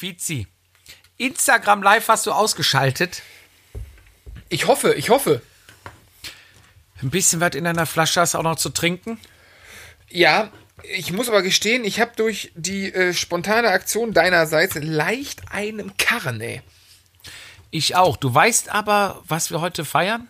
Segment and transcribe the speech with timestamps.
[0.00, 0.46] Fizi,
[1.18, 3.20] Instagram Live hast du ausgeschaltet.
[4.48, 5.42] Ich hoffe, ich hoffe.
[7.02, 9.20] Ein bisschen was in deiner Flasche hast du auch noch zu trinken.
[10.08, 10.50] Ja,
[10.84, 16.40] ich muss aber gestehen, ich habe durch die äh, spontane Aktion deinerseits leicht einen Karren,
[16.40, 16.62] ey.
[17.70, 18.16] Ich auch.
[18.16, 20.28] Du weißt aber, was wir heute feiern?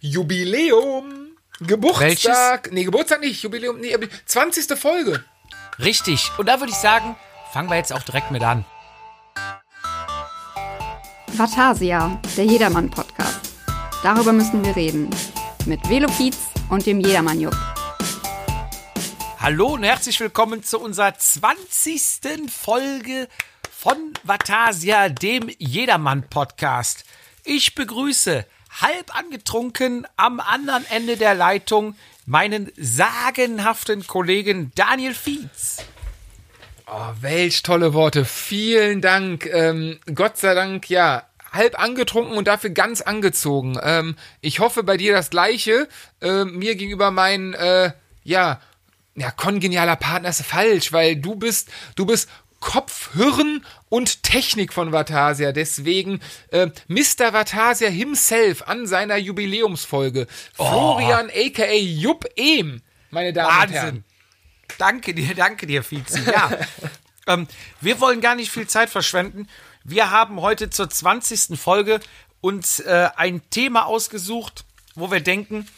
[0.00, 1.36] Jubiläum.
[1.60, 2.64] Geburtstag.
[2.64, 2.72] Welches?
[2.72, 3.44] Nee, Geburtstag nicht.
[3.44, 3.78] Jubiläum.
[3.78, 4.76] Nee, aber 20.
[4.76, 5.22] Folge.
[5.78, 6.32] Richtig.
[6.36, 7.14] Und da würde ich sagen,
[7.54, 8.64] fangen wir jetzt auch direkt mit an.
[11.28, 13.52] Vatasia, der Jedermann-Podcast.
[14.02, 15.08] Darüber müssen wir reden.
[15.64, 16.36] Mit Velofiz
[16.68, 17.56] und dem Jedermann-Jupp.
[19.38, 22.50] Hallo und herzlich willkommen zu unserer 20.
[22.50, 23.28] Folge
[23.70, 27.04] von Vatasia, dem Jedermann-Podcast.
[27.44, 28.44] Ich begrüße
[28.80, 31.94] halb angetrunken am anderen Ende der Leitung
[32.26, 35.84] meinen sagenhaften Kollegen Daniel Fietz.
[36.96, 38.24] Oh, welch tolle Worte.
[38.24, 39.46] Vielen Dank.
[39.46, 43.76] Ähm, Gott sei Dank, ja, halb angetrunken und dafür ganz angezogen.
[43.82, 45.88] Ähm, ich hoffe bei dir das Gleiche.
[46.20, 47.90] Ähm, mir gegenüber mein, äh,
[48.22, 48.60] ja,
[49.16, 52.28] ja, kongenialer Partner ist falsch, weil du bist, du bist
[52.60, 55.50] Kopf, Hirn und Technik von Vatasia.
[55.50, 56.20] Deswegen
[56.52, 57.32] äh, Mr.
[57.32, 60.28] Vatasia himself an seiner Jubiläumsfolge.
[60.58, 60.64] Oh.
[60.68, 64.04] Florian aka Jupp Ehm, meine Damen und Herren.
[64.78, 66.18] Danke dir, danke dir, Fietz.
[66.26, 66.50] Ja,
[67.26, 67.46] ähm,
[67.80, 69.48] wir wollen gar nicht viel Zeit verschwenden.
[69.84, 71.58] Wir haben heute zur 20.
[71.58, 72.00] Folge
[72.40, 74.64] uns äh, ein Thema ausgesucht,
[74.94, 75.68] wo wir denken,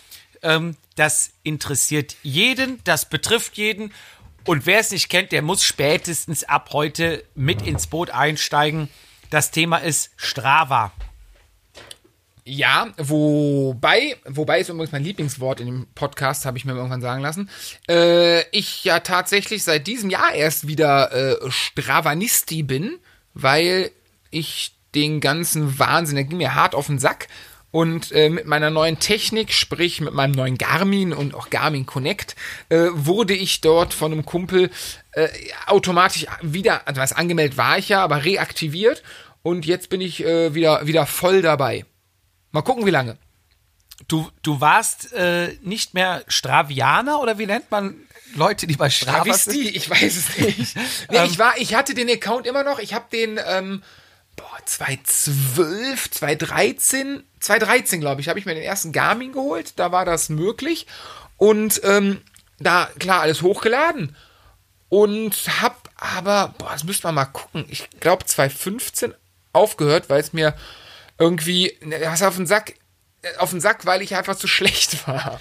[0.42, 3.92] ähm, das interessiert jeden, das betrifft jeden.
[4.44, 8.88] Und wer es nicht kennt, der muss spätestens ab heute mit ins Boot einsteigen.
[9.30, 10.92] Das Thema ist Strava.
[12.48, 17.20] Ja, wobei, wobei ist übrigens mein Lieblingswort in dem Podcast, habe ich mir irgendwann sagen
[17.20, 17.50] lassen.
[17.88, 23.00] Äh, ich ja tatsächlich seit diesem Jahr erst wieder äh, Stravanisti bin,
[23.34, 23.90] weil
[24.30, 27.26] ich den ganzen Wahnsinn, der ging mir hart auf den Sack.
[27.72, 32.36] Und äh, mit meiner neuen Technik, sprich mit meinem neuen Garmin und auch Garmin Connect,
[32.68, 34.70] äh, wurde ich dort von einem Kumpel
[35.12, 35.28] äh,
[35.66, 39.02] automatisch wieder, also was angemeldet war ich ja, aber reaktiviert.
[39.42, 41.84] Und jetzt bin ich äh, wieder, wieder voll dabei.
[42.56, 43.18] Mal gucken, wie lange.
[44.08, 47.94] Du, du warst äh, nicht mehr Stravianer oder wie nennt man
[48.34, 49.52] Leute, die bei Strava sind?
[49.52, 50.74] Travestie, ich weiß es nicht.
[51.10, 52.78] Nee, ich war, ich hatte den Account immer noch.
[52.78, 53.82] Ich habe den, ähm,
[54.36, 59.74] boah, 2012, 2013, 2013 glaube ich, habe ich mir den ersten Garmin geholt.
[59.78, 60.86] Da war das möglich
[61.36, 62.22] und ähm,
[62.58, 64.16] da klar alles hochgeladen
[64.88, 67.66] und hab aber, boah, das müsste man mal gucken.
[67.68, 69.12] Ich glaube 2015
[69.52, 70.54] aufgehört, weil es mir
[71.18, 72.74] irgendwie, ne, was auf den Sack,
[73.22, 75.40] äh, auf den Sack, weil ich einfach zu schlecht war.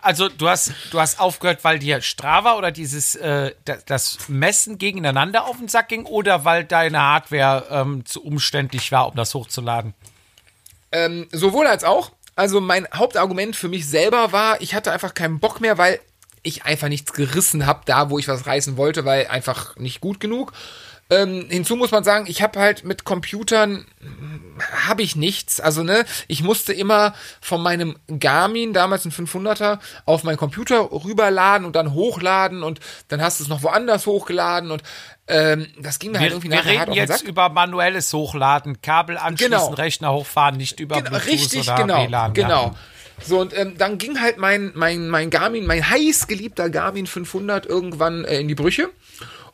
[0.00, 4.78] Also du hast, du hast aufgehört, weil dir Strava oder dieses äh, das, das Messen
[4.78, 9.34] gegeneinander auf den Sack ging oder weil deine Hardware ähm, zu umständlich war, um das
[9.34, 9.94] hochzuladen?
[10.92, 12.12] Ähm, sowohl als auch.
[12.36, 16.00] Also mein Hauptargument für mich selber war, ich hatte einfach keinen Bock mehr, weil
[16.42, 20.20] ich einfach nichts gerissen habe, da wo ich was reißen wollte, weil einfach nicht gut
[20.20, 20.52] genug.
[21.08, 23.86] Ähm, hinzu muss man sagen, ich habe halt mit Computern
[24.86, 25.60] habe ich nichts.
[25.60, 31.66] Also ne, ich musste immer von meinem Garmin, damals ein 500er, auf meinen Computer rüberladen
[31.66, 34.82] und dann hochladen und dann hast du es noch woanders hochgeladen und
[35.28, 37.28] ähm, das ging mir halt irgendwie wir nachher hart reden auf den jetzt Sack.
[37.28, 39.74] über manuelles Hochladen, Kabel anschließen, Genau.
[39.74, 42.32] Rechner hochfahren, nicht über Genau, Bluetooth richtig, oder genau, WLAN.
[42.32, 42.74] genau.
[43.24, 47.64] So, und ähm, dann ging halt mein, mein, mein Garmin, mein heiß geliebter Garmin 500
[47.66, 48.90] irgendwann äh, in die Brüche.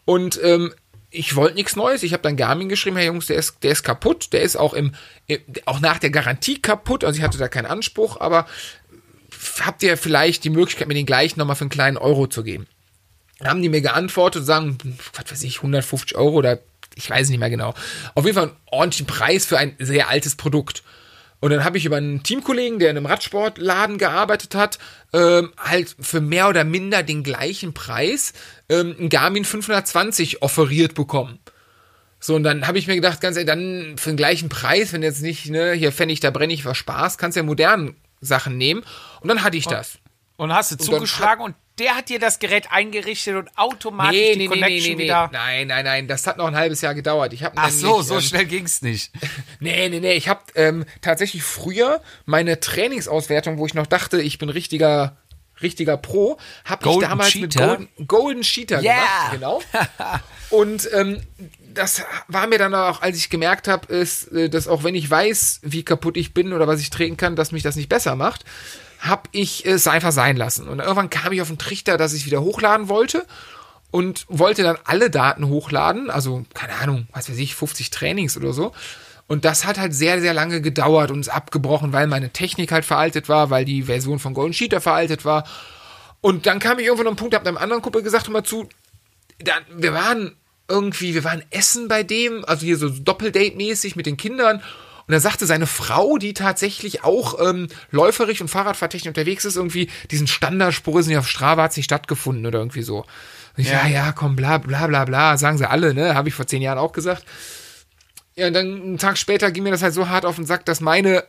[0.04, 0.74] Und ähm,
[1.12, 2.02] ich wollte nichts Neues.
[2.02, 4.32] Ich habe dann Garmin geschrieben, Herr Jungs, der ist, der ist kaputt.
[4.32, 4.92] Der ist auch im,
[5.66, 7.04] auch nach der Garantie kaputt.
[7.04, 8.46] Also ich hatte da keinen Anspruch, aber
[9.60, 12.66] habt ihr vielleicht die Möglichkeit, mir den gleichen nochmal für einen kleinen Euro zu geben?
[13.38, 14.78] Dann haben die mir geantwortet und sagen,
[15.14, 16.60] was weiß ich, 150 Euro oder
[16.94, 17.74] ich weiß nicht mehr genau.
[18.14, 20.82] Auf jeden Fall einen ordentlichen Preis für ein sehr altes Produkt.
[21.42, 24.78] Und dann habe ich über einen Teamkollegen, der in einem Radsportladen gearbeitet hat,
[25.12, 28.32] ähm, halt für mehr oder minder den gleichen Preis
[28.68, 31.40] ähm, einen Garmin 520 offeriert bekommen.
[32.20, 35.02] So, und dann habe ich mir gedacht, ganz ehrlich, dann für den gleichen Preis, wenn
[35.02, 38.56] jetzt nicht, ne, hier Pfennig, da brenne ich was Spaß, kannst du ja modernen Sachen
[38.56, 38.84] nehmen.
[39.20, 39.98] Und dann hatte ich das.
[40.42, 44.38] Und hast du zugeschlagen und der hat dir das Gerät eingerichtet und automatisch Nee, die
[44.40, 45.30] nee, Connection nee, wieder.
[45.32, 47.32] Nein, nein, nein, das hat noch ein halbes Jahr gedauert.
[47.32, 49.12] Ich habe Ach so, nämlich, so ähm, schnell ging's nicht.
[49.60, 50.14] Nee, nee, nee.
[50.14, 55.16] Ich habe ähm, tatsächlich früher meine Trainingsauswertung, wo ich noch dachte, ich bin richtiger,
[55.62, 57.76] richtiger Pro, habe ich damals Cheater?
[57.76, 58.96] mit Golden, Golden Cheater Yeah.
[59.30, 59.32] gemacht.
[59.32, 59.62] Genau.
[60.50, 61.22] Und ähm,
[61.72, 65.08] das war mir dann auch, als ich gemerkt habe, ist, äh, dass auch wenn ich
[65.08, 68.16] weiß, wie kaputt ich bin oder was ich treten kann, dass mich das nicht besser
[68.16, 68.44] macht,
[69.02, 70.68] habe ich es einfach sein lassen.
[70.68, 73.26] Und irgendwann kam ich auf den Trichter, dass ich wieder hochladen wollte.
[73.92, 78.54] und wollte dann alle Daten hochladen, also keine Ahnung, was weiß ich, 50 Trainings oder
[78.54, 78.72] so.
[79.28, 82.86] Und das hat halt sehr, sehr lange gedauert und ist abgebrochen, weil meine Technik halt
[82.86, 85.44] veraltet war, weil die Version von Golden Cheater veraltet war.
[86.22, 88.44] Und dann kam ich irgendwann an einen Punkt, hab einem anderen Kumpel gesagt, hör mal
[88.44, 88.66] zu,
[89.38, 90.36] dann, wir waren
[90.68, 94.62] irgendwie, wir waren essen bei dem, also hier so Doppeldate-mäßig mit den Kindern.
[95.06, 99.88] Und da sagte seine Frau, die tatsächlich auch ähm, läuferig und Fahrradfahrtechnisch unterwegs ist, irgendwie,
[100.10, 102.98] diesen Standardspruch ist nicht auf Strava hat nicht stattgefunden oder irgendwie so.
[103.56, 103.86] Und ich, ja.
[103.86, 106.14] ja, ja, komm, bla, bla, bla, bla, sagen sie alle, ne?
[106.14, 107.24] Habe ich vor zehn Jahren auch gesagt.
[108.34, 110.64] Ja, und dann einen Tag später ging mir das halt so hart auf den Sack,
[110.64, 111.24] dass meine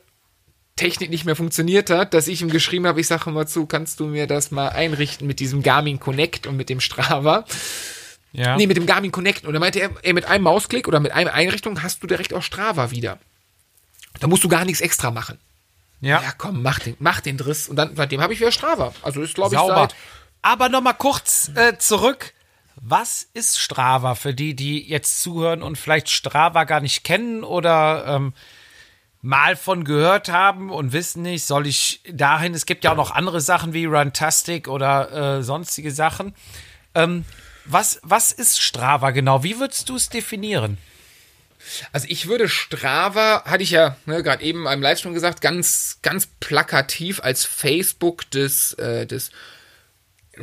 [0.75, 3.99] Technik nicht mehr funktioniert hat, dass ich ihm geschrieben habe, ich sage mal zu, kannst
[3.99, 7.45] du mir das mal einrichten mit diesem Garmin Connect und mit dem Strava?
[8.31, 8.57] Ja.
[8.57, 9.45] Nee, mit dem Garmin Connect.
[9.45, 12.33] Und dann meinte er, ey, mit einem Mausklick oder mit einer Einrichtung hast du direkt
[12.33, 13.19] auch Strava wieder.
[14.19, 15.39] Da musst du gar nichts extra machen.
[16.01, 16.21] Ja.
[16.21, 17.69] Ja, komm, mach den, mach den Driss.
[17.69, 18.93] Und dann, seitdem habe ich wieder Strava.
[19.03, 19.95] Also ist, glaube ich, seit
[20.41, 22.33] Aber nochmal kurz äh, zurück.
[22.75, 28.05] Was ist Strava für die, die jetzt zuhören und vielleicht Strava gar nicht kennen oder
[28.07, 28.33] ähm,
[29.21, 32.53] mal von gehört haben und wissen nicht, soll ich dahin?
[32.53, 36.35] Es gibt ja auch noch andere Sachen wie Runtastic oder äh, sonstige Sachen.
[36.95, 37.23] Ähm,
[37.65, 39.43] was, was ist Strava genau?
[39.43, 40.77] Wie würdest du es definieren?
[41.91, 46.27] Also ich würde Strava, hatte ich ja ne, gerade eben im Livestream gesagt, ganz, ganz
[46.39, 49.31] plakativ als Facebook des, äh, des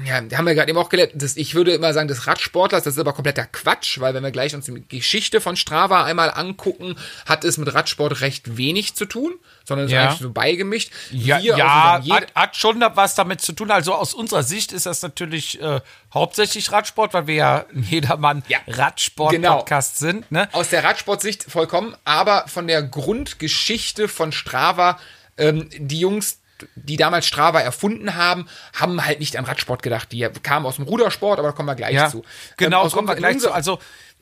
[0.05, 2.95] ja, haben wir gerade eben auch gelernt, das, ich würde immer sagen, des Radsportlers, das
[2.95, 6.95] ist aber kompletter Quatsch, weil wenn wir gleich uns die Geschichte von Strava einmal angucken,
[7.27, 9.35] hat es mit Radsport recht wenig zu tun,
[9.67, 10.03] sondern es ja.
[10.03, 10.93] ist eigentlich so beigemischt.
[11.11, 13.73] Ja, Wir ja hat, hat, schon was damit zu tun.
[13.73, 15.81] Also aus unserer Sicht ist das natürlich äh,
[16.15, 20.13] hauptsächlich Radsport, weil wir ja jedermann ja, Radsport-Podcast genau.
[20.13, 20.31] sind.
[20.31, 20.49] Ne?
[20.53, 25.01] Aus der Radsportsicht vollkommen, aber von der Grundgeschichte von Strava,
[25.37, 26.40] ähm, die Jungs,
[26.75, 28.49] die damals Strava erfunden haben,
[28.79, 30.13] haben halt nicht an Radsport gedacht.
[30.13, 32.23] Die kamen aus dem Rudersport, aber da kommen wir gleich ja, zu.
[32.57, 33.53] Genau, ähm, kommen wir gleich zu.
[33.53, 33.79] Also,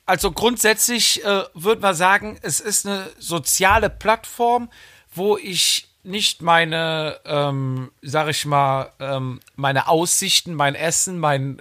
[0.07, 4.71] also grundsätzlich äh, würde man sagen, es ist eine soziale Plattform,
[5.15, 11.61] wo ich nicht meine, ähm, sag ich mal, ähm, meine Aussichten, mein Essen, mein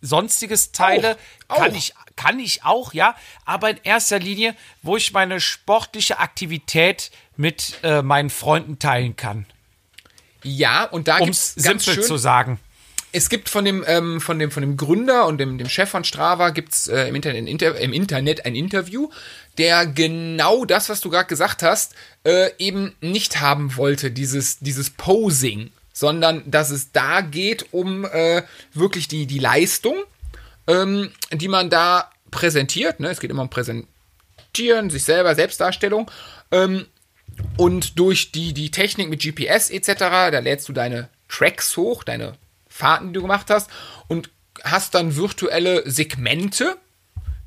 [0.00, 1.16] sonstiges teile,
[1.48, 1.76] auch, kann auch.
[1.76, 7.78] ich kann ich auch, ja, aber in erster Linie, wo ich meine sportliche Aktivität mit
[7.82, 9.46] äh, meinen Freunden teilen kann.
[10.42, 12.58] Ja, und da gibt es ganz simpel schön, zu sagen.
[13.12, 16.02] Es gibt von dem, ähm, von dem, von dem Gründer und dem, dem Chef von
[16.02, 19.10] Strava gibt's äh, im, Internet, Inter im Internet ein Interview,
[19.58, 21.94] der genau das, was du gerade gesagt hast,
[22.24, 28.42] äh, eben nicht haben wollte, dieses, dieses Posing, sondern dass es da geht um äh,
[28.72, 29.96] wirklich die, die Leistung,
[30.66, 32.98] ähm, die man da präsentiert.
[32.98, 33.10] Ne?
[33.10, 36.10] Es geht immer um Präsentieren, sich selber, Selbstdarstellung.
[36.50, 36.86] Ähm,
[37.56, 42.34] und durch die, die Technik mit GPS etc., da lädst du deine Tracks hoch, deine
[42.68, 43.70] Fahrten, die du gemacht hast,
[44.08, 44.30] und
[44.64, 46.76] hast dann virtuelle Segmente,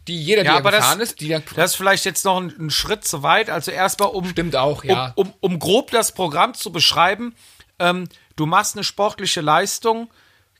[0.08, 1.44] die jeder, ja, der gefahren das, ist, die dann.
[1.56, 3.50] Das ist vielleicht jetzt noch ein, ein Schritt zu weit.
[3.50, 4.26] Also erstmal um.
[4.26, 5.14] Stimmt auch, ja.
[5.16, 7.36] Um, um, um grob das Programm zu beschreiben,
[7.80, 10.10] ähm, du machst eine sportliche Leistung,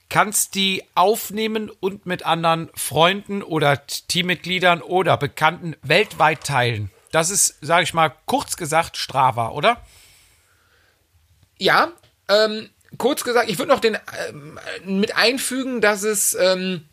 [0.10, 6.90] kannst die aufnehmen und mit anderen Freunden oder Teammitgliedern oder Bekannten weltweit teilen.
[7.16, 9.82] Das ist, sage ich mal, kurz gesagt Strava, oder?
[11.58, 11.94] Ja,
[12.28, 13.98] ähm, kurz gesagt, ich würde noch den
[14.28, 16.84] ähm, mit einfügen, dass es ähm,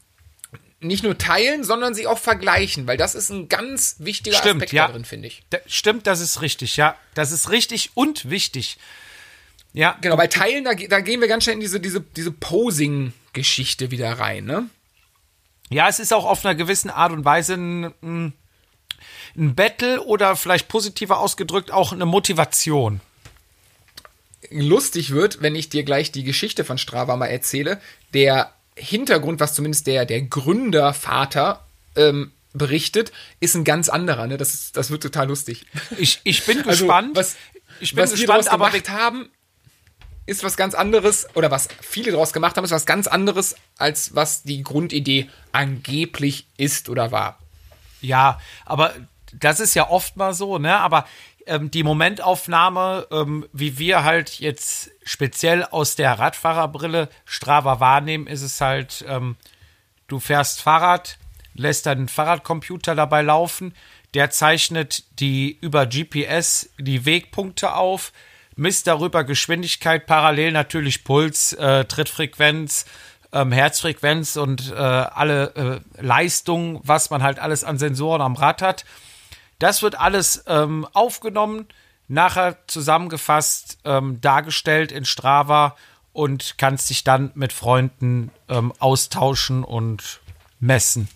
[0.79, 4.73] nicht nur teilen, sondern sie auch vergleichen, weil das ist ein ganz wichtiger stimmt, Aspekt
[4.75, 4.87] ja.
[4.87, 5.43] darin, finde ich.
[5.51, 6.97] Da, stimmt, das ist richtig, ja.
[7.15, 8.79] Das ist richtig und wichtig.
[9.73, 9.99] Ja.
[10.03, 14.13] Genau, bei Teilen, da, da gehen wir ganz schnell in diese, diese, diese Posing-Geschichte wieder
[14.21, 14.71] rein, ne?
[15.69, 18.35] Ja, es ist auch auf einer gewissen Art und Weise ein, ein
[19.35, 23.01] Battle oder vielleicht positiver ausgedrückt auch eine Motivation.
[24.51, 27.81] Lustig wird, wenn ich dir gleich die Geschichte von Strava mal erzähle.
[28.13, 31.65] Der Hintergrund, was zumindest der, der Gründervater
[31.97, 34.27] ähm, berichtet, ist ein ganz anderer.
[34.27, 34.37] Ne?
[34.37, 35.67] Das, ist, das wird total lustig.
[35.97, 37.17] Ich, ich bin also, gespannt.
[37.17, 37.37] Was,
[37.81, 39.31] ich bin was gespannt, wir aber gemacht haben,
[40.27, 44.15] ist was ganz anderes, oder was viele daraus gemacht haben, ist was ganz anderes, als
[44.15, 47.39] was die Grundidee angeblich ist oder war.
[48.01, 48.95] Ja, aber
[49.33, 50.79] das ist ja oft mal so, ne?
[50.79, 51.07] Aber
[51.47, 58.43] ähm, die Momentaufnahme, ähm, wie wir halt jetzt speziell aus der Radfahrerbrille Strava wahrnehmen, ist
[58.43, 59.37] es halt, ähm,
[60.09, 61.19] du fährst Fahrrad,
[61.55, 63.75] lässt deinen Fahrradcomputer dabei laufen,
[64.15, 68.13] der zeichnet die über GPS die Wegpunkte auf,
[68.57, 72.85] misst darüber Geschwindigkeit, parallel natürlich Puls, äh, Trittfrequenz,
[73.33, 78.61] ähm, Herzfrequenz und äh, alle äh, Leistungen, was man halt alles an Sensoren am Rad
[78.63, 78.85] hat.
[79.63, 81.69] Das wird alles ähm, aufgenommen,
[82.09, 85.77] nachher zusammengefasst, ähm, dargestellt in Strava
[86.13, 90.19] und kannst dich dann mit Freunden ähm, austauschen und
[90.59, 91.09] messen.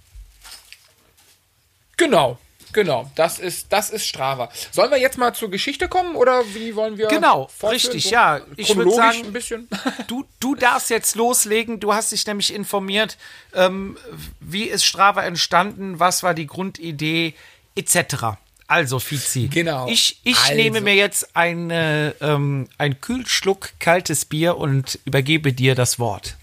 [1.97, 2.39] Genau,
[2.73, 3.11] genau.
[3.17, 4.49] Das ist, das ist Strava.
[4.71, 7.09] Sollen wir jetzt mal zur Geschichte kommen oder wie wollen wir?
[7.09, 7.71] Genau, fortführen?
[7.73, 8.41] richtig, So ja.
[8.57, 9.69] Ich würde sagen, ein bisschen.
[10.07, 11.81] Du, du darfst jetzt loslegen.
[11.81, 13.19] Du hast dich nämlich informiert,
[13.55, 13.97] ähm,
[14.39, 17.35] wie ist Strava entstanden, was war die Grundidee,
[17.77, 18.39] etc.
[18.67, 19.49] Also, Fizi.
[19.49, 19.87] Genau.
[19.89, 20.55] Ich, ich Also.
[20.55, 26.37] nehme mir jetzt eine, ähm, ein Kühlschluck kaltes Bier und übergebe dir das Wort.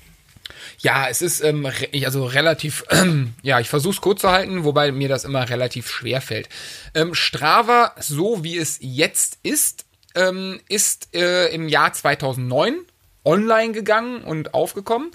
[0.80, 1.70] Ja, es ist ähm,
[2.04, 5.90] also relativ, ähm, ja, ich versuche es kurz zu halten, wobei mir das immer relativ
[5.90, 6.50] schwer fällt.
[6.94, 9.86] Ähm, Strava, so wie es jetzt ist,
[10.16, 12.76] ähm, ist äh, im Jahr 2009
[13.26, 15.12] online gegangen und aufgekommen.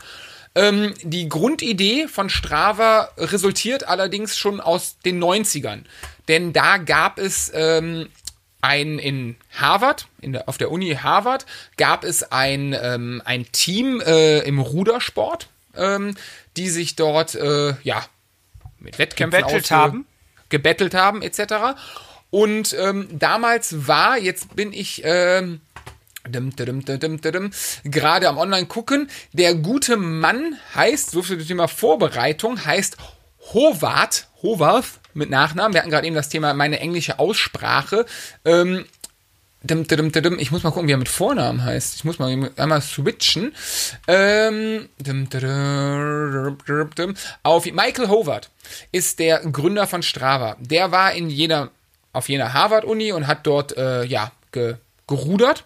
[0.54, 5.84] Ähm, die Grundidee von Strava resultiert allerdings schon aus den 90ern.
[6.28, 8.08] Denn da gab es ähm,
[8.60, 14.00] ein in Harvard, in der, auf der Uni Harvard, gab es ein, ähm, ein Team
[14.00, 16.16] äh, im Rudersport, ähm,
[16.56, 18.04] die sich dort äh, ja
[18.78, 20.06] mit Wettkämpfen Gebettelt haben?
[20.48, 21.78] gebettelt haben etc.
[22.30, 25.02] Und ähm, damals war, jetzt bin ich
[26.28, 27.50] dum, dum, dum,
[27.84, 32.96] gerade am Online gucken, der gute Mann heißt, so viel zum Thema Vorbereitung, heißt
[33.54, 35.74] Howard, Howard mit Nachnamen.
[35.74, 38.06] Wir hatten gerade eben das Thema meine englische Aussprache.
[38.44, 38.84] Ähm,
[39.60, 41.96] ich muss mal gucken, wie er mit Vornamen heißt.
[41.96, 43.54] Ich muss mal einmal switchen.
[44.06, 44.88] Ähm.
[47.42, 48.50] Auf Michael Howard
[48.92, 50.56] ist der Gründer von Strava.
[50.60, 51.70] Der war in jener,
[52.12, 54.76] auf jener Harvard-Uni und hat dort äh, ja, ge,
[55.08, 55.64] gerudert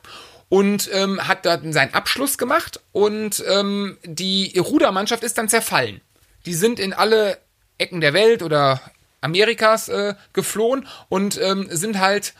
[0.52, 6.02] und ähm, hat dann seinen Abschluss gemacht und ähm, die Rudermannschaft ist dann zerfallen.
[6.44, 7.38] Die sind in alle
[7.78, 8.82] Ecken der Welt oder
[9.22, 12.34] Amerikas äh, geflohen und ähm, sind halt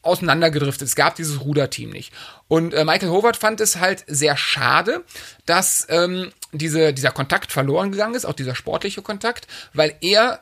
[0.00, 0.88] auseinandergedriftet.
[0.88, 2.14] Es gab dieses Ruderteam nicht.
[2.48, 5.04] Und äh, Michael Howard fand es halt sehr schade,
[5.44, 10.40] dass ähm, diese, dieser Kontakt verloren gegangen ist, auch dieser sportliche Kontakt, weil er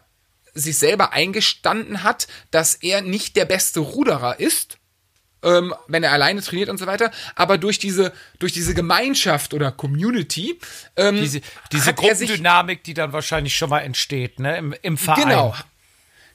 [0.54, 4.77] sich selber eingestanden hat, dass er nicht der beste Ruderer ist,
[5.42, 9.70] ähm, wenn er alleine trainiert und so weiter, aber durch diese, durch diese Gemeinschaft oder
[9.70, 10.58] Community
[10.96, 11.40] ähm, Diese,
[11.72, 15.24] diese er sich Gruppendynamik, die dann wahrscheinlich schon mal entsteht, ne, im, im Verein.
[15.24, 15.54] Genau.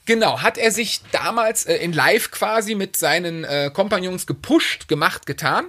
[0.06, 5.26] Genau, hat er sich damals äh, in Live quasi mit seinen äh, Kompagnons gepusht, gemacht,
[5.26, 5.68] getan.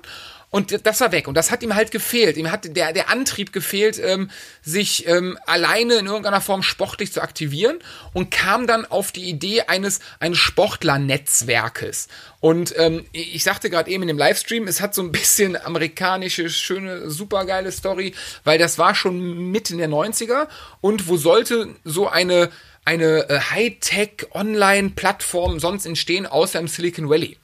[0.54, 1.26] Und das war weg.
[1.26, 2.36] Und das hat ihm halt gefehlt.
[2.36, 4.30] Ihm hat der, der Antrieb gefehlt, ähm,
[4.62, 7.80] sich ähm, alleine in irgendeiner Form sportlich zu aktivieren
[8.12, 12.06] und kam dann auf die Idee eines, eines Sportlernetzwerkes.
[12.38, 16.48] Und ähm, ich sagte gerade eben in dem Livestream, es hat so ein bisschen amerikanische,
[16.48, 20.46] schöne, supergeile Story, weil das war schon Mitte der 90er.
[20.80, 22.52] Und wo sollte so eine
[22.84, 27.38] eine äh, Hightech-Online-Plattform sonst entstehen, außer im Silicon Valley.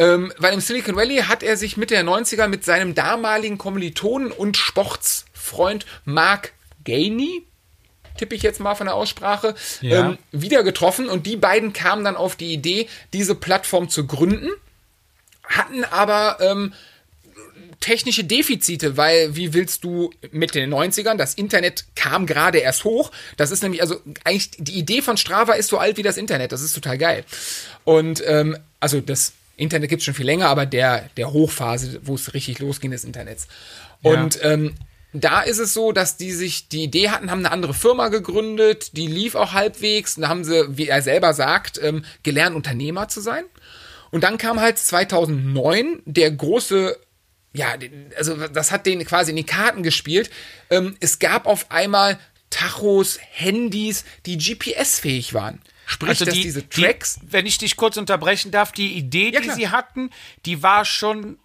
[0.00, 4.32] Ähm, weil im Silicon Valley hat er sich Mitte der 90er mit seinem damaligen Kommilitonen
[4.32, 6.52] und Sportsfreund Mark
[6.84, 7.42] Gainey,
[8.16, 10.10] tippe ich jetzt mal von der Aussprache, Ja.
[10.10, 14.48] ähm, wieder getroffen und die beiden kamen dann auf die Idee, diese Plattform zu gründen,
[15.44, 16.72] hatten aber ähm,
[17.80, 23.10] technische Defizite, weil wie willst du mit den 90ern, das Internet kam gerade erst hoch,
[23.36, 26.52] das ist nämlich, also eigentlich die Idee von Strava ist so alt wie das Internet,
[26.52, 27.24] das ist total geil.
[27.84, 32.14] Und ähm, also das Internet gibt es schon viel länger, aber der, der Hochphase, wo
[32.14, 33.46] es richtig losging des Internets.
[34.02, 34.74] Und ähm,
[35.12, 38.96] da ist es so, dass die sich die Idee hatten, haben eine andere Firma gegründet,
[38.96, 43.08] die lief auch halbwegs, und da haben sie, wie er selber sagt, ähm, gelernt, Unternehmer
[43.08, 43.44] zu sein.
[44.10, 46.96] Und dann kam halt 2009 der große,
[47.52, 47.74] ja,
[48.16, 50.30] also das hat den quasi in die Karten gespielt.
[50.70, 52.18] Ähm, es gab auf einmal
[52.50, 55.60] Tachos, Handys, die GPS-fähig waren.
[55.90, 57.16] Sprich, Also dass die, diese Tracks.
[57.16, 60.10] Die, wenn ich dich kurz unterbrechen darf, die Idee, Ja, die sie hatten,
[60.46, 61.38] die war schon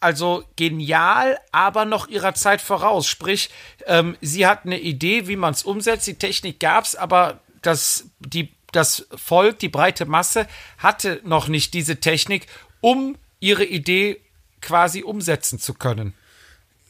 [0.00, 3.06] also genial, aber noch ihrer Zeit voraus.
[3.06, 3.48] Sprich,
[3.86, 6.08] ähm, sie hatten eine Idee, wie man es umsetzt.
[6.08, 12.00] Die Technik gab's, aber das, die, das Volk, die breite Masse, hatte noch nicht diese
[12.00, 12.48] Technik,
[12.80, 14.20] um ihre Idee
[14.60, 16.12] quasi umsetzen zu können.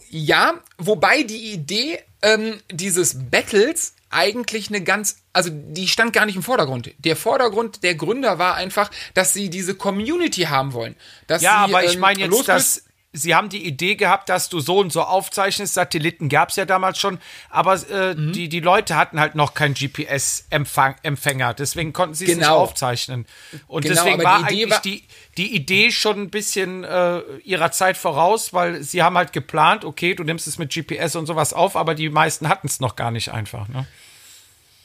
[0.09, 6.37] Ja, wobei die Idee ähm, dieses Battles eigentlich eine ganz, also die stand gar nicht
[6.37, 6.91] im Vordergrund.
[6.99, 10.97] Der Vordergrund der Gründer war einfach, dass sie diese Community haben wollen.
[11.27, 14.49] Dass Ja, sie, aber ich ähm, meine jetzt, dass sie haben die Idee gehabt, dass
[14.49, 15.75] du so und so aufzeichnest.
[15.75, 17.19] Satelliten gab es ja damals schon,
[17.51, 18.33] aber äh, Mhm.
[18.33, 21.55] die, die Leute hatten halt noch keinen GPS-Empfänger.
[21.55, 22.59] Deswegen konnten sie es nicht Genau.
[22.59, 23.27] aufzeichnen.
[23.67, 25.05] Und Genau, deswegen war die Idee eigentlich war- die,
[25.37, 30.15] die Idee schon ein bisschen äh, ihrer Zeit voraus, weil sie haben halt geplant, okay,
[30.15, 33.11] du nimmst es mit GPS und sowas auf, aber die meisten hatten es noch gar
[33.11, 33.69] nicht einfach.
[33.69, 33.87] Ne?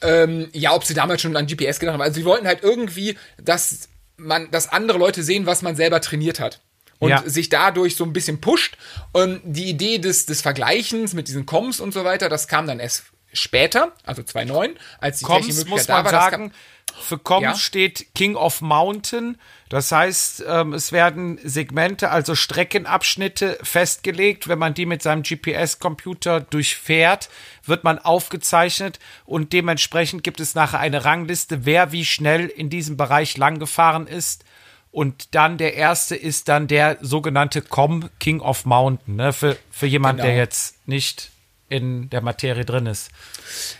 [0.00, 2.02] Ähm, ja, ob sie damals schon an GPS gedacht haben.
[2.02, 6.40] Also sie wollten halt irgendwie, dass man, dass andere Leute sehen, was man selber trainiert
[6.40, 6.60] hat.
[7.00, 7.22] Und Ja.
[7.26, 8.76] sich dadurch so ein bisschen pusht.
[9.12, 12.80] Und die Idee des, des Vergleichens mit diesen Coms und so weiter, das kam dann
[12.80, 16.30] erst später, also 2009, als die technische muss Möglichkeit man da war.
[16.30, 16.52] sagen,
[17.00, 17.54] für Koms Ja.
[17.56, 19.38] steht King of Mountain.
[19.68, 24.48] Das heißt, ähm, es werden Segmente, also Streckenabschnitte festgelegt.
[24.48, 27.28] Wenn man die mit seinem GPS-Computer durchfährt,
[27.64, 32.96] wird man aufgezeichnet und dementsprechend gibt es nachher eine Rangliste, wer wie schnell in diesem
[32.96, 34.44] Bereich lang gefahren ist.
[34.90, 39.32] Und dann der erste ist dann der sogenannte Com King of Mountain, ne?
[39.34, 40.28] für, für jemand, Genau.
[40.28, 41.30] der jetzt nicht
[41.68, 43.10] in der Materie drin ist.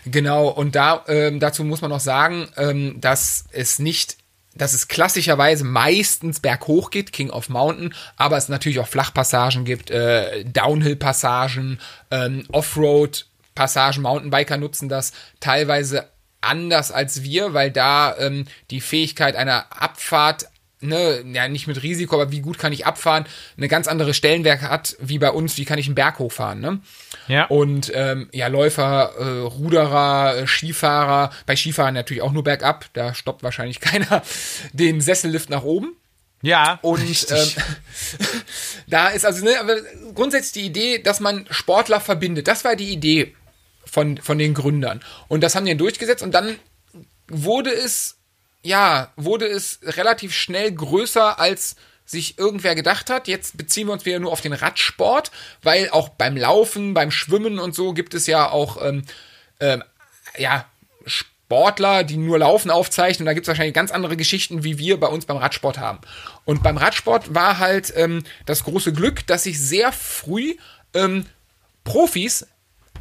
[0.05, 4.17] Genau, und da, ähm, dazu muss man noch sagen, ähm, dass es nicht,
[4.59, 9.89] dass es klassischerweise meistens berghoch geht, King of Mountain, aber es natürlich auch Flachpassagen gibt,
[9.89, 11.79] äh, Downhill-Passagen,
[12.11, 16.09] ähm, Offroad-Passagen, Mountainbiker nutzen das teilweise
[16.41, 20.45] anders als wir, weil da ähm, die Fähigkeit einer Abfahrt
[20.81, 23.25] ne, ja, nicht mit Risiko, aber wie gut kann ich abfahren,
[23.57, 26.79] eine ganz andere Stellenwerk hat, wie bei uns, wie kann ich einen Berg hochfahren, ne?
[27.29, 27.45] Ja.
[27.45, 33.13] Und ähm, ja, Läufer, äh, Ruderer, äh, Skifahrer, bei Skifahrern natürlich auch nur bergab, da
[33.13, 34.23] stoppt wahrscheinlich keiner
[34.73, 35.95] den Sessellift nach oben.
[36.41, 37.49] Ja, Und ähm,
[38.87, 39.75] da ist also ne, aber
[40.15, 42.47] grundsätzlich die Idee, dass man Sportler verbindet.
[42.47, 43.35] Das war die Idee
[43.85, 45.01] von, von den Gründern.
[45.27, 46.55] Und das haben die dann durchgesetzt und dann
[47.27, 48.17] wurde es,
[48.63, 51.75] ja, wurde es relativ schnell größer, als
[52.09, 53.27] sich irgendwer gedacht hat.
[53.27, 57.59] Jetzt beziehen wir uns wieder nur auf den Radsport, weil auch beim Laufen, beim Schwimmen
[57.59, 59.03] und so gibt es ja auch, ähm,
[59.59, 59.83] ähm,
[60.37, 60.65] ja,
[61.05, 63.25] Sportler, die nur Laufen aufzeichnen.
[63.25, 65.99] Da gibt es wahrscheinlich ganz andere Geschichten, wie wir bei uns beim Radsport haben.
[66.45, 70.55] Und beim Radsport war halt ähm, das große Glück, dass sich sehr früh
[70.93, 71.25] ähm,
[71.83, 72.47] Profis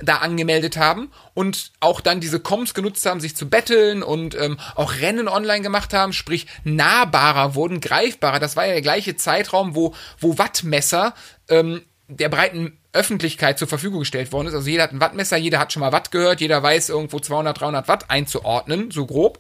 [0.02, 4.58] da angemeldet haben und auch dann diese Comms genutzt haben, sich zu betteln und ähm,
[4.74, 8.40] auch Rennen online gemacht haben, sprich nahbarer wurden, greifbarer.
[8.40, 11.14] Das war ja der gleiche Zeitraum, wo, wo Wattmesser
[11.48, 14.54] ähm, der breiten Öffentlichkeit zur Verfügung gestellt worden ist.
[14.54, 17.60] Also jeder hat ein Wattmesser, jeder hat schon mal Watt gehört, jeder weiß irgendwo 200,
[17.60, 19.38] 300 Watt einzuordnen, so grob.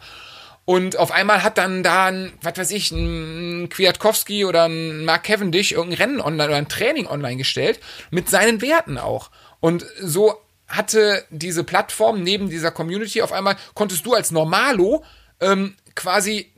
[0.68, 5.24] Und auf einmal hat dann da ein, was weiß ich, ein Kwiatkowski oder ein Mark
[5.24, 7.80] Cavendish irgendein Rennen online oder ein Training online gestellt,
[8.10, 9.30] mit seinen Werten auch.
[9.60, 10.34] Und so
[10.68, 15.02] hatte diese Plattform neben dieser Community auf einmal, konntest du als Normalo
[15.40, 16.52] ähm, quasi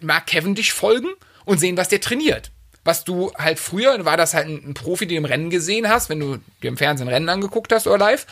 [0.00, 1.08] Mark Cavendish folgen
[1.44, 2.50] und sehen, was der trainiert.
[2.84, 5.88] Was du halt früher, war das halt ein, ein Profi, den du im Rennen gesehen
[5.88, 8.26] hast, wenn du dir im Fernsehen Rennen angeguckt hast oder live.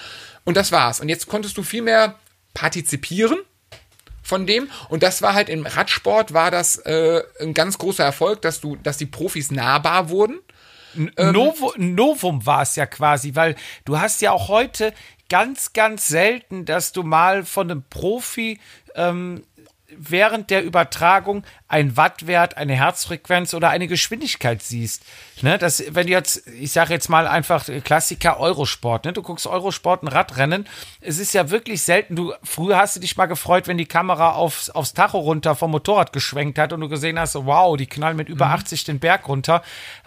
[0.44, 1.00] Und das war's.
[1.00, 2.18] Und jetzt konntest du viel mehr
[2.52, 3.38] partizipieren
[4.22, 4.68] von dem.
[4.88, 8.76] Und das war halt im Radsport war das äh, ein ganz großer Erfolg, dass du,
[8.76, 10.38] dass die Profis nahbar wurden.
[10.96, 14.92] Ähm, Novo, Novum war es ja quasi, weil du hast ja auch heute
[15.28, 18.60] ganz, ganz selten, dass du mal von einem Profi
[18.94, 19.42] ähm,
[19.96, 25.04] während der Übertragung ein Wattwert, eine Herzfrequenz oder eine Geschwindigkeit siehst.
[25.42, 29.46] Ne, das, wenn du jetzt, ich sage jetzt mal einfach Klassiker Eurosport, ne, du guckst
[29.46, 30.68] Eurosport, ein Radrennen,
[31.00, 34.32] es ist ja wirklich selten, du, früher hast du dich mal gefreut, wenn die Kamera
[34.32, 38.16] aufs, aufs Tacho runter vom Motorrad geschwenkt hat und du gesehen hast, wow, die knallen
[38.16, 39.62] mit über 80 den Berg runter.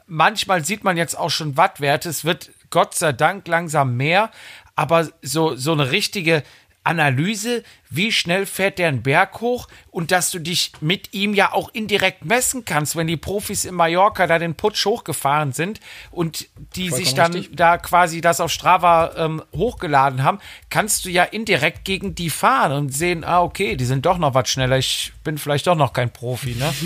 [0.08, 4.32] Manchmal sieht man jetzt auch schon Wattwerte, es wird Gott sei Dank langsam mehr,
[4.76, 6.44] aber so, so eine richtige
[6.86, 11.54] Analyse, wie schnell fährt der einen Berg hoch und dass du dich mit ihm ja
[11.54, 15.80] auch indirekt messen kannst, wenn die Profis in Mallorca da den Putsch hochgefahren sind
[16.12, 17.56] und die Vollkommen sich dann richtig.
[17.56, 22.72] da quasi das auf Strava ähm, hochgeladen haben, kannst du ja indirekt gegen die fahren
[22.72, 25.94] und sehen, ah, okay, die sind doch noch was schneller, ich bin vielleicht doch noch
[25.94, 26.74] kein Profi, ne?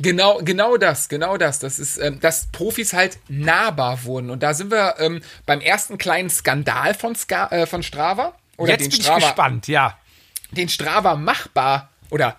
[0.00, 1.58] Genau, genau das, genau das.
[1.58, 4.30] Das ist, ähm, dass Profis halt nahbar wurden.
[4.30, 8.34] Und da sind wir ähm, beim ersten kleinen Skandal von, Ska äh, von Strava.
[8.56, 9.98] Oder Jetzt den bin Strava, ich gespannt, ja.
[10.52, 12.36] den Strava machbar oder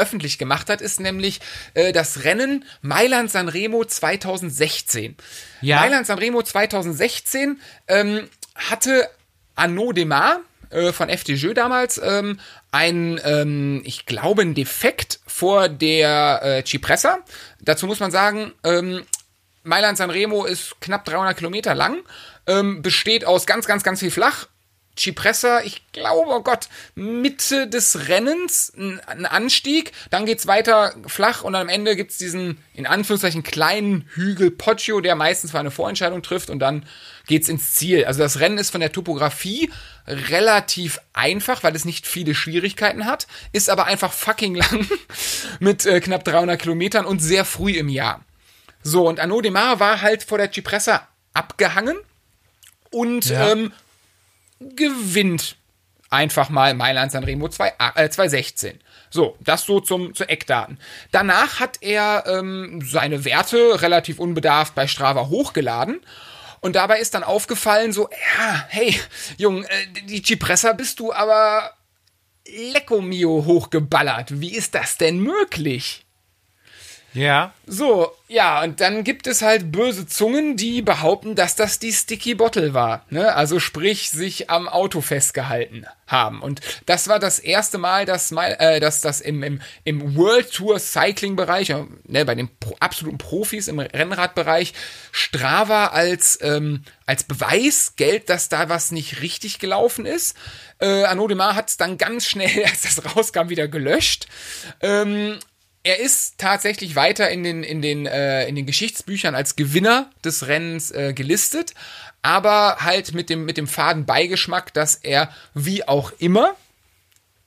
[0.00, 1.40] öffentlich gemacht hat, ist nämlich
[1.74, 5.16] äh, das Rennen Mailand-San Remo 2016.
[5.60, 5.80] Ja.
[5.80, 9.08] Mailand-San Remo 2016 ähm, hatte
[9.54, 12.40] Arnaud Demar äh, von FDJ damals ähm,
[12.72, 17.18] ein, ähm, ich glaube, ein Defekt vor der äh, Cipressa.
[17.60, 19.04] Dazu muss man sagen, ähm,
[19.64, 21.98] Mailand-San Remo ist knapp 300 Kilometer lang,
[22.46, 24.46] ähm, besteht aus ganz, ganz, ganz viel flach.
[24.98, 31.54] Cipressa, ich glaube, oh Gott, Mitte des Rennens ein, Anstieg, dann geht's weiter flach und
[31.54, 36.50] am Ende gibt's diesen, in Anführungszeichen, kleinen Hügel Poggio, der meistens für eine Vorentscheidung trifft
[36.50, 36.84] und dann
[37.26, 38.04] geht's ins Ziel.
[38.04, 39.70] Also das Rennen ist von der Topografie
[40.06, 44.86] relativ einfach, weil es nicht viele Schwierigkeiten hat, ist aber einfach fucking lang
[45.60, 48.24] mit äh, knapp 300 Kilometern und sehr früh im Jahr.
[48.82, 51.96] So, und Arnaud Demar war halt vor der Cipressa abgehangen
[52.90, 53.52] und Ja.
[53.52, 53.72] ähm,
[54.60, 55.56] gewinnt
[56.10, 58.80] einfach mal Mailand San Remo 2, äh, 2016.
[59.10, 60.78] So, das so zum, zu Eckdaten.
[61.10, 66.00] Danach hat er ähm, seine Werte relativ unbedarft bei Strava hochgeladen
[66.60, 68.98] Und dabei ist dann aufgefallen, so, ja, hey,
[69.38, 71.72] Jung, äh, die Cipressa bist du aber
[72.46, 74.40] Lecco Mio hochgeballert.
[74.40, 76.04] Wie ist das denn möglich?
[77.12, 77.52] Ja.
[77.66, 82.34] So, ja, und dann gibt es halt böse Zungen, die behaupten, dass das die Sticky
[82.34, 83.04] Bottle war.
[83.10, 83.34] Ne?
[83.34, 86.40] Also sprich, sich am Auto festgehalten haben.
[86.40, 90.52] Und das war das erste Mal, dass, mal, äh, dass das im, im, im World
[90.52, 91.70] Tour Cycling Bereich,
[92.04, 94.72] ne, bei den Pro absoluten Profis im Rennradbereich,
[95.10, 100.36] Strava als, ähm, als Beweis gilt, dass da was nicht richtig gelaufen ist.
[100.78, 104.26] Äh, Arnaud Demar hat es dann ganz schnell, als das rauskam, wieder gelöscht.
[104.80, 105.38] Ähm,
[105.82, 110.46] er ist tatsächlich weiter in den, in den, äh, in den Geschichtsbüchern als Gewinner des
[110.46, 111.74] Rennens äh, gelistet,
[112.22, 116.54] aber halt mit dem, mit dem faden Beigeschmack, dass er wie auch immer,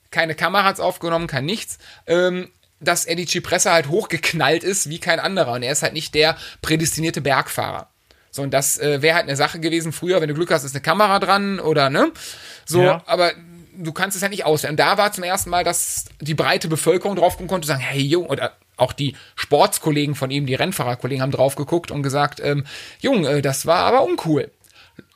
[0.10, 5.20] keine Kameras aufgenommen, kein nichts, ähm, dass er die Cipressa halt hochgeknallt ist wie kein
[5.20, 7.88] anderer und er ist halt nicht der prädestinierte Bergfahrer.
[8.32, 10.74] So, und das äh, wäre halt eine Sache gewesen früher, wenn du Glück hast, ist
[10.74, 12.12] eine Kamera dran oder ne?
[12.66, 13.04] So, ja.
[13.06, 13.34] aber
[13.78, 14.76] du kannst es ja nicht auswählen.
[14.76, 18.28] Da war zum ersten Mal, dass die breite Bevölkerung drauf kommen konnte, sagen, hey Jung,
[18.28, 22.66] oder auch die Sportskollegen von ihm, die Rennfahrerkollegen haben drauf geguckt und gesagt, ähm,
[23.00, 24.52] Jung, äh, das war aber uncool.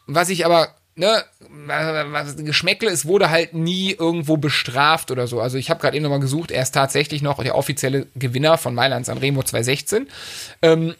[0.05, 5.41] Was ich aber, ne, was Geschmäckle, es wurde halt nie irgendwo bestraft oder so.
[5.41, 8.73] Also ich habe gerade eben nochmal gesucht, er ist tatsächlich noch der offizielle Gewinner von
[8.73, 10.07] Mailand Sanremo 2016.
[10.61, 10.95] Ähm,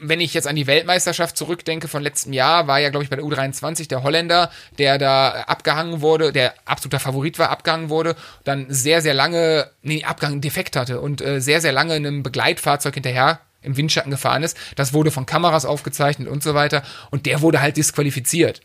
[0.00, 3.16] wenn ich jetzt an die Weltmeisterschaft zurückdenke von letztem Jahr, war ja, glaube ich, bei
[3.16, 8.66] der U23 der Holländer, der da abgehangen wurde, der absoluter Favorit war, abgehangen wurde, dann
[8.68, 12.94] sehr, sehr lange, nee, Abgang defekt hatte und äh, sehr, sehr lange in einem Begleitfahrzeug
[12.94, 14.56] hinterher im Windschatten gefahren ist.
[14.76, 16.82] Das wurde von Kameras aufgezeichnet und so weiter.
[17.10, 18.60] Und der wurde halt disqualifiziert.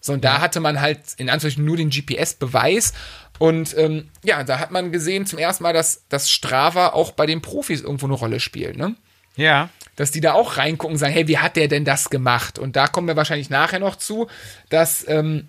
[0.00, 2.92] So, und da hatte man halt in Anführungszeichen nur den GPS-Beweis.
[3.38, 7.24] Und ähm, ja, da hat man gesehen zum ersten Mal, dass, dass Strava auch bei
[7.24, 8.94] den Profis irgendwo eine Rolle spielt, ne?
[9.34, 12.58] Ja dass die da auch reingucken und sagen, hey, wie hat der denn das gemacht?
[12.58, 14.28] Und da kommen wir wahrscheinlich nachher noch zu,
[14.68, 15.48] dass ähm,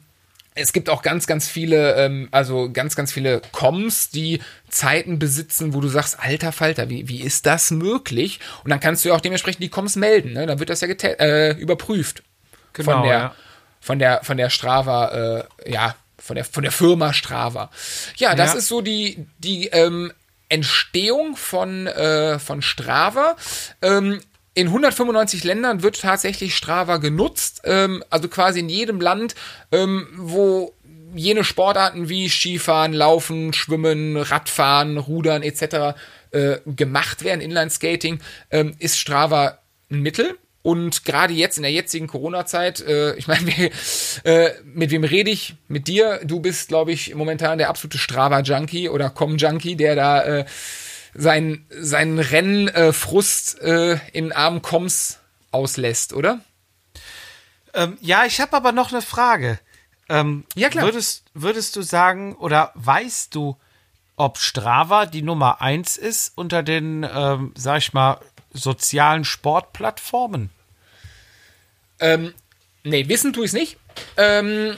[0.55, 5.73] es gibt auch ganz, ganz viele, ähm, also ganz, ganz viele Coms, die Zeiten besitzen,
[5.73, 8.39] wo du sagst, alter Falter, wie, wie ist das möglich?
[8.63, 10.45] Und dann kannst du ja auch dementsprechend die Coms melden, ne?
[10.47, 12.23] Dann wird das ja äh, überprüft.
[12.71, 13.36] Genau, von der, ja.
[13.81, 17.69] von der, von der Strava, äh, ja, von der, von der Firma Strava.
[18.15, 18.60] Ja, das ja.
[18.60, 20.13] ist so die, die ähm,
[20.47, 23.36] Entstehung von, äh, von Strava.
[23.81, 24.21] Ähm,
[24.56, 29.36] in 195 Ländern wird tatsächlich Strava genutzt, ähm, also quasi in jedem Land,
[29.72, 30.74] ähm, wo
[31.13, 35.98] jene Sportarten wie Skifahren, Laufen, Schwimmen, Radfahren, Rudern etc.
[36.32, 39.60] Äh, gemacht werden, Inline-Skating, ähm, ist Strava
[39.91, 40.38] ein Mittel.
[40.62, 43.52] Und gerade jetzt in der jetzigen Corona-Zeit, äh, ich meine,
[44.24, 45.56] äh, mit wem rede ich?
[45.68, 46.22] Mit dir.
[46.24, 50.46] Du bist, glaube ich, momentan der absolute Strava-Junkie oder Com-Junkie, der da
[51.15, 55.19] äh, sein, seinen Rennfrust äh, in armen Coms
[55.51, 56.41] auslässt, oder?
[57.73, 59.60] Ähm, ja, ich habe aber noch eine Frage.
[60.10, 60.86] Ähm, ja, klar.
[60.86, 63.58] Würdest, würdest du sagen oder weißt du,
[64.17, 68.19] ob Strava die Nummer eins ist unter den, ähm, sag ich mal,
[68.54, 70.49] sozialen Sportplattformen?
[71.99, 72.34] Ähm,
[72.84, 73.78] nee, wissen tue ich es nicht.
[74.15, 74.78] Ähm,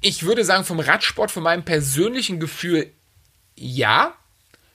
[0.00, 2.92] ich würde sagen, vom Radsport, von meinem persönlichen Gefühl,
[3.54, 4.14] ja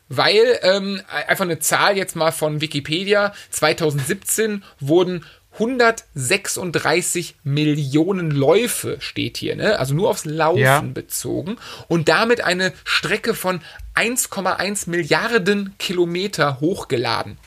[0.09, 5.25] weil ähm, einfach eine Zahl jetzt mal von Wikipedia 2017 wurden
[5.59, 9.79] 136 Millionen Läufe steht hier, ne?
[9.79, 10.81] Also nur aufs Laufen ja.
[10.81, 13.61] bezogen und damit eine Strecke von
[13.95, 17.37] 1,1 Milliarden Kilometer hochgeladen.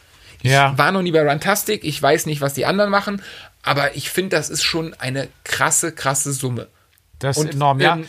[0.43, 0.73] Ja.
[0.73, 3.23] Ich war noch nie bei Runtastic, ich weiß nicht, was die anderen machen,
[3.63, 6.67] aber ich finde, das ist schon eine krasse, krasse Summe.
[7.21, 7.95] Das ist und, enorm, ja.
[7.95, 8.09] Ähm, ja,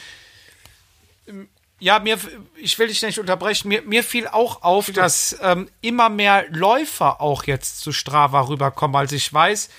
[1.99, 2.17] mir,
[2.55, 3.67] ich will dich nicht unterbrechen.
[3.67, 8.95] Mir, mir fiel auch auf, dass ähm, immer mehr Läufer auch jetzt zu Strava rüberkommen.
[8.95, 9.69] Also ich weiß,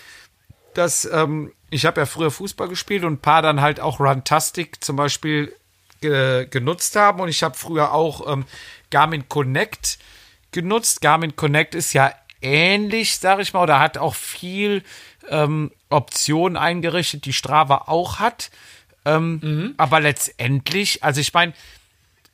[0.75, 4.83] dass ähm, ich habe ja früher Fußball gespielt und ein paar dann halt auch Runtastic
[4.85, 5.55] zum Beispiel
[6.01, 7.21] ge genutzt haben.
[7.21, 8.47] Und ich habe früher auch ähm,
[8.91, 9.99] Garmin Connect
[10.51, 11.03] genutzt.
[11.03, 14.83] Garmin Connect ist ja ähnlich, sag ich mal, oder hat auch viel
[15.29, 18.51] ähm, Optionen eingerichtet, die Strava auch hat.
[19.05, 19.75] Ähm, mhm.
[19.77, 21.53] Aber letztendlich, also ich meine,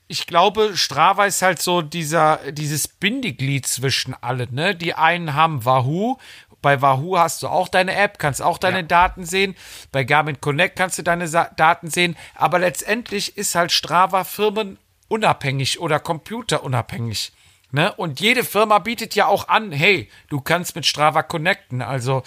[0.09, 4.75] ich glaube, Strava ist halt so dieser, dieses Bindeglied zwischen allen, ne?
[4.75, 6.17] Die einen haben Wahoo.
[6.63, 8.83] Bei Wahoo hast du auch deine App, kannst auch deine ja.
[8.83, 9.55] Daten sehen.
[9.93, 12.17] Bei Garmin Connect kannst du deine Sa Daten sehen.
[12.35, 17.33] Aber letztendlich ist halt Strava firmenunabhängig oder computerunabhängig.
[17.71, 17.93] Ne?
[17.93, 21.83] Und jede Firma bietet ja auch an, hey, du kannst mit Strava connecten.
[21.83, 22.23] Also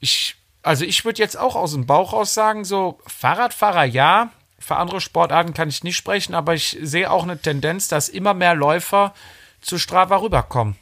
[0.00, 4.32] ich, also ich würde jetzt auch aus dem Bauch aus sagen, so Fahrradfahrer ja,
[4.66, 8.34] für andere Sportarten kann ich nicht sprechen, aber ich sehe auch eine Tendenz, dass immer
[8.34, 9.14] mehr Läufer
[9.60, 10.74] zu Strava rüberkommen.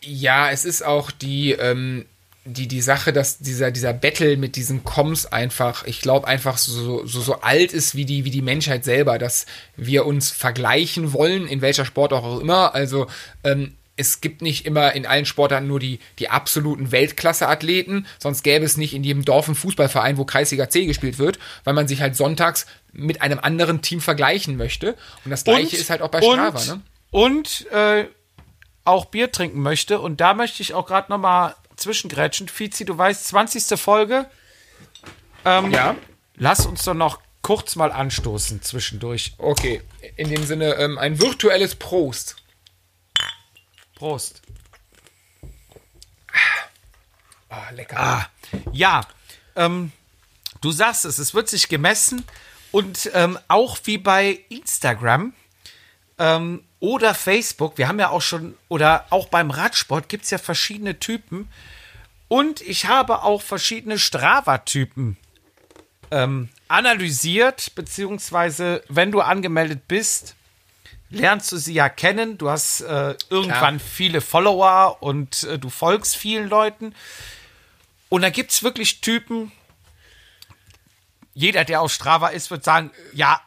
[0.00, 2.06] Ja, es ist auch die, ähm,
[2.44, 7.06] die, die Sache, dass dieser, dieser Battle mit diesen Coms einfach, ich glaube, einfach so,
[7.06, 11.46] so, so alt ist wie die, wie die Menschheit selber, dass wir uns vergleichen wollen,
[11.46, 12.74] in welcher Sport auch immer.
[12.74, 13.06] Also,
[13.44, 18.64] ähm, es gibt nicht immer in allen Sportarten nur die, die absoluten Weltklasse-Athleten, sonst gäbe
[18.64, 22.00] es nicht in jedem Dorf einen Fußballverein, wo Kreisliga C gespielt wird, weil man sich
[22.00, 24.96] halt sonntags mit einem anderen Team vergleichen möchte.
[25.24, 26.80] Und das gleiche Und- ist halt auch bei und- Strava, ne?
[27.10, 28.06] Und äh,
[28.84, 30.00] auch Bier trinken möchte.
[30.00, 32.48] Und da möchte ich auch gerade noch mal zwischengrätschen.
[32.48, 33.78] Fizi, du weißt, 20.
[33.80, 34.26] Folge.
[35.44, 35.96] Ähm, Ja.
[36.36, 39.34] Lass uns doch noch kurz mal anstoßen zwischendurch.
[39.38, 39.82] Okay,
[40.16, 42.36] in dem Sinne ähm, ein virtuelles Prost.
[44.04, 44.42] Prost.
[47.48, 47.98] Ah, lecker.
[47.98, 48.26] Ah,
[48.70, 49.00] ja,
[49.56, 49.92] ähm,
[50.60, 52.22] du sagst es, es wird sich gemessen
[52.70, 55.32] und ähm, auch wie bei Instagram
[56.18, 60.36] ähm, oder Facebook, wir haben ja auch schon, oder auch beim Radsport gibt es ja
[60.36, 61.48] verschiedene Typen
[62.28, 65.16] und ich habe auch verschiedene Strava-Typen
[66.10, 70.36] ähm, analysiert, beziehungsweise wenn du angemeldet bist,
[71.14, 72.36] lernst du sie ja kennen.
[72.38, 76.94] Du hast äh, irgendwann viele Follower und äh, du folgst vielen Leuten.
[78.08, 79.50] Und da gibt es wirklich Typen,
[81.34, 83.40] jeder, der auf Strava ist, wird sagen, ja,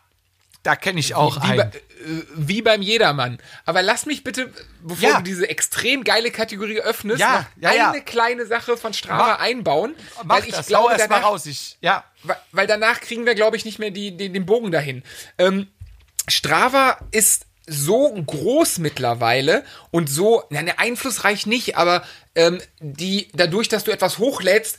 [0.63, 1.71] da kenne ich auch wie, bei, einen.
[1.71, 3.39] äh, wie beim Jedermann.
[3.65, 4.51] Aber lass mich bitte,
[4.81, 5.17] bevor Ja.
[5.17, 7.91] du diese extrem geile Kategorie öffnest, Ja, ja, ja.
[7.91, 9.95] eine kleine Sache von Strava Mach- einbauen.
[10.25, 11.45] Mach weil ich das, glaube, erst mal danach, raus.
[11.45, 12.03] Ich, ja,
[12.51, 15.03] Weil, danach kriegen wir, glaube ich, nicht mehr die, den, den Bogen dahin.
[15.37, 15.67] Ähm,
[16.27, 22.03] Strava ist so groß mittlerweile und so, na, ne, einflussreich nicht, aber
[22.35, 24.77] ähm, die, dadurch, dass du etwas hochlädst,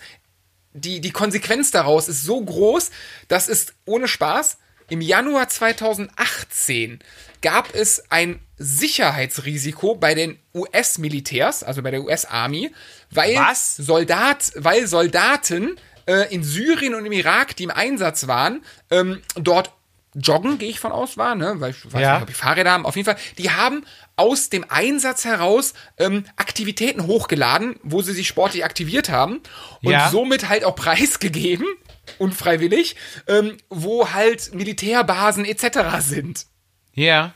[0.72, 2.90] die, die Konsequenz daraus ist so groß,
[3.28, 7.00] dass es ohne Spaß im Januar 2018
[7.42, 12.72] gab es ein Sicherheitsrisiko bei den US-Militärs, also bei der US-Army,
[13.10, 13.76] weil Was?
[13.76, 19.72] Soldat, weil Soldaten äh, in Syrien und im Irak, die im Einsatz waren, ähm, dort
[20.14, 21.54] joggen, gehe ich von aus, war, ne?
[21.58, 22.12] Weil ich weiß Ja.
[22.14, 22.86] nicht, ob die Fahrräder haben.
[22.86, 23.84] Auf jeden Fall, die haben
[24.16, 29.40] aus dem Einsatz heraus ähm, Aktivitäten hochgeladen, wo sie sich sportlich aktiviert haben
[29.82, 30.10] und Ja.
[30.10, 31.66] somit halt auch preisgegeben,
[32.18, 35.78] unfreiwillig, ähm, wo halt Militärbasen etc.
[36.00, 36.46] sind.
[36.94, 37.34] ja.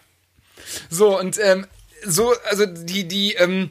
[0.91, 1.67] So, und ähm,
[2.05, 3.71] so, also die, die, ähm,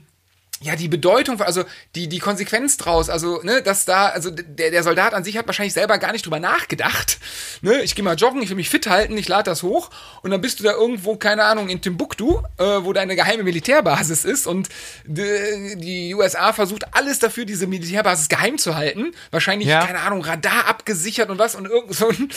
[0.63, 1.63] ja, die Bedeutung, also
[1.95, 5.47] die, die Konsequenz draus, also, ne, dass da, also der, der Soldat an sich hat
[5.47, 7.17] wahrscheinlich selber gar nicht drüber nachgedacht.
[7.63, 9.91] Ne, ich gehe mal joggen, ich will mich fit halten, ich lade das hoch
[10.23, 14.25] und dann bist du da irgendwo, keine Ahnung, in Timbuktu, äh, wo deine geheime Militärbasis
[14.25, 14.69] ist und
[15.05, 19.13] die, die USA versucht alles dafür, diese Militärbasis geheim zu halten.
[19.29, 19.85] Wahrscheinlich, Ja.
[19.85, 22.29] keine Ahnung, Radar abgesichert und was und irgend so ein,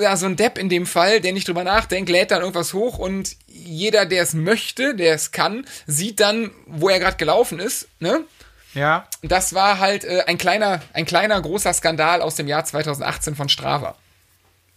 [0.00, 2.98] ja, so ein Depp in dem Fall, der nicht drüber nachdenkt, lädt dann irgendwas hoch
[2.98, 7.88] und jeder, der es möchte, der es kann, sieht dann, wo er gerade gelaufen ist,
[8.00, 8.24] ne?
[8.74, 9.06] Ja.
[9.22, 13.48] Das war halt äh, ein kleiner, ein kleiner, großer Skandal aus dem Jahr 2018 von
[13.48, 13.96] Strava.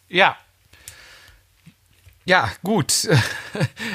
[0.09, 0.35] Ja.
[2.25, 3.07] Ja, gut.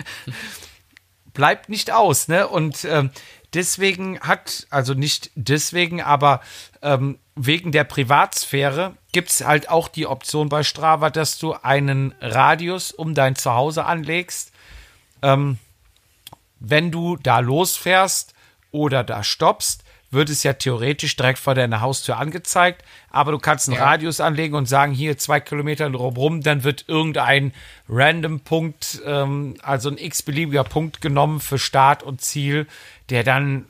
[1.35, 2.49] Bleibt nicht aus, ne?
[2.49, 3.11] Und ähm,
[3.53, 6.41] deswegen hat, also nicht deswegen, aber
[6.83, 12.15] ähm, wegen der Privatsphäre gibt es halt auch die Option bei Strava, dass du einen
[12.21, 14.53] Radius um dein Zuhause anlegst.
[15.23, 15.59] Ähm,
[16.59, 18.35] wenn du da losfährst
[18.73, 22.83] oder da stoppst, wird es ja theoretisch direkt vor deiner Haustür angezeigt.
[23.11, 23.85] Aber du kannst einen Ja.
[23.85, 27.53] Radius anlegen und sagen, hier zwei Kilometer rum, dann wird irgendein
[27.89, 32.67] random Punkt, ähm, also ein x-beliebiger Punkt genommen für Start und Ziel,
[33.09, 33.67] der dann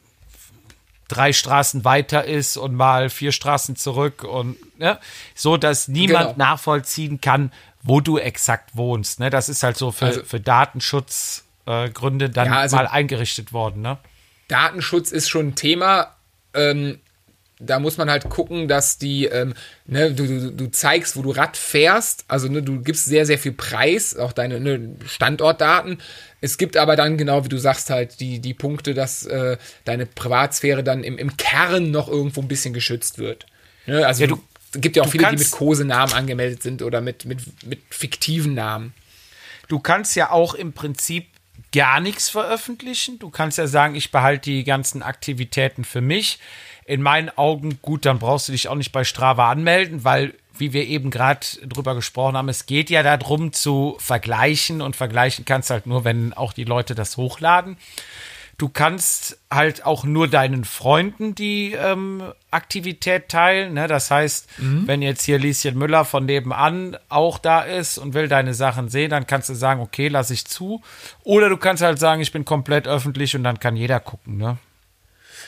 [1.09, 4.99] drei Straßen weiter ist und mal vier Straßen zurück und ne,
[5.35, 6.39] so, dass niemand Genau.
[6.39, 9.19] nachvollziehen kann, wo du exakt wohnst.
[9.21, 9.29] Ne?
[9.29, 13.83] Das ist halt so für, Also- für Datenschutzgründe äh, dann Ja, also- mal eingerichtet worden.
[13.83, 13.99] Ne?
[14.51, 16.17] Datenschutz ist schon ein Thema.
[16.55, 16.99] Ähm,
[17.61, 19.55] da muss man halt gucken, dass die, ähm,
[19.87, 22.25] ne, du, du, du zeigst, wo du Rad fährst.
[22.27, 25.99] Also ne, du gibst sehr, sehr viel Preis, auch deine ne, Standortdaten.
[26.41, 30.07] Es gibt aber dann, genau wie du sagst, halt die, die Punkte, dass äh, deine
[30.07, 33.47] Privatsphäre dann im, im Kern noch irgendwo ein bisschen geschützt wird.
[33.87, 34.43] Ne, also Ja, du,
[34.81, 38.95] gibt ja auch viele, die mit Kosenamen angemeldet sind oder mit, mit, mit fiktiven Namen.
[39.69, 41.27] Du kannst ja auch im Prinzip
[41.72, 43.18] gar nichts veröffentlichen.
[43.18, 46.38] Du kannst ja sagen, ich behalte die ganzen Aktivitäten für mich.
[46.85, 50.72] In meinen Augen, gut, dann brauchst du dich auch nicht bei Strava anmelden, weil, wie
[50.72, 55.70] wir eben gerade drüber gesprochen haben, es geht ja darum zu vergleichen und vergleichen kannst
[55.70, 57.76] halt nur, wenn auch die Leute das hochladen.
[58.61, 63.73] Du kannst halt auch nur deinen Freunden die ähm, Aktivität teilen.
[63.73, 63.88] Ne?
[63.88, 68.53] Das heißt, wenn jetzt hier Lieschen Müller von nebenan auch da ist und will deine
[68.53, 70.83] Sachen sehen, dann kannst du sagen, okay, lass ich zu.
[71.25, 74.37] Oder du kannst halt sagen, ich bin komplett öffentlich und dann kann jeder gucken.
[74.37, 74.59] Ne?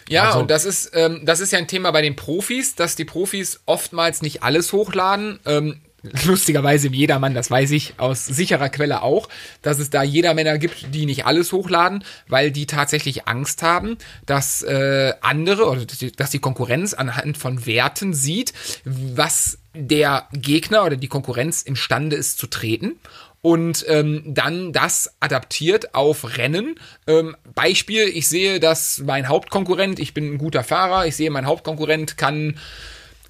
[0.08, 2.96] Ja, Also- und das ist, ähm, das ist ja ein Thema bei den Profis, dass
[2.96, 5.38] die Profis oftmals nicht alles hochladen.
[5.44, 5.82] Ähm,
[6.24, 9.28] lustigerweise im Jedermann, das weiß ich aus sicherer Quelle auch,
[9.62, 14.62] dass es da Jedermänner gibt, die nicht alles hochladen, weil die tatsächlich Angst haben, dass
[14.62, 18.52] äh, andere oder dass die, Konkurrenz anhand von Werten sieht,
[18.84, 22.98] was der Gegner oder die Konkurrenz imstande ist zu treten
[23.42, 26.76] und ähm, dann das adaptiert auf Rennen.
[27.06, 31.46] Ähm, Beispiel, ich sehe, dass mein Hauptkonkurrent, ich bin ein guter Fahrer, ich sehe, mein
[31.46, 32.58] Hauptkonkurrent kann,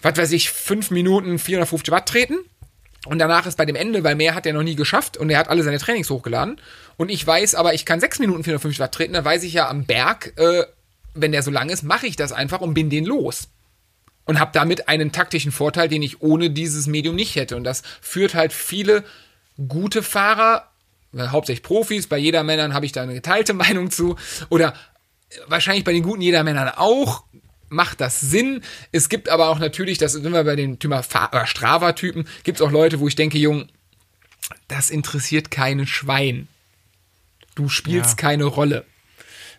[0.03, 2.39] was weiß ich, fünf Minuten 450 Watt treten.
[3.07, 5.39] Und danach ist bei dem Ende, weil mehr hat er noch nie geschafft und er
[5.39, 6.61] hat alle seine Trainings hochgeladen.
[6.97, 9.69] Und ich weiß aber, ich kann sechs Minuten 450 Watt treten, dann weiß ich ja
[9.69, 10.65] am Berg, äh,
[11.15, 13.49] wenn der so lang ist, mache ich das einfach und bin den los
[14.25, 17.57] und habe damit einen taktischen Vorteil, den ich ohne dieses Medium nicht hätte.
[17.57, 19.05] Und das führt halt viele
[19.69, 20.69] gute Fahrer,
[21.15, 24.17] äh, hauptsächlich Profis, bei Jedermännern habe ich da eine geteilte Meinung zu,
[24.49, 24.75] oder
[25.47, 27.25] wahrscheinlich bei den guten Jedermännern auch,
[27.73, 28.63] macht das Sinn.
[28.93, 32.63] Es gibt aber auch natürlich, das sind wir bei den Thema oder Strava-Typen, gibt es
[32.63, 33.69] auch Leute, wo ich denke, Jung,
[34.69, 36.49] das interessiert keinen Schwein.
[37.55, 38.17] Du spielst Ja.
[38.29, 38.85] keine Rolle.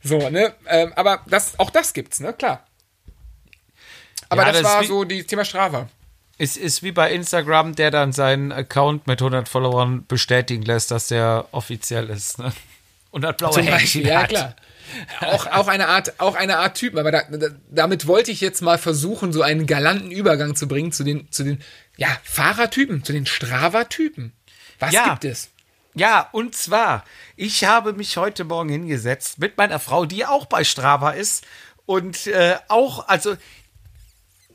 [0.03, 0.53] So, ne?
[0.67, 2.33] Ähm, aber das, auch das gibt's, ne?
[2.33, 2.65] Klar.
[4.29, 5.89] Aber Ja, das, das war so die Thema Strava.
[6.37, 11.07] Es ist wie bei Instagram, der dann seinen Account mit 100 Followern bestätigen lässt, dass
[11.07, 12.39] der offiziell ist.
[12.39, 12.51] Ne?
[13.11, 14.29] Und das blaue Zum Beispiel, ja hat.
[14.29, 14.55] klar.
[15.21, 18.61] Auch, auch eine Art, auch eine Art Typen, aber da, da, damit wollte ich jetzt
[18.61, 21.61] mal versuchen, so einen galanten Übergang zu bringen zu den, zu den,
[21.97, 24.33] ja, Fahrertypen, zu den Strava-Typen.
[24.79, 25.09] Was Ja.
[25.09, 25.49] gibt es?
[25.95, 27.03] Ja, und zwar,
[27.35, 31.45] ich habe mich heute Morgen hingesetzt mit meiner Frau, die auch bei Strava ist
[31.85, 33.35] und äh, auch, also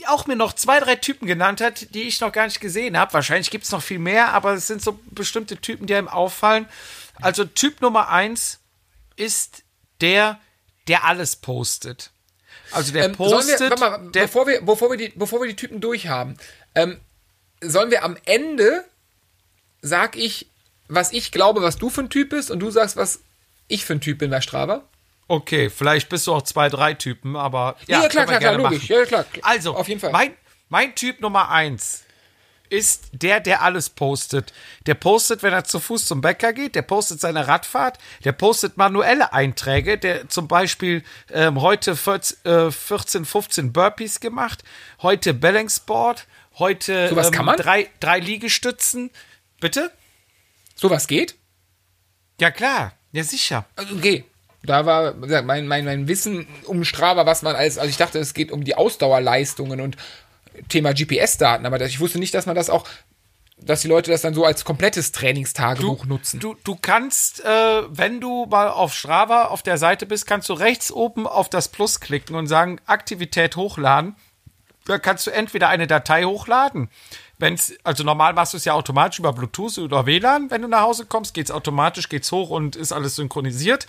[0.06, 3.12] auch mir noch zwei, drei Typen genannt hat, die ich noch gar nicht gesehen habe.
[3.14, 6.66] Wahrscheinlich gibt es noch viel mehr, aber es sind so bestimmte Typen, die einem auffallen.
[7.20, 8.60] Also Typ Nummer eins
[9.16, 9.64] ist
[10.00, 10.40] der,
[10.86, 12.10] der alles postet.
[12.70, 15.56] Also der Ähm, postet, wir, mal, der, bevor, wir, bevor, wir die, bevor wir die
[15.56, 16.36] Typen durchhaben,
[16.74, 17.00] ähm,
[17.60, 18.84] sollen wir am Ende,
[19.80, 20.46] sag ich,
[20.88, 23.20] was ich glaube, was du für ein Typ bist und du sagst, was
[23.68, 24.84] ich für ein Typ bin bei Strava?
[25.28, 28.88] Okay, vielleicht bist du auch zwei, drei Typen, aber Ja, ja, klar, klar, klar, logisch.
[28.88, 29.26] Ja, klar.
[29.42, 30.10] Also, Auf jeden Fall.
[30.10, 30.34] Mein,
[30.68, 32.04] mein Typ Nummer eins
[32.70, 34.52] ist der, der alles postet.
[34.86, 38.76] Der postet, wenn er zu Fuß zum Bäcker geht, der postet seine Radfahrt, der postet
[38.76, 41.02] manuelle Einträge, der zum Beispiel
[41.32, 44.64] ähm, heute 14, äh, 14, 15 Burpees gemacht,
[45.02, 46.26] heute Balanceboard,
[46.58, 47.56] heute Sowas ähm, kann man?
[47.56, 49.10] Drei, drei Liegestützen.
[49.60, 49.90] Bitte?
[50.74, 51.34] Sowas geht?
[52.40, 52.92] Ja, klar.
[53.12, 53.64] Ja, sicher.
[53.76, 54.24] Also, okay.
[54.62, 58.34] Da war mein, mein, mein Wissen um Strava, was man als, also ich dachte, es
[58.34, 59.96] geht um die Ausdauerleistungen und
[60.68, 62.86] Thema GPS-Daten, aber ich wusste nicht, dass man das auch,
[63.60, 66.40] dass die Leute das dann so als komplettes Trainingstagebuch nutzen.
[66.40, 70.52] Du, du kannst, äh, wenn du mal auf Strava auf der Seite bist, kannst du
[70.52, 74.16] rechts oben auf das Plus klicken und sagen Aktivität hochladen.
[74.86, 76.88] Da kannst du entweder eine Datei hochladen.
[77.38, 80.50] Wenn's, also normal machst du es ja automatisch über Bluetooth oder WLAN.
[80.50, 83.86] Wenn du nach Hause kommst, geht's automatisch, geht's hoch und ist alles synchronisiert.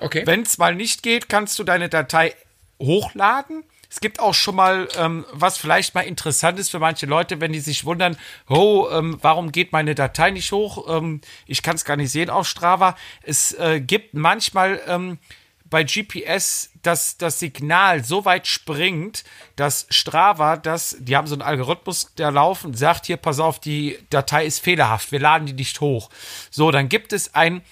[0.00, 0.26] okay.
[0.26, 2.34] Wenn es mal nicht geht, kannst du deine Datei
[2.80, 3.64] hochladen.
[3.90, 7.52] Es gibt auch schon mal, ähm, was vielleicht mal interessant ist für manche Leute, wenn
[7.52, 8.16] die sich wundern,
[8.48, 10.86] oh, ähm, warum geht meine Datei nicht hoch?
[10.88, 12.96] Ähm, ich kann es gar nicht sehen auf Strava.
[13.22, 15.18] Es äh, gibt manchmal ähm,
[15.64, 19.24] bei GPS, dass das Signal so weit springt,
[19.56, 23.98] dass Strava, das, die haben so einen Algorithmus, der laufen, sagt hier, pass auf, die
[24.10, 26.10] Datei ist fehlerhaft, wir laden die nicht hoch.
[26.50, 27.62] So, dann gibt es ein,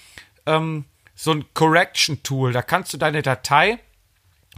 [0.45, 0.83] ähm,
[1.15, 3.79] so ein Correction-Tool, da kannst du deine Datei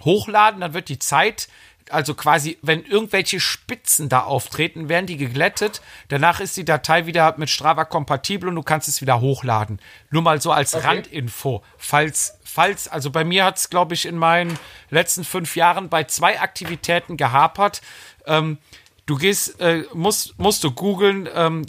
[0.03, 1.47] hochladen, dann wird die Zeit,
[1.89, 5.81] also quasi, wenn irgendwelche Spitzen da auftreten, werden die geglättet.
[6.07, 9.79] Danach ist die Datei wieder mit Strava kompatibel und du kannst es wieder hochladen.
[10.09, 11.63] Nur mal so als Randinfo.
[11.77, 14.57] Falls, falls, also bei mir hat es, glaube ich, in meinen
[14.89, 17.81] letzten fünf Jahren bei zwei Aktivitäten gehapert.
[18.25, 18.57] Ähm,
[19.05, 21.65] du gehst, äh, musst, musst du googeln, ähm,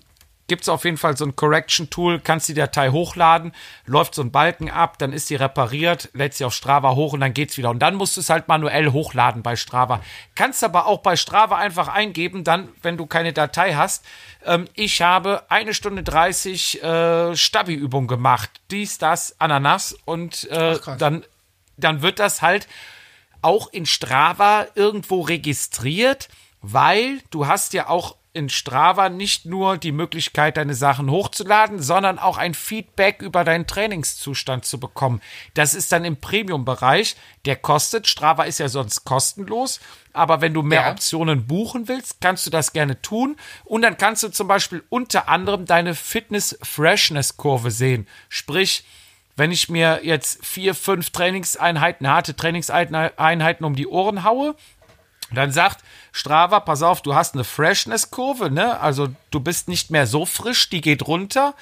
[0.53, 3.53] gibt es auf jeden Fall so ein Correction-Tool, kannst die Datei hochladen,
[3.87, 7.21] läuft so ein Balken ab, dann ist sie repariert, lädt sie auf Strava hoch und
[7.21, 7.71] dann geht's wieder.
[7.71, 10.03] Und dann musst du es halt manuell hochladen bei Strava.
[10.35, 14.05] Kannst aber auch bei Strava einfach eingeben, dann, wenn du keine Datei hast,
[14.45, 21.25] ähm, ich habe eine Stunde 30 äh, Stabi-Übung gemacht, dies, das, Ananas und äh, dann,
[21.79, 22.69] dann wird das halt
[23.41, 26.29] auch in Strava irgendwo registriert,
[26.61, 32.19] weil du hast ja auch in Strava nicht nur die Möglichkeit, deine Sachen hochzuladen, sondern
[32.19, 35.21] auch ein Feedback über deinen Trainingszustand zu bekommen.
[35.53, 37.17] Das ist dann im Premium-Bereich.
[37.45, 38.07] Der kostet.
[38.07, 39.81] Strava ist ja sonst kostenlos.
[40.15, 40.91] Aber wenn du mehr Ja.
[40.93, 43.37] Optionen buchen willst, kannst du das gerne tun.
[43.65, 48.07] Und dann kannst du zum Beispiel unter anderem deine Fitness-Freshness-Kurve sehen.
[48.31, 48.85] Sprich,
[49.37, 54.55] wenn ich mir jetzt vier, fünf Trainingseinheiten, harte Trainingseinheiten um die Ohren haue,
[55.35, 58.79] dann sagt Strava, pass auf, du hast eine Freshness-Kurve, ne?
[58.81, 61.55] Also du bist nicht mehr so frisch, die geht runter.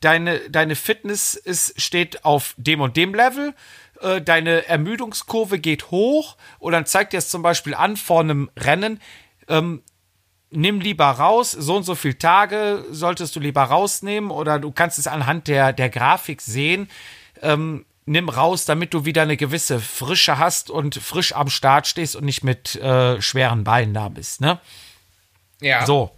[0.00, 3.54] Deine, deine Fitness ist, steht auf dem und dem Level.
[4.00, 6.36] Äh, deine Ermüdungskurve geht hoch.
[6.60, 9.00] Und dann zeigt dir es zum Beispiel an vor einem Rennen.
[9.48, 9.82] Ähm,
[10.50, 14.98] nimm lieber raus, so und so viele Tage solltest du lieber rausnehmen oder du kannst
[14.98, 16.88] es anhand der, der Grafik sehen.
[17.42, 22.16] Ähm, nimm raus, damit du wieder eine gewisse Frische hast und frisch am Start stehst
[22.16, 24.60] und nicht mit äh, schweren Beinen da bist, ne?
[25.60, 25.86] Ja.
[25.86, 26.10] So.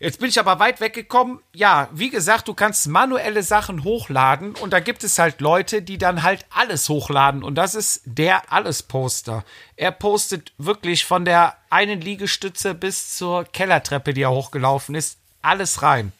[0.00, 1.40] Jetzt bin ich aber weit weggekommen.
[1.52, 5.98] Ja, wie gesagt, du kannst manuelle Sachen hochladen und da gibt es halt Leute, die
[5.98, 9.44] dann halt alles hochladen und das ist der Alles-Poster.
[9.74, 15.82] Er postet wirklich von der einen Liegestütze bis zur Kellertreppe, die er hochgelaufen ist, alles
[15.82, 16.12] rein.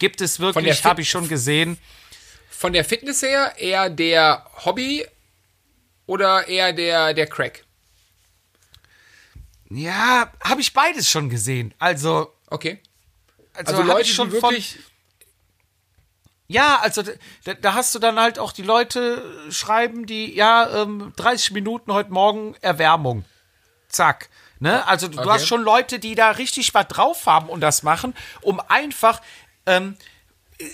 [0.00, 1.78] Gibt es wirklich, habe ich schon gesehen.
[2.60, 5.06] Von der Fitness her eher der Hobby
[6.04, 7.64] oder eher der, der Crack?
[9.70, 11.72] Ja, habe ich beides schon gesehen.
[11.78, 12.82] Also, Okay.
[13.54, 14.72] also, Also, Leute, ich schon die wirklich.
[14.74, 14.84] Von,
[16.48, 17.02] ja, also
[17.44, 21.94] da, da hast du dann halt auch die Leute schreiben, die, ja, ähm, 30 Minuten
[21.94, 23.24] heute Morgen Erwärmung.
[23.88, 24.28] Zack.
[24.58, 24.86] Ne?
[24.86, 25.30] Also du Okay.
[25.30, 29.22] hast schon Leute, die da richtig was drauf haben und das machen, um einfach,
[29.64, 29.96] ähm,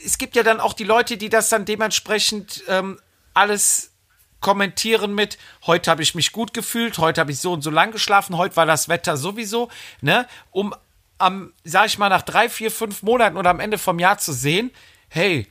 [0.05, 3.01] es gibt ja dann auch die Leute, die das dann dementsprechend ähm,
[3.35, 3.93] alles
[4.41, 7.91] kommentieren mit, heute habe ich mich gut gefühlt, heute habe ich so und so lang
[7.91, 9.71] geschlafen, heute war das Wetter sowieso,
[10.01, 10.75] ne, um
[11.19, 14.33] am, sag ich mal, nach drei, vier, fünf Monaten oder am Ende vom Jahr zu
[14.33, 14.71] sehen,
[15.09, 15.47] hey,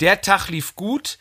[0.00, 1.18] der Tag lief gut,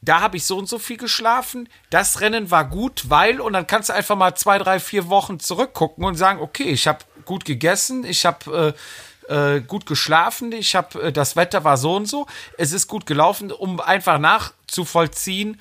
[0.00, 3.66] da habe ich so und so viel geschlafen, das Rennen war gut, weil, und dann
[3.66, 7.44] kannst du einfach mal zwei, drei, vier Wochen zurückgucken und sagen, okay, ich habe gut
[7.44, 8.80] gegessen, ich habe äh,
[9.28, 12.26] äh, gut geschlafen, ich habe, äh, das Wetter war so und so,
[12.58, 15.60] es ist gut gelaufen, um einfach nachzuvollziehen,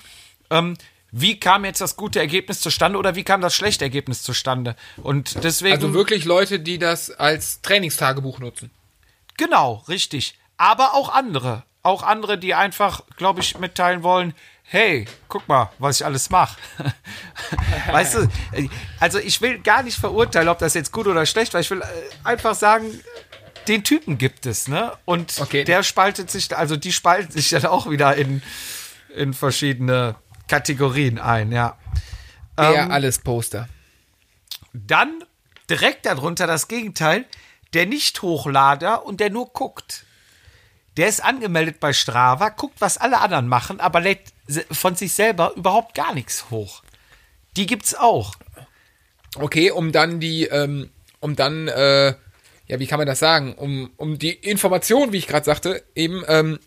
[0.49, 0.75] ähm,
[1.11, 4.75] wie kam jetzt das gute Ergebnis zustande oder wie kam das schlechte Ergebnis zustande.
[4.97, 5.75] Und deswegen.
[5.75, 8.69] Also wirklich Leute, die das als Trainingstagebuch nutzen.
[9.37, 10.37] Genau, richtig.
[10.57, 11.63] Aber auch andere.
[11.83, 16.57] Auch andere, die einfach, glaube ich, mitteilen wollen, hey, guck mal, was ich alles mache.
[17.91, 18.29] weißt du,
[18.99, 21.61] also ich will gar nicht verurteilen, ob das jetzt gut oder schlecht war.
[21.61, 21.85] Ich will äh,
[22.23, 22.87] einfach sagen,
[23.67, 24.93] den Typen gibt es, ne?
[25.05, 25.63] Und Okay.
[25.63, 28.41] der spaltet sich, also die spalten sich dann auch wieder in,
[29.15, 30.15] in verschiedene
[30.47, 31.77] Kategorien ein, ja.
[32.57, 33.67] Eher alles Poster.
[34.73, 35.23] Dann
[35.69, 37.25] direkt darunter das Gegenteil,
[37.73, 40.05] der Nicht-Hochlader und der nur guckt.
[40.97, 44.33] Der ist angemeldet bei Strava, guckt, was alle anderen machen, aber lädt
[44.71, 46.83] von sich selber überhaupt gar nichts hoch.
[47.57, 48.35] Die gibt's auch.
[49.35, 50.89] Okay, um dann die, ähm,
[51.19, 52.13] um dann, äh,
[52.67, 53.53] ja, wie kann man das sagen?
[53.53, 56.59] Um, um die Information, wie ich gerade sagte, eben ähm,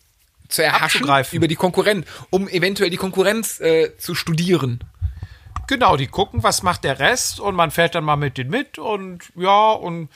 [0.49, 4.81] zu erhaschen über die Konkurrenz, um eventuell die Konkurrenz äh, zu studieren.
[5.67, 8.79] Genau, die gucken, was macht der Rest und man fährt dann mal mit denen mit
[8.79, 10.09] und ja, und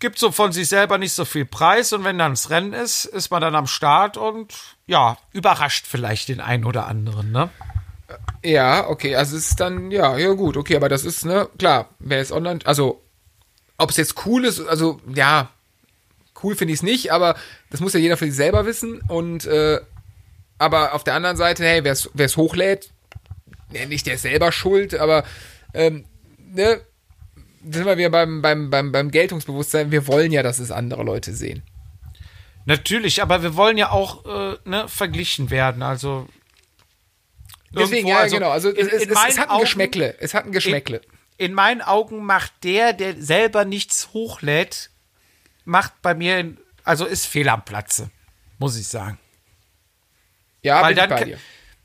[0.00, 3.04] gibt so von sich selber nicht so viel Preis und wenn dann das Rennen ist,
[3.04, 4.52] ist man dann am Start und
[4.86, 7.50] ja, überrascht vielleicht den einen oder anderen, ne?
[8.42, 11.88] Ja, okay, also es ist dann, ja, ja gut, okay, aber das ist, ne, klar,
[12.00, 13.00] wer ist online, also,
[13.82, 15.50] ob es jetzt cool ist, also, ja,
[16.42, 17.36] cool finde ich es nicht, aber
[17.70, 19.80] das muss ja jeder für sich selber wissen und, äh,
[20.58, 21.92] aber auf der anderen Seite, hey, wer
[22.24, 22.90] es hochlädt,
[23.72, 25.24] ja, nicht der ist selber schuld, aber,
[25.74, 26.04] ähm,
[26.38, 26.80] ne,
[27.64, 31.02] da sind wir wieder beim, beim, beim, beim Geltungsbewusstsein, wir wollen ja, dass es andere
[31.04, 31.62] Leute sehen.
[32.64, 36.28] Natürlich, aber wir wollen ja auch äh, ne, verglichen werden, also
[37.74, 39.60] Deswegen, irgendwo, ja, also genau, also in- es, in es, es meinen hat ein Augen-
[39.62, 41.00] Geschmäckle, es hat ein Geschmäckle.
[41.42, 44.90] In meinen Augen macht der, der selber nichts hochlädt,
[45.64, 48.10] macht bei mir, in- also ist fehl am Platze,
[48.58, 49.18] muss ich sagen.
[50.62, 51.38] ja, Weil bin ich dann, bei kann- dir.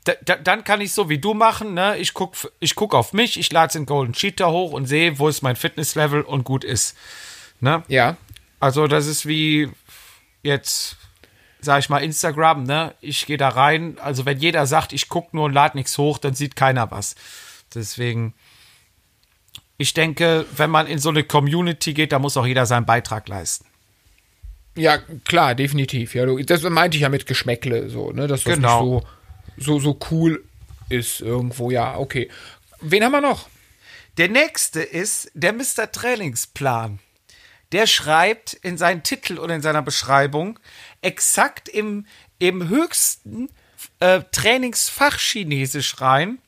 [0.04, 1.96] da, da, dann kann ich so wie du machen, ne?
[1.98, 5.28] Ich guck, ich guck auf mich, ich lade den Golden Cheater hoch und sehe, wo
[5.28, 6.96] ist mein Fitnesslevel und gut ist.
[7.60, 7.82] Ne?
[7.88, 8.16] Ja,
[8.60, 9.68] Also das ist wie
[10.42, 10.96] jetzt,
[11.60, 12.94] sag ich mal, Instagram, ne?
[13.00, 13.98] Ich gehe da rein.
[14.00, 17.16] Also wenn jeder sagt, ich guck nur und lade nichts hoch, dann sieht keiner was.
[17.74, 18.34] Deswegen,
[19.78, 23.28] ich denke, wenn man in so eine Community geht, da muss auch jeder seinen Beitrag
[23.28, 23.64] leisten.
[24.76, 26.14] Ja, klar, definitiv.
[26.14, 28.96] Ja, das meinte ich ja mit Geschmäckle, so, ne, dass das Genau.
[28.96, 29.06] nicht
[29.64, 30.44] so, so, so cool
[30.88, 31.70] ist irgendwo.
[31.70, 32.28] Ja, okay.
[32.80, 33.48] Wen haben wir noch?
[34.18, 35.90] Der nächste ist der Mr.
[35.90, 36.98] Trainingsplan.
[37.72, 40.58] Der schreibt in seinen Titel und in seiner Beschreibung
[41.02, 42.06] exakt im,
[42.38, 43.48] im höchsten
[44.00, 46.38] äh, Trainingsfach Chinesisch rein,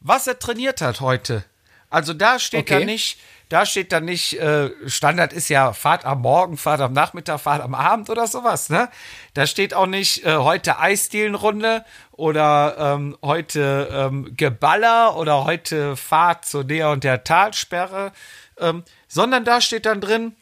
[0.00, 1.44] was er trainiert hat heute.
[1.92, 2.80] Also da steht Okay.
[2.80, 3.18] da nicht,
[3.50, 7.60] da steht dann nicht, äh, Standard ist ja Fahrt am Morgen, Fahrt am Nachmittag, Fahrt
[7.62, 8.88] am Abend oder sowas, ne?
[9.34, 16.46] Da steht auch nicht äh, heute Eisdielenrunde oder ähm, heute ähm, Geballer oder heute Fahrt
[16.46, 18.12] zur Näher und der Talsperre,
[18.58, 20.34] ähm, sondern da steht dann drin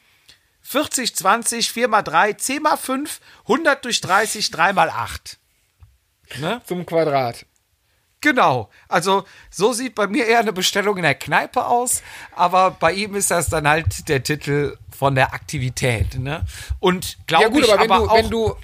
[0.62, 5.36] 40, 20, 4 mal 3, 10 mal 5, 100 durch 30, 3 mal 8.
[6.38, 6.60] Ne?
[6.64, 7.44] Zum Quadrat.
[8.20, 8.68] Genau.
[8.88, 12.02] Also so sieht bei mir eher eine Bestellung in der Kneipe aus,
[12.36, 16.18] aber bei ihm ist das dann halt der Titel von der Aktivität.
[16.18, 16.44] Ne?
[16.80, 18.56] Und glaube ja, gut, ich, aber wenn, aber du, wenn du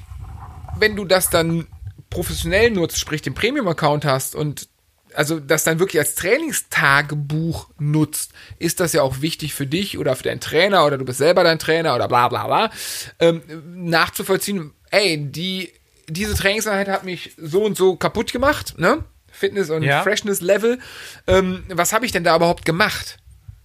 [0.78, 1.66] wenn du das dann
[2.10, 4.68] professionell nutzt, sprich den Premium-Account hast und
[5.14, 10.14] also das dann wirklich als Trainingstagebuch nutzt, ist das ja auch wichtig für dich oder
[10.14, 12.70] für deinen Trainer oder du bist selber dein Trainer oder bla bla bla,
[13.18, 13.42] ähm,
[13.74, 15.72] nachzuvollziehen, ey, die,
[16.08, 19.04] diese Trainingseinheit hat mich so und so kaputt gemacht, ne?
[19.36, 20.02] Fitness und ja.
[20.02, 20.78] Freshness Level.
[21.26, 23.18] Ähm, was habe ich denn da überhaupt gemacht?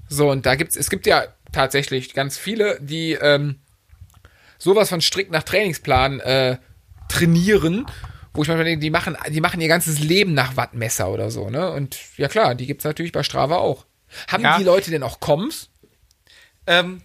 [0.07, 3.59] So, und da gibt's, es gibt ja tatsächlich ganz viele, die ähm,
[4.57, 6.57] sowas von strikt nach Trainingsplan äh,
[7.07, 7.85] trainieren,
[8.33, 11.49] wo ich manchmal denke, die machen, die machen ihr ganzes Leben nach Wattmesser oder so,
[11.49, 11.71] ne?
[11.71, 13.85] Und ja klar, die gibt's natürlich bei Strava auch.
[14.27, 14.57] Haben ja.
[14.57, 15.69] die Leute denn auch Koms?
[16.67, 17.01] Ähm,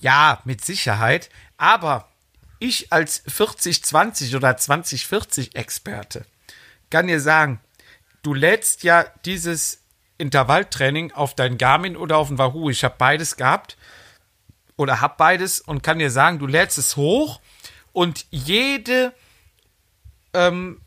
[0.00, 1.30] ja, mit Sicherheit.
[1.56, 2.08] Aber
[2.58, 6.26] ich als 40-20 oder 20-40 Experte
[6.90, 7.60] kann dir sagen,
[8.24, 9.84] du lädst ja dieses
[10.18, 12.70] Intervalltraining auf dein Garmin oder auf den Wahoo.
[12.70, 13.76] Ich habe beides gehabt
[14.76, 17.40] oder habe beides und kann dir sagen, du lädst es hoch
[17.92, 19.12] und jede,
[20.32, 20.80] ähm,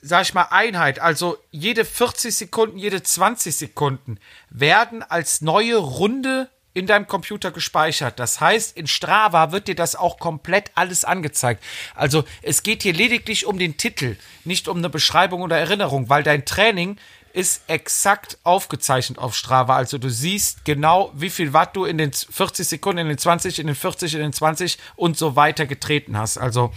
[0.00, 4.18] sag ich mal, Einheit, also jede 40 Sekunden, jede 20 Sekunden
[4.50, 8.18] werden als neue Runde in deinem Computer gespeichert.
[8.18, 11.62] Das heißt, in Strava wird dir das auch komplett alles angezeigt.
[11.94, 16.24] Also es geht hier lediglich um den Titel, nicht um eine Beschreibung oder Erinnerung, weil
[16.24, 16.98] dein Training
[17.32, 19.76] ist exakt aufgezeichnet auf Strava.
[19.76, 23.58] Also du siehst genau, wie viel Watt du in den 40 Sekunden, in den 20,
[23.58, 26.38] in den 40, in den 20 und so weiter getreten hast.
[26.38, 26.72] Also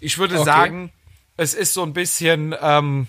[0.00, 0.44] ich würde okay.
[0.44, 0.92] sagen,
[1.36, 3.08] es ist so ein bisschen ähm,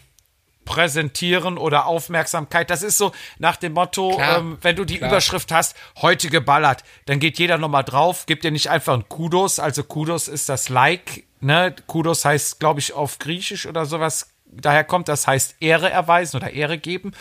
[0.65, 2.69] präsentieren oder Aufmerksamkeit.
[2.69, 5.11] Das ist so nach dem Motto, ähm, wenn du die klar.
[5.11, 9.59] Überschrift hast, heute geballert, dann geht jeder nochmal drauf, gibt dir nicht einfach ein Kudos.
[9.59, 11.75] Also Kudos ist das Like, ne?
[11.87, 14.31] Kudos heißt, glaube ich, auf Griechisch oder sowas.
[14.45, 17.13] Daher kommt, das heißt Ehre erweisen oder Ehre geben.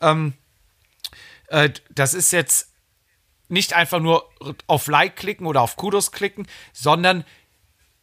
[0.00, 0.34] Ähm,
[1.48, 2.68] äh, das ist jetzt
[3.48, 4.28] nicht einfach nur
[4.66, 7.24] auf Like klicken oder auf Kudos klicken, sondern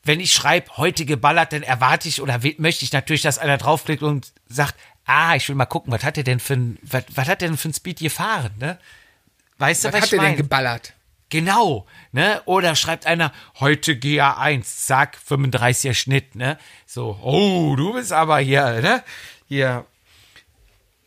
[0.06, 4.04] wenn ich schreibe, heute geballert, dann erwarte ich oder möchte ich natürlich, dass einer draufklickt
[4.04, 4.76] und sagt,
[5.06, 7.50] ah, ich will mal gucken, was hat er denn für ein, was, was hat er
[7.50, 8.80] denn für ein Speed gefahren, ne?
[9.58, 10.94] Weißt du, was, was hat er denn geballert?
[11.30, 12.42] Genau, ne?
[12.46, 16.60] Oder schreibt einer, heute GA1, zack, 35er Schnitt, ne?
[16.86, 19.04] So, oh, du bist aber hier, ne?
[19.48, 19.86] Hier.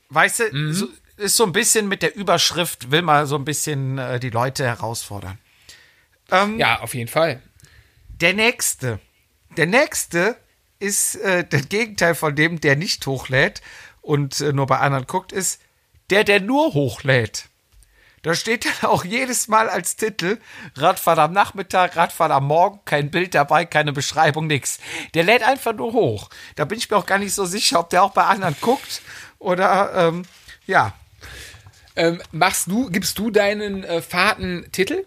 [0.08, 0.72] Weißt du, mhm.
[0.72, 4.30] so, ist so ein bisschen mit der Überschrift, will mal so ein bisschen äh, die
[4.30, 5.38] Leute herausfordern.
[6.30, 7.42] Ähm, ja, auf jeden Fall.
[8.20, 8.98] Der nächste.
[9.56, 10.36] Der nächste
[10.80, 13.62] ist äh, das Gegenteil von dem, der nicht hochlädt
[14.02, 15.60] und äh, nur bei anderen guckt, ist
[16.10, 17.48] der, der nur hochlädt.
[18.22, 20.38] Da steht dann auch jedes Mal als Titel
[20.74, 24.80] Radfahrt am Nachmittag, Radfahrt am Morgen, kein Bild dabei, keine Beschreibung, nix.
[25.14, 26.28] Der lädt einfach nur hoch.
[26.56, 29.02] Da bin ich mir auch gar nicht so sicher, ob der auch bei anderen guckt
[29.38, 30.24] oder ähm,
[30.66, 30.92] ja.
[31.94, 35.04] Ähm, machst du, gibst du deinen äh, Fahrten Titel?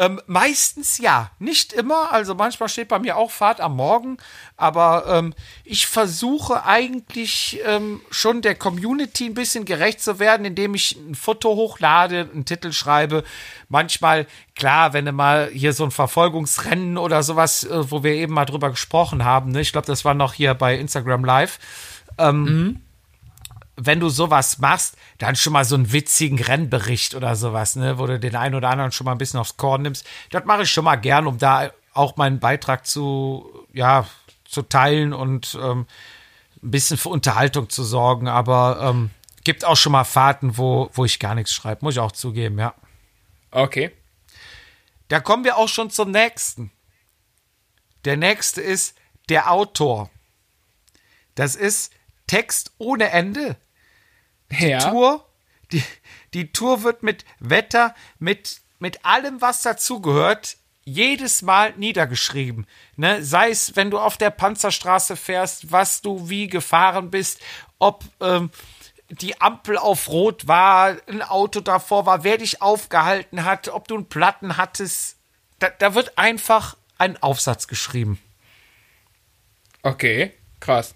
[0.00, 2.10] Ähm, meistens ja, nicht immer.
[2.10, 4.16] Also manchmal steht bei mir auch Fahrt am Morgen,
[4.56, 10.74] aber ähm, ich versuche eigentlich ähm, schon der Community ein bisschen gerecht zu werden, indem
[10.74, 13.24] ich ein Foto hochlade, einen Titel schreibe.
[13.68, 18.32] Manchmal, klar, wenn du mal hier so ein Verfolgungsrennen oder sowas, äh, wo wir eben
[18.32, 19.60] mal drüber gesprochen haben, ne?
[19.60, 21.58] ich glaube, das war noch hier bei Instagram Live.
[22.16, 22.80] Ähm, mhm
[23.86, 28.06] wenn du sowas machst, dann schon mal so einen witzigen Rennbericht oder sowas, ne, wo
[28.06, 30.06] du den einen oder anderen schon mal ein bisschen aufs Korn nimmst.
[30.30, 34.06] Das mache ich schon mal gern, um da auch meinen Beitrag zu, ja,
[34.44, 35.86] zu teilen und ähm,
[36.62, 38.28] ein bisschen für Unterhaltung zu sorgen.
[38.28, 39.10] Aber ähm,
[39.44, 42.58] gibt auch schon mal Fahrten, wo, wo ich gar nichts schreibe, muss ich auch zugeben,
[42.58, 42.74] ja.
[43.50, 43.92] Okay.
[45.08, 46.70] Da kommen wir auch schon zum nächsten.
[48.04, 48.96] Der nächste ist
[49.28, 50.10] der Autor.
[51.34, 51.92] Das ist
[52.26, 53.56] Text ohne Ende.
[54.50, 54.90] Die ja.
[54.90, 55.26] Tour,
[55.72, 55.84] die,
[56.34, 62.66] die Tour wird mit Wetter, mit, mit allem, was dazugehört, jedes Mal niedergeschrieben.
[62.96, 63.22] Ne?
[63.22, 67.40] Sei es, wenn du auf der Panzerstraße fährst, was du wie gefahren bist,
[67.78, 68.50] ob ähm,
[69.08, 73.96] die Ampel auf Rot war, ein Auto davor war, wer dich aufgehalten hat, ob du
[73.96, 75.16] einen Platten hattest.
[75.58, 78.20] Da, da wird einfach ein Aufsatz geschrieben.
[79.82, 80.94] Okay, krass.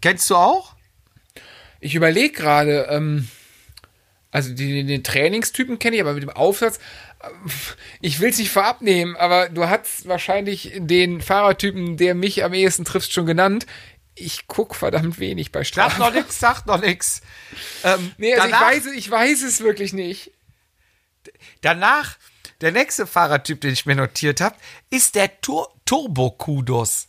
[0.00, 0.73] Kennst du auch?
[1.84, 3.28] Ich überlege gerade, ähm,
[4.30, 6.78] Also die, den Trainingstypen kenne ich, aber mit dem Aufsatz,
[7.20, 7.28] äh,
[8.00, 12.52] ich will es nicht vorab nehmen, aber du hast wahrscheinlich den Fahrertypen, der mich am
[12.54, 13.66] ehesten trifft, schon genannt.
[14.16, 15.98] Ich guck verdammt wenig bei Sag Strava.
[15.98, 17.20] noch nix, sag noch nix.
[17.84, 20.30] Ähm, Nee, also ich danach, weiß, ich weiß es wirklich nicht.
[21.60, 22.16] danach,
[22.60, 24.56] der nächste Fahrertyp, den ich mir notiert habe,
[24.90, 27.08] ist der Tur Turbo-Kudos.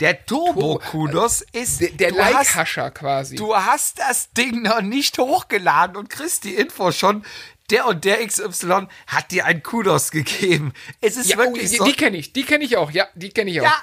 [0.00, 3.36] Der Turbo-Kudos ist Der, der Like-Hascher quasi.
[3.36, 7.24] Du hast das Ding noch nicht hochgeladen und kriegst die Info schon.
[7.68, 10.72] Der und der XY hat dir ein Kudos gegeben.
[11.00, 11.84] Es ist ja, oh, wirklich die, so.
[11.84, 13.64] die kenne ich, die kenne ich auch, ja, die kenne ich auch.
[13.64, 13.76] Ja,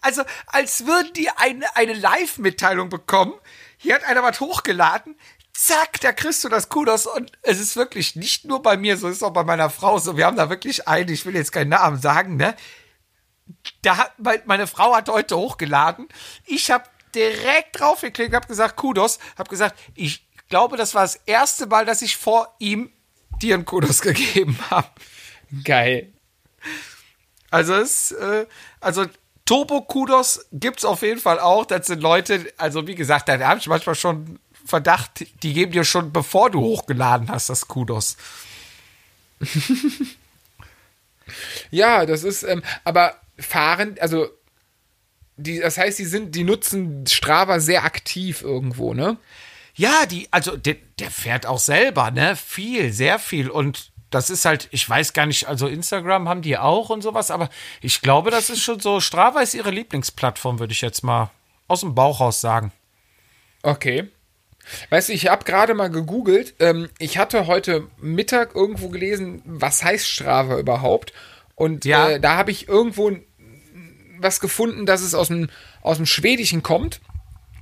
[0.00, 3.32] also als würden die eine, eine Live-Mitteilung bekommen.
[3.78, 5.16] Hier hat einer was hochgeladen.
[5.54, 7.06] Zack, da kriegst du das Kudos.
[7.06, 9.98] Und es ist wirklich nicht nur bei mir so, es ist auch bei meiner Frau
[9.98, 10.16] so.
[10.16, 12.54] Wir haben da wirklich einen, ich will jetzt keinen Namen sagen, ne?
[13.82, 16.08] Da hat, mein- meine Frau hat heute hochgeladen.
[16.46, 16.84] Ich habe
[17.14, 22.02] direkt draufgeklickt, habe gesagt, Kudos, habe gesagt, ich glaube, das war das erste Mal, dass
[22.02, 22.90] ich vor ihm
[23.40, 24.88] dir einen Kudos gegeben habe.
[25.64, 26.12] Geil.
[27.50, 28.46] Also es, äh,
[28.80, 29.04] also
[29.44, 31.66] Turbo-Kudos gibt's auf jeden Fall auch.
[31.66, 35.84] Das sind Leute, also wie gesagt, da habe ich manchmal schon Verdacht, die geben dir
[35.84, 38.16] schon, bevor du hochgeladen hast, das Kudos.
[41.70, 44.28] Ja, das ist, ähm, aber fahren, also,
[45.36, 49.16] die, das heißt, die sind, die nutzen Strava sehr aktiv irgendwo, ne?
[49.74, 52.36] Ja, die, also der, der fährt auch selber, ne?
[52.36, 53.48] Viel, sehr viel.
[53.48, 57.30] Und das ist halt, ich weiß gar nicht, also Instagram haben die auch und sowas,
[57.30, 57.48] aber
[57.80, 61.30] ich glaube, das ist schon so, Strava ist ihre Lieblingsplattform, würde ich jetzt mal
[61.68, 62.72] aus dem Bauch raus sagen.
[63.62, 64.08] Okay.
[64.90, 66.54] Weißt du, ich habe gerade mal gegoogelt.
[66.60, 71.12] Ähm, ich hatte heute Mittag irgendwo gelesen, was heißt Strava überhaupt?
[71.54, 72.10] Und Ja.
[72.10, 73.16] äh, da habe ich irgendwo
[74.22, 75.48] was gefunden, dass es aus dem,
[75.82, 77.00] aus dem Schwedischen kommt.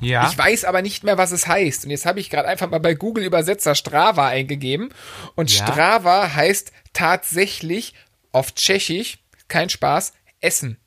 [0.01, 0.29] Ja.
[0.31, 1.85] Ich weiß aber nicht mehr, was es heißt.
[1.85, 4.91] Und jetzt habe ich gerade einfach mal bei Google Übersetzer Strava eingegeben.
[5.35, 5.67] Und Ja.
[5.67, 7.95] Strava heißt tatsächlich
[8.33, 10.79] auf Tschechisch, kein Spaß, Essen.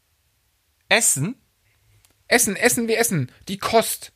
[0.90, 1.36] Essen?
[2.28, 3.32] Essen, Essen wie Essen.
[3.48, 4.12] Die Kost.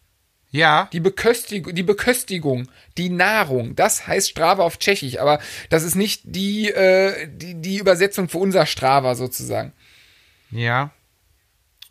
[0.50, 0.90] Ja.
[0.94, 5.40] Die, Beköstigung, die Beköstigung, die Nahrung, das heißt Strava auf Tschechisch, aber
[5.70, 9.74] das ist nicht die, äh, die, die Übersetzung für unser Strava sozusagen.
[10.50, 10.92] Ja.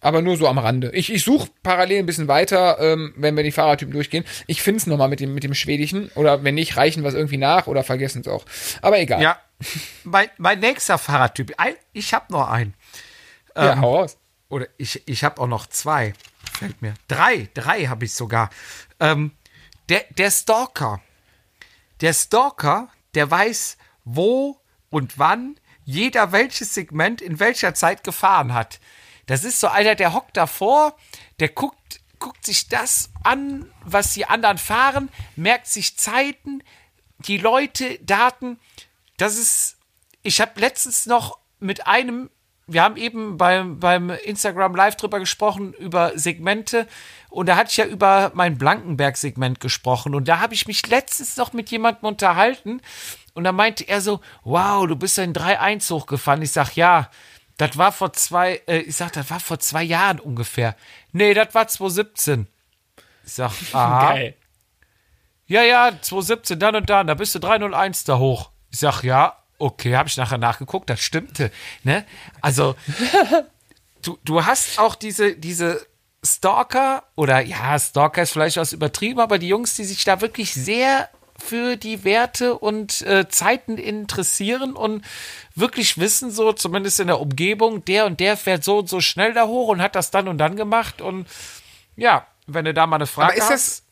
[0.01, 0.91] Aber nur so am Rande.
[0.93, 4.25] Ich, ich suche parallel ein bisschen weiter, ähm, wenn wir die Fahrertypen durchgehen.
[4.47, 6.11] Ich finde es nochmal mit dem, mit dem Schwedischen.
[6.15, 8.45] Oder wenn nicht, reichen wir es irgendwie nach oder vergessen es auch.
[8.83, 9.23] Aber egal.
[9.23, 9.41] Ja.
[10.05, 11.55] mein, mein nächster Fahrradtyp.
[11.57, 12.75] Ein, ich habe noch einen.
[13.57, 14.19] ja hau raus.
[14.49, 16.13] Oder ich, ich habe auch noch zwei.
[16.59, 16.95] Fällt mir.
[17.09, 17.49] Drei.
[17.55, 18.51] Drei habe ich sogar.
[19.01, 19.33] Ähm,
[19.89, 21.01] der, der Stalker.
[22.01, 28.81] Der Stalker, der weiß, wo und wann jeder welches Segment in welcher Zeit gefahren hat.
[29.27, 30.97] Das ist so einer, der hockt davor,
[31.41, 36.63] der guckt, guckt sich das an, was die anderen fahren, merkt sich Zeiten,
[37.19, 38.59] die Leute, Daten.
[39.17, 39.77] Das ist,
[40.23, 42.31] ich habe letztens noch mit einem,
[42.67, 46.87] wir haben eben beim, beim Instagram Live drüber gesprochen, über Segmente.
[47.31, 50.15] Und da hatte ich ja über mein Blankenberg-Segment gesprochen.
[50.15, 52.81] Und da habe ich mich letztens noch mit jemandem unterhalten.
[53.35, 56.43] Und da meinte er so, wow, du bist ja in 3-1 hochgefahren.
[56.43, 57.11] Ich sag, ja,
[57.57, 60.77] das war vor zwei, äh, ich sag, das war vor zwei Jahren ungefähr.
[61.13, 62.47] Nee, das war 2017.
[63.25, 64.13] Ich sag, aha.
[64.13, 64.35] Geil.
[65.47, 68.51] Ja, ja, 2017, dann und dann, da bist du 301 da hoch.
[68.71, 71.53] Ich sag, ja, okay, habe ich nachher nachgeguckt, das stimmte.
[71.85, 72.05] Ne?
[72.41, 72.75] Also,
[74.03, 75.87] du, du hast auch diese, diese
[76.25, 80.53] Stalker, oder ja, Stalker ist vielleicht was übertrieben, aber die Jungs, die sich da wirklich
[80.53, 81.09] sehr
[81.39, 85.05] für die Werte und äh, Zeiten interessieren und
[85.55, 89.33] wirklich wissen, so zumindest in der Umgebung, der und der fährt so und so schnell
[89.33, 91.01] da hoch und hat das dann und dann gemacht.
[91.01, 91.27] Und
[91.97, 93.51] ja, wenn du da mal eine Frage hast.
[93.51, 93.83] das,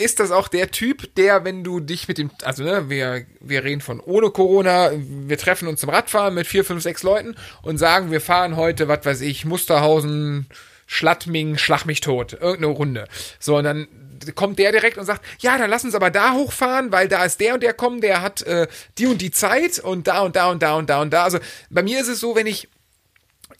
[0.00, 3.64] ist das auch der Typ, der, wenn du dich mit dem, also ne, wir, wir
[3.64, 7.76] reden von ohne Corona, wir treffen uns zum Radfahren mit vier, fünf, sechs Leuten und
[7.76, 10.46] sagen, wir fahren heute, was weiß ich, Musterhausen,
[10.86, 13.08] Schlattming, Schlag mich tot, irgendeine Runde.
[13.38, 13.88] So, und dann
[14.34, 17.40] kommt der direkt und sagt, ja, dann lass uns aber da hochfahren, weil da ist
[17.40, 18.66] der und der kommen, der hat äh,
[18.98, 21.24] die und die Zeit und da und da und da und da und da.
[21.24, 21.38] Also
[21.70, 22.68] bei mir ist es so, wenn ich,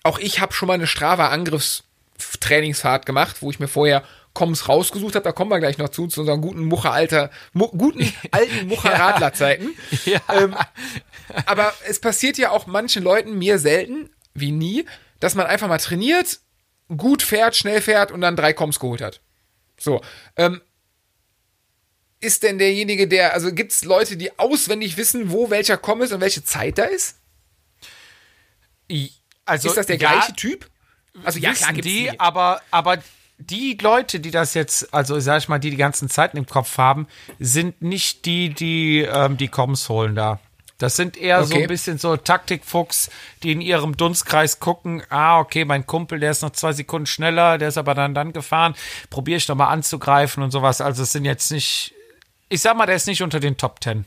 [0.02, 5.24] auch ich habe schon mal eine Strava-Angriffstrainingsfahrt gemacht, wo ich mir vorher Koms rausgesucht habe,
[5.24, 9.70] da kommen wir gleich noch zu, zu unseren guten Mucher-Alter, mu guten alten Mucher-Radler-Zeiten.
[10.04, 10.20] Ja.
[10.32, 10.54] Ähm,
[11.46, 14.84] aber es passiert ja auch manchen Leuten, mir selten, wie nie,
[15.20, 16.40] dass man einfach mal trainiert,
[16.96, 19.20] gut fährt, schnell fährt und dann drei Koms geholt hat.
[19.80, 20.00] So,
[20.36, 20.60] ähm,
[22.20, 26.12] ist denn derjenige, der, also gibt es Leute, die auswendig wissen, wo welcher Kom ist
[26.12, 27.16] und welche Zeit da ist?
[29.46, 30.70] Also, Ist das der ja, gleiche Typ?
[31.24, 32.20] Also ja, klar wissen gibt's die, die.
[32.20, 32.98] aber, aber
[33.38, 36.76] die Leute, die das jetzt, also sag ich mal, die die ganzen Zeiten im Kopf
[36.76, 37.08] haben,
[37.38, 40.40] sind nicht die, die ähm, die Coms holen da.
[40.80, 41.62] Das sind eher so Okay.
[41.64, 43.10] ein bisschen so Taktikfuchs,
[43.42, 47.58] die in ihrem Dunstkreis gucken, ah, okay, mein Kumpel, der ist noch zwei Sekunden schneller,
[47.58, 48.74] der ist aber dann dann gefahren,
[49.10, 50.80] probiere ich doch mal anzugreifen und sowas.
[50.80, 51.94] Also es sind jetzt nicht,
[52.48, 54.04] ich sag mal, der ist nicht unter den Top Ten.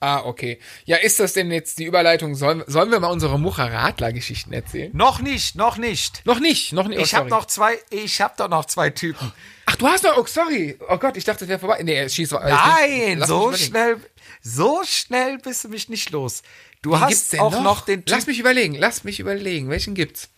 [0.00, 0.60] Ah, okay.
[0.84, 2.36] Ja, ist das denn jetzt die Überleitung?
[2.36, 4.92] Sollen, sollen wir mal unsere Mucha-Radler-Geschichten erzählen?
[4.94, 6.24] Noch nicht, noch nicht.
[6.24, 7.00] Noch nicht, noch nicht.
[7.00, 9.32] Oh, Ich habe noch zwei, ich habe doch noch zwei Typen.
[9.66, 10.16] Ach, du hast noch.
[10.16, 10.78] Oh, sorry.
[10.88, 11.80] Oh Gott, ich dachte, es wäre vorbei.
[11.82, 12.30] Nee, schieß.
[12.30, 13.96] Nein, so schnell,
[14.42, 16.42] so schnell bist du mich nicht los.
[16.82, 18.28] Du Wen hast auch noch, den Lass Typ.
[18.28, 19.68] mich überlegen, lass mich überlegen.
[19.68, 20.28] Welchen gibt's?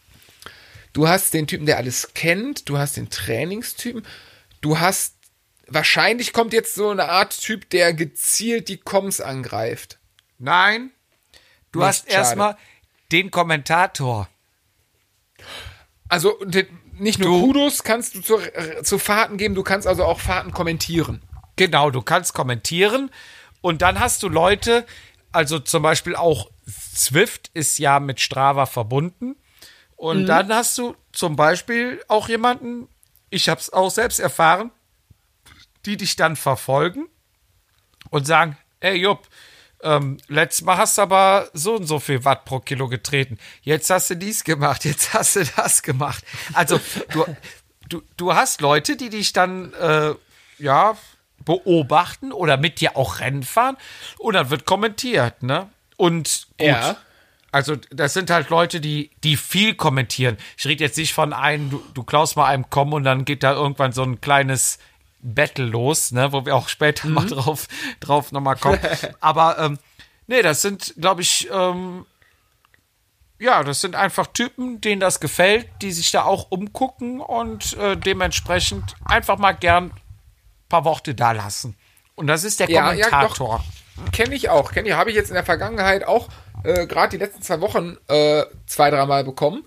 [0.93, 2.69] Du hast den Typen, der alles kennt.
[2.69, 4.05] Du hast den Trainingstypen.
[4.61, 5.15] Du hast.
[5.73, 9.99] Wahrscheinlich kommt jetzt so eine Art Typ, der gezielt die Coms angreift.
[10.39, 10.91] Nein,
[11.71, 12.57] du Nicht, hast erstmal
[13.13, 14.29] den Kommentator.
[16.09, 18.39] Also de- nicht nur Du- Kudos kannst du zu,
[18.83, 21.23] zu Fahrten geben, du kannst also auch Fahrten kommentieren.
[21.57, 23.11] Genau, du kannst kommentieren
[23.61, 24.87] und dann hast du Leute,
[25.33, 26.51] also zum Beispiel auch
[26.95, 29.37] Zwift ist ja mit Strava verbunden
[29.97, 32.89] und dann hast du zum Beispiel auch jemanden,
[33.29, 34.71] ich habe es auch selbst erfahren,
[35.85, 37.09] die dich dann verfolgen
[38.11, 39.29] und sagen, ey Jupp,
[39.83, 43.39] ähm, letztes Mal hast du aber so und so viel Watt pro Kilo getreten.
[43.63, 46.25] Jetzt hast du dies gemacht, jetzt hast du das gemacht.
[46.53, 46.81] Also
[47.13, 47.25] du,
[47.89, 50.15] du, du hast Leute, die dich dann äh,
[50.59, 50.97] ja
[51.45, 53.77] beobachten oder mit dir auch Rennen fahren
[54.19, 55.69] und dann wird kommentiert, ne?
[55.97, 56.69] Und gut.
[56.69, 56.97] Ja.
[57.53, 60.37] Also das sind halt Leute, die, die viel kommentieren.
[60.57, 63.43] Ich rede jetzt nicht von einem, du, du klaust mal einem kommen und dann geht
[63.43, 64.79] da irgendwann so ein kleines
[65.21, 67.67] Battle los, ne, wo wir auch später mal drauf,
[67.99, 68.79] drauf nochmal kommen.
[69.21, 69.79] Aber ähm,
[70.27, 72.07] nee, das sind, glaube ich, ähm,
[73.41, 77.97] ja, das sind einfach Typen, denen das gefällt, die sich da auch umgucken und äh,
[77.97, 79.93] dementsprechend einfach mal gern
[80.71, 81.77] paar Worte da lassen.
[82.15, 83.63] Und das ist der Ja, ja, Kommentator.
[84.13, 84.95] Kenne ich auch, kenne ich.
[84.95, 86.29] Habe ich jetzt in der Vergangenheit auch
[86.65, 89.65] äh, gerade die letzten zwei Wochen äh, zwei, dreimal bekommen,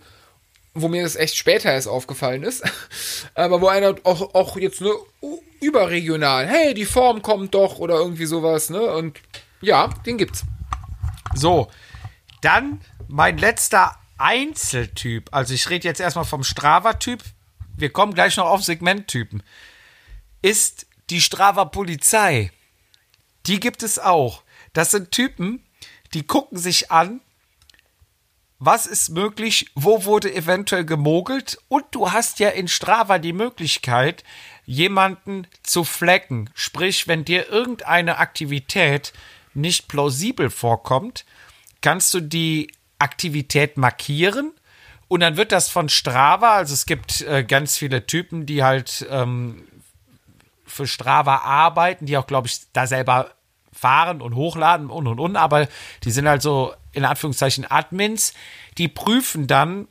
[0.73, 2.63] wo mir das echt später erst aufgefallen ist.
[3.35, 4.91] Aber wo einer auch, auch jetzt ne,
[5.61, 8.81] überregional, hey, die Form kommt doch oder irgendwie sowas, ne?
[8.81, 9.19] Und
[9.61, 10.43] ja, den gibt's.
[11.35, 11.69] So,
[12.41, 15.29] dann mein letzter Einzeltyp.
[15.31, 17.23] Also ich rede jetzt erstmal vom Strava-Typ.
[17.75, 19.41] Wir kommen gleich noch auf Segmenttypen.
[20.41, 22.51] Ist die Strava-Polizei.
[23.45, 24.43] Die gibt es auch.
[24.73, 25.63] Das sind Typen,
[26.13, 27.21] die gucken sich an,
[28.57, 34.23] was ist möglich, wo wurde eventuell gemogelt und du hast ja in Strava die Möglichkeit,
[34.65, 36.49] jemanden zu flecken.
[36.55, 39.13] Sprich, wenn dir irgendeine Aktivität
[39.53, 41.25] nicht plausibel vorkommt,
[41.81, 44.53] kannst du die Aktivität markieren
[45.09, 49.05] und dann wird das von Strava, also es gibt äh, ganz viele Typen, die halt
[49.11, 49.67] ähm,
[50.73, 53.31] für Strava arbeiten, die auch, glaube ich, da selber
[53.71, 55.67] fahren und hochladen und und und, aber
[56.03, 58.33] die sind halt so in Anführungszeichen Admins,
[58.77, 59.87] die prüfen dann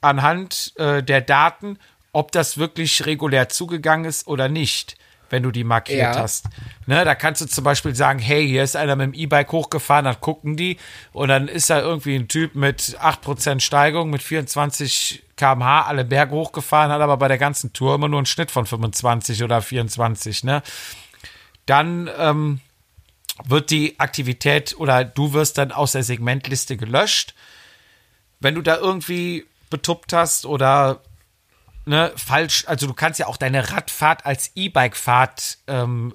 [0.00, 1.78] anhand äh, der Daten,
[2.12, 4.96] ob das wirklich regulär zugegangen ist oder nicht,
[5.30, 6.22] wenn du die markiert Ja.
[6.22, 6.46] hast.
[6.86, 10.04] Ne, da kannst du zum Beispiel sagen, hey, hier ist einer mit dem E-Bike hochgefahren,
[10.04, 10.76] dann gucken die
[11.12, 16.32] und dann ist da irgendwie ein Typ mit 8% Steigung, mit 24 km/h alle Berge
[16.34, 20.44] hochgefahren, hat aber bei der ganzen Tour immer nur einen Schnitt von 25 oder 24,
[20.44, 20.62] ne?
[21.66, 22.60] Dann ähm,
[23.44, 27.34] wird die Aktivität oder du wirst dann aus der Segmentliste gelöscht.
[28.40, 31.00] Wenn du da irgendwie betuppt hast oder
[31.86, 36.14] ne, falsch, also du kannst ja auch deine Radfahrt als E-Bike-Fahrt ähm,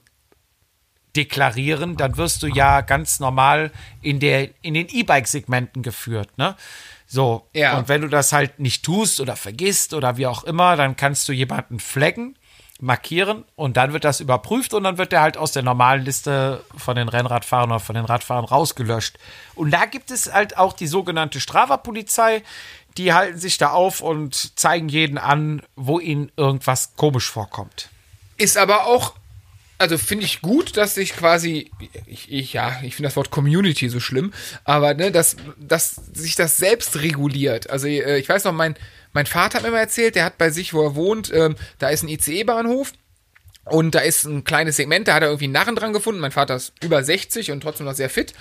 [1.16, 6.56] deklarieren, dann wirst du ja ganz normal in, der, in den E-Bike-Segmenten geführt, ne?
[7.08, 7.78] So, Ja.
[7.78, 11.28] und wenn du das halt nicht tust oder vergisst oder wie auch immer, dann kannst
[11.28, 12.38] du jemanden flaggen,
[12.80, 16.64] markieren und dann wird das überprüft und dann wird der halt aus der normalen Liste
[16.78, 19.18] von den Rennradfahrern oder von den Radfahrern rausgelöscht.
[19.56, 22.44] Und da gibt es halt auch die sogenannte Strava-Polizei,
[22.98, 27.89] die halten sich da auf und zeigen jeden an, wo ihnen irgendwas komisch vorkommt.
[28.38, 29.14] Ist aber auch,
[29.78, 31.72] also finde ich gut, dass sich quasi,
[32.06, 34.34] ich, ich ja, ich finde das Wort Community so schlimm,
[34.64, 37.70] aber ne, dass, dass sich das selbst reguliert.
[37.70, 38.76] Also äh, ich weiß noch, mein,
[39.14, 41.89] mein Vater hat mir mal erzählt, der hat bei sich, wo er wohnt, ähm, da
[41.89, 42.94] ist ein ICE-Bahnhof.
[43.66, 46.20] Und da ist ein kleines Segment, da hat er irgendwie einen Narren dran gefunden.
[46.20, 48.34] Mein Vater ist über 60 und trotzdem noch sehr fit.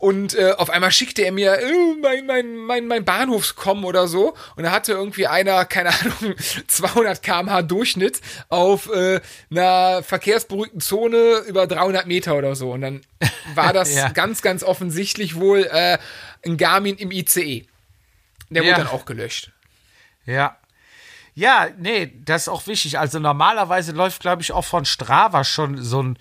[0.00, 4.34] Und äh, auf einmal schickte er mir äh, mein, mein, mein, mein Bahnhofskommen oder so.
[4.56, 6.34] Und da hatte irgendwie einer, keine Ahnung,
[6.66, 9.20] 200 km/h Durchschnitt auf äh,
[9.50, 12.72] einer verkehrsberuhigten Zone über 300 Meter oder so.
[12.72, 13.02] Und dann
[13.54, 14.08] war das Ja.
[14.08, 15.98] ganz, ganz offensichtlich wohl äh,
[16.46, 17.66] ein Garmin im ICE.
[18.48, 18.70] Der Ja.
[18.70, 19.50] wurde dann auch gelöscht.
[20.24, 20.56] Ja.
[21.34, 22.98] Ja, nee, das ist auch wichtig.
[22.98, 26.18] Also normalerweise läuft, glaube ich, auch von Strava schon so ein,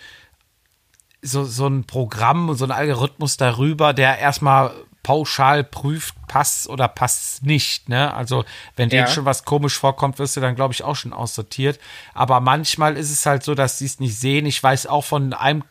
[1.21, 4.71] so, so ein Programm, so ein Algorithmus darüber, der erstmal
[5.03, 7.89] pauschal prüft, passt oder passt nicht.
[7.89, 8.13] Ne?
[8.13, 8.43] Also
[8.75, 9.07] wenn dir Ja.
[9.07, 11.79] schon was komisch vorkommt, wirst du dann, glaube ich, auch schon aussortiert.
[12.13, 14.45] Aber manchmal ist es halt so, dass sie es nicht sehen.
[14.45, 15.63] Ich weiß auch von einem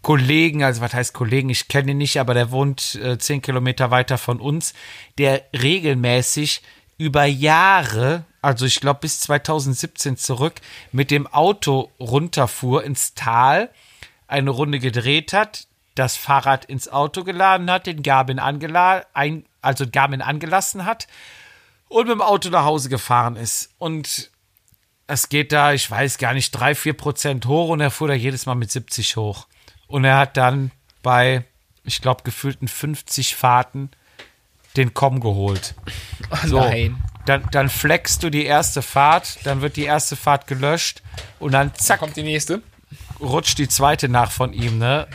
[0.00, 3.90] Kollegen, also was heißt Kollegen, ich kenne ihn nicht, aber der wohnt äh, zehn Kilometer
[3.90, 4.74] weiter von uns,
[5.18, 6.62] der regelmäßig
[6.98, 10.54] über Jahre, also ich glaube bis 2017 zurück,
[10.90, 13.70] mit dem Auto runterfuhr ins Tal,
[14.32, 19.84] eine Runde gedreht hat, das Fahrrad ins Auto geladen hat, den Garmin, angela ein, also
[19.90, 21.06] Garmin angelassen hat
[21.88, 23.70] und mit dem Auto nach Hause gefahren ist.
[23.78, 24.30] Und
[25.06, 28.14] es geht da, ich weiß gar nicht, drei, vier Prozent hoch und er fuhr da
[28.14, 29.46] jedes Mal mit 70 hoch.
[29.86, 30.70] Und er hat dann
[31.02, 31.44] bei,
[31.84, 33.90] ich glaube, gefühlten 50 Fahrten
[34.76, 35.74] den Com geholt.
[36.46, 36.96] So, Nein.
[37.26, 41.02] Dann, dann flexst du die erste Fahrt, dann wird die erste Fahrt gelöscht
[41.38, 42.62] und dann zack, Kommt die nächste.
[43.22, 45.06] Rutscht die zweite nach von ihm, ne?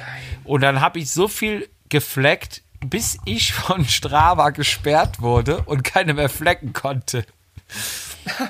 [0.44, 6.14] Und dann habe ich so viel gefleckt, bis ich von Strava gesperrt wurde und keine
[6.14, 7.26] mehr flecken konnte.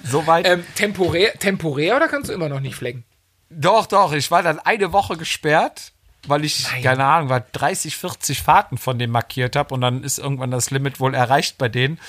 [0.04, 0.48] Soweit.
[0.48, 3.04] Ähm, temporär, temporär oder kannst du immer noch nicht flecken?
[3.50, 5.94] Doch, doch, ich war dann eine Woche gesperrt,
[6.28, 6.84] weil ich, Nein.
[6.84, 10.70] keine Ahnung, war 30, 40 Fahrten von dem markiert habe und dann ist irgendwann das
[10.70, 12.00] Limit wohl erreicht bei denen.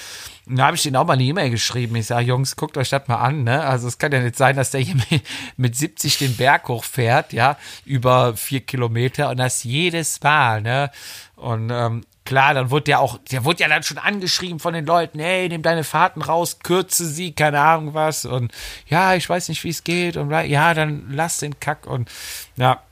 [0.49, 1.97] Und da habe ich denen auch mal eine E-Mail geschrieben.
[1.97, 3.65] Ich sage, Jungs, guckt euch das mal an, ne?
[3.65, 5.23] Also es kann ja nicht sein, dass der hier mit,
[5.57, 10.91] mit 70 den Berg hochfährt, ja, über vier Kilometer und das jedes Mal, ne?
[11.37, 14.87] Und ähm, klar, dann wurde der auch, der wurde ja dann schon angeschrieben von den
[14.87, 18.25] Leuten, hey, nimm deine Fahrten raus, kürze sie, keine Ahnung was.
[18.25, 18.53] Und
[18.87, 20.17] ja, ich weiß nicht, wie es geht.
[20.17, 22.11] Und ja, dann lass den Kack und
[22.57, 22.83] ja.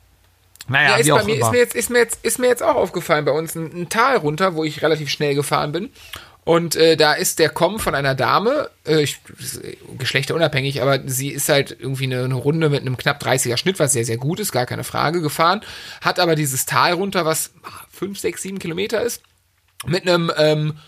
[0.68, 2.74] Naja, Ja, ist bei mir, ist mir, jetzt, ist, mir jetzt, ist mir jetzt auch
[2.74, 5.90] aufgefallen bei uns ein, ein Tal runter, wo ich relativ schnell gefahren bin.
[6.46, 9.18] Und äh, da ist der Komm von einer Dame, äh, ich,
[9.98, 13.92] geschlechterunabhängig, aber sie ist halt irgendwie eine, eine Runde mit einem knapp 30er Schnitt, was
[13.92, 15.62] sehr, sehr gut ist, gar keine Frage, gefahren.
[16.02, 17.52] Hat aber dieses Tal runter, was
[17.90, 19.24] 5, 6, 7 Kilometer ist,
[19.86, 20.78] mit einem ähm,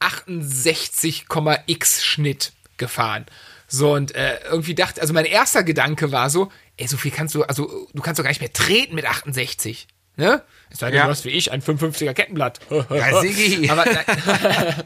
[0.00, 3.26] 68,x Schnitt gefahren.
[3.66, 7.34] So, und äh, irgendwie dachte, also mein erster Gedanke war so, ey, so viel kannst
[7.34, 9.86] du, also du kannst doch gar nicht mehr treten mit 68.
[10.16, 10.42] Ne?
[10.70, 11.04] Es sei denn, Ja.
[11.04, 12.60] du hast wie ich ein 55er Kettenblatt.
[12.90, 13.70] Ja, Sigi.
[13.70, 13.84] aber,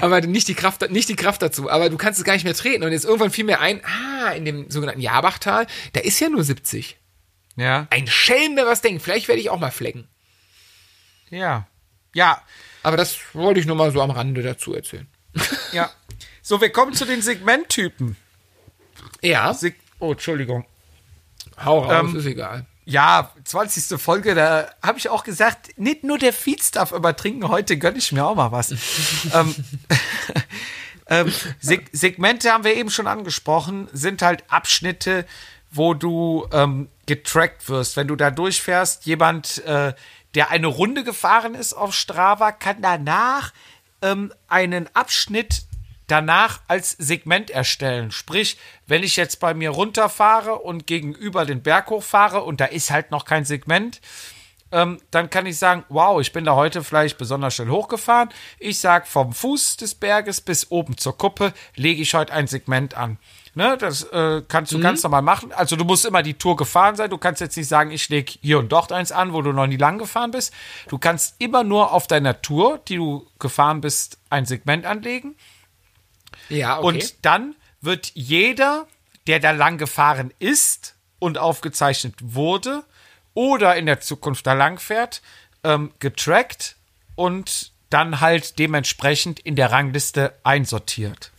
[0.00, 1.70] aber nicht die Kraft, nicht die Kraft dazu.
[1.70, 2.84] Aber du kannst es gar nicht mehr treten.
[2.84, 6.42] Und jetzt irgendwann fiel mir ein, ah, in dem sogenannten Jabachtal, da ist ja nur
[6.44, 6.96] 70.
[7.56, 9.02] ja, Ein Schelm, der was denkt.
[9.02, 10.08] Vielleicht werde ich auch mal flecken.
[11.30, 11.66] ja,
[12.16, 12.40] ja,
[12.84, 15.08] Aber das wollte ich nur mal so am Rande dazu erzählen.
[15.72, 15.90] ja.
[16.42, 18.16] So, wir kommen zu den Segmenttypen.
[19.20, 20.64] Ja, Seg oh, Entschuldigung.
[21.64, 22.66] hau raus, Ähm, ist egal.
[22.86, 23.98] Ja, 20.
[23.98, 28.12] Folge, da habe ich auch gesagt, nicht nur der Feed darf übertrinken, heute gönne ich
[28.12, 28.72] mir auch mal was.
[29.32, 29.54] ähm,
[31.08, 35.24] ähm, Seg Segmente haben wir eben schon angesprochen, sind halt Abschnitte,
[35.70, 37.96] wo du ähm, getrackt wirst.
[37.96, 39.94] Wenn du da durchfährst, jemand, äh,
[40.34, 43.52] der eine Runde gefahren ist auf Strava, kann danach
[44.02, 45.62] ähm, einen Abschnitt
[46.06, 48.10] danach als Segment erstellen.
[48.10, 52.90] Sprich, wenn ich jetzt bei mir runterfahre und gegenüber den Berg hochfahre und da ist
[52.90, 54.00] halt noch kein Segment,
[54.72, 58.30] ähm, dann kann ich sagen, wow, ich bin da heute vielleicht besonders schnell hochgefahren.
[58.58, 62.96] Ich sage, vom Fuß des Berges bis oben zur Kuppe lege ich heute ein Segment
[62.96, 63.18] an.
[63.56, 65.52] Ne, das äh, kannst du ganz normal machen.
[65.52, 67.08] Also du musst immer die Tour gefahren sein.
[67.08, 69.68] Du kannst jetzt nicht sagen, ich lege hier und dort eins an, wo du noch
[69.68, 70.52] nie lang gefahren bist.
[70.88, 75.36] Du kannst immer nur auf deiner Tour, die du gefahren bist, ein Segment anlegen.
[76.48, 76.86] Ja, okay.
[76.86, 78.86] Und dann wird jeder,
[79.26, 82.84] der da lang gefahren ist und aufgezeichnet wurde
[83.34, 85.22] oder in der Zukunft da lang fährt,
[85.64, 86.76] ähm, getrackt
[87.14, 91.32] und dann halt dementsprechend in der Rangliste einsortiert.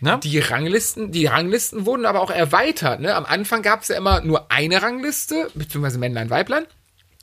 [0.00, 0.18] Ne?
[0.22, 3.00] Die Ranglisten, die Ranglisten wurden aber auch erweitert.
[3.00, 3.14] Ne?
[3.14, 6.66] Am Anfang gab es ja immer nur eine Rangliste, beziehungsweise Männlein, Weiblein.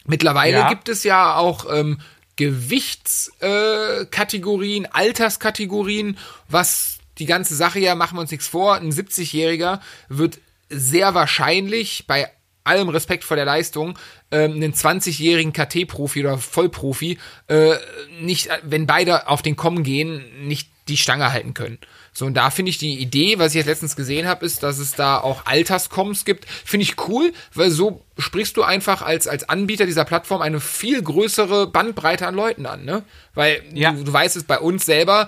[0.05, 0.69] Mittlerweile Ja.
[0.69, 1.99] gibt es ja auch ähm,
[2.35, 6.17] Gewichtskategorien, äh, Kategorien, Alterskategorien,
[6.49, 10.39] was die ganze Sache ja, machen wir uns nichts vor, ein 70-Jähriger wird
[10.69, 12.29] sehr wahrscheinlich bei
[12.63, 13.97] allem Respekt vor der Leistung,
[14.31, 17.75] ähm, einen 20-jährigen KT-Profi oder Vollprofi, äh,
[18.21, 21.77] nicht, äh, wenn beide auf den Kommen gehen, nicht die Stange halten können.
[22.11, 24.77] So, und da finde ich die Idee, was ich jetzt letztens gesehen habe, ist, dass
[24.79, 26.45] es da auch Alterskoms gibt.
[26.49, 31.01] Finde ich cool, weil so sprichst du einfach als, als Anbieter dieser Plattform eine viel
[31.01, 33.03] größere Bandbreite an Leuten an, ne?
[33.33, 33.91] Weil Ja.
[33.91, 35.27] du, du weißt es bei uns selber,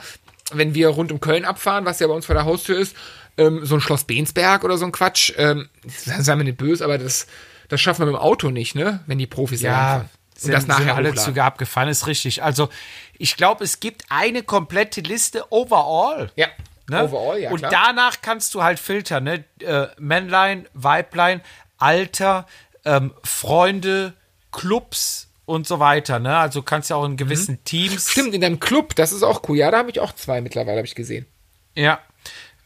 [0.54, 2.95] wenn wir rund um Köln abfahren, was ja bei uns vor der Haustür ist,
[3.38, 6.98] ähm, so ein Schloss Bensberg oder so ein Quatsch, ähm, sei mir nicht böse, aber
[6.98, 7.28] das,
[7.70, 9.02] das schaffen wir mit dem Auto nicht, ne?
[9.08, 10.10] Wenn die Profis Ja, langfahren.
[10.36, 11.26] sind, und das nachher sind alle hochladen.
[11.32, 12.41] Züge abgefahren, ist richtig.
[12.43, 12.70] Also
[13.18, 16.32] ich glaube, es gibt eine komplette Liste overall.
[16.36, 16.48] Ja.
[16.89, 17.04] Ne?
[17.04, 17.72] Overall, ja, Und klar.
[17.72, 19.43] danach kannst du halt filtern, ne?
[19.60, 21.41] Äh, Männlein, Weiblein,
[21.78, 22.48] Alter,
[22.86, 24.14] ähm, Freunde,
[24.54, 26.38] Clubs und so weiter, ne?
[26.38, 28.12] Also kannst ja auch in gewissen Teams.
[28.12, 29.58] Stimmt, in deinem Club, das ist auch cool.
[29.58, 31.26] Ja, da habe ich auch zwei mittlerweile, habe ich gesehen.
[31.74, 32.02] Ja.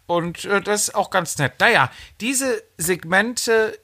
[0.07, 1.53] Und äh, das ist auch ganz nett.
[1.59, 3.77] Naja, diese Segmente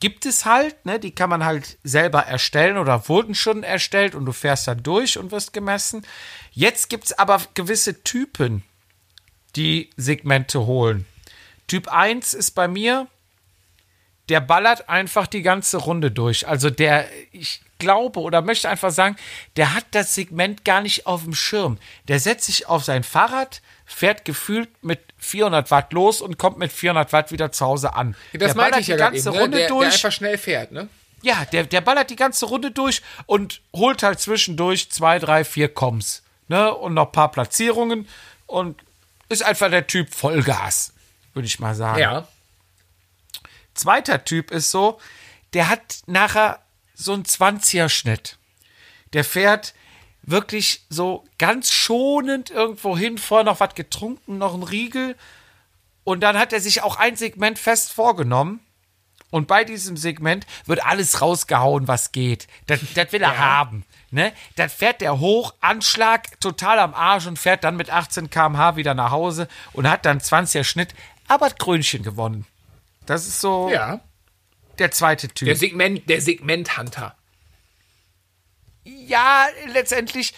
[0.00, 1.00] gibt es halt, ne?
[1.00, 5.18] Die kann man halt selber erstellen oder wurden schon erstellt und du fährst dann durch
[5.18, 6.06] und wirst gemessen.
[6.52, 8.62] Jetzt gibt es aber gewisse Typen,
[9.56, 11.06] die Segmente holen.
[11.68, 13.06] Typ 1 ist bei mir,
[14.28, 16.46] der ballert einfach die ganze Runde durch.
[16.46, 19.16] Also der, ich glaube oder möchte einfach sagen,
[19.56, 21.78] der hat das Segment gar nicht auf dem Schirm.
[22.08, 26.72] Der setzt sich auf sein Fahrrad, fährt gefühlt mit 400 Watt los und kommt mit
[26.72, 28.16] 400 Watt wieder zu Hause an.
[28.32, 29.42] Das der meinte ballert ich ja die gerade ganze eben, ne?
[29.42, 29.84] Runde der, durch.
[29.84, 30.88] der einfach schnell fährt, ne?
[31.22, 35.68] Ja, der, der ballert die ganze Runde durch und holt halt zwischendurch zwei, drei, vier
[35.72, 36.22] Koms.
[36.48, 36.72] Ne?
[36.72, 38.06] Und noch ein paar Platzierungen
[38.46, 38.80] und
[39.28, 40.92] ist einfach der Typ Vollgas,
[41.34, 41.98] würde ich mal sagen.
[41.98, 42.28] Ja.
[43.74, 45.00] Zweiter Typ ist so,
[45.52, 46.60] der hat nachher
[46.96, 48.38] so einen 20er-Schnitt.
[49.12, 49.74] Der fährt
[50.22, 55.16] wirklich so ganz schonend irgendwo hin, vorher noch was getrunken, noch ein Riegel.
[56.02, 58.60] Und dann hat er sich auch ein Segment fest vorgenommen.
[59.30, 62.46] Und bei diesem Segment wird alles rausgehauen, was geht.
[62.66, 63.84] Das, das will er haben.
[64.10, 64.32] Ne?
[64.54, 68.94] Dann fährt der hoch, Anschlag, total am Arsch und fährt dann mit 18 km/h wieder
[68.94, 70.94] nach Hause und hat dann 20er Schnitt,
[71.28, 72.46] aber das Krönchen gewonnen.
[73.04, 74.00] Das ist so Ja.
[74.78, 75.46] Der zweite Typ.
[75.46, 77.16] Der Segment, der Segmenthunter.
[78.84, 80.32] ja, letztendlich,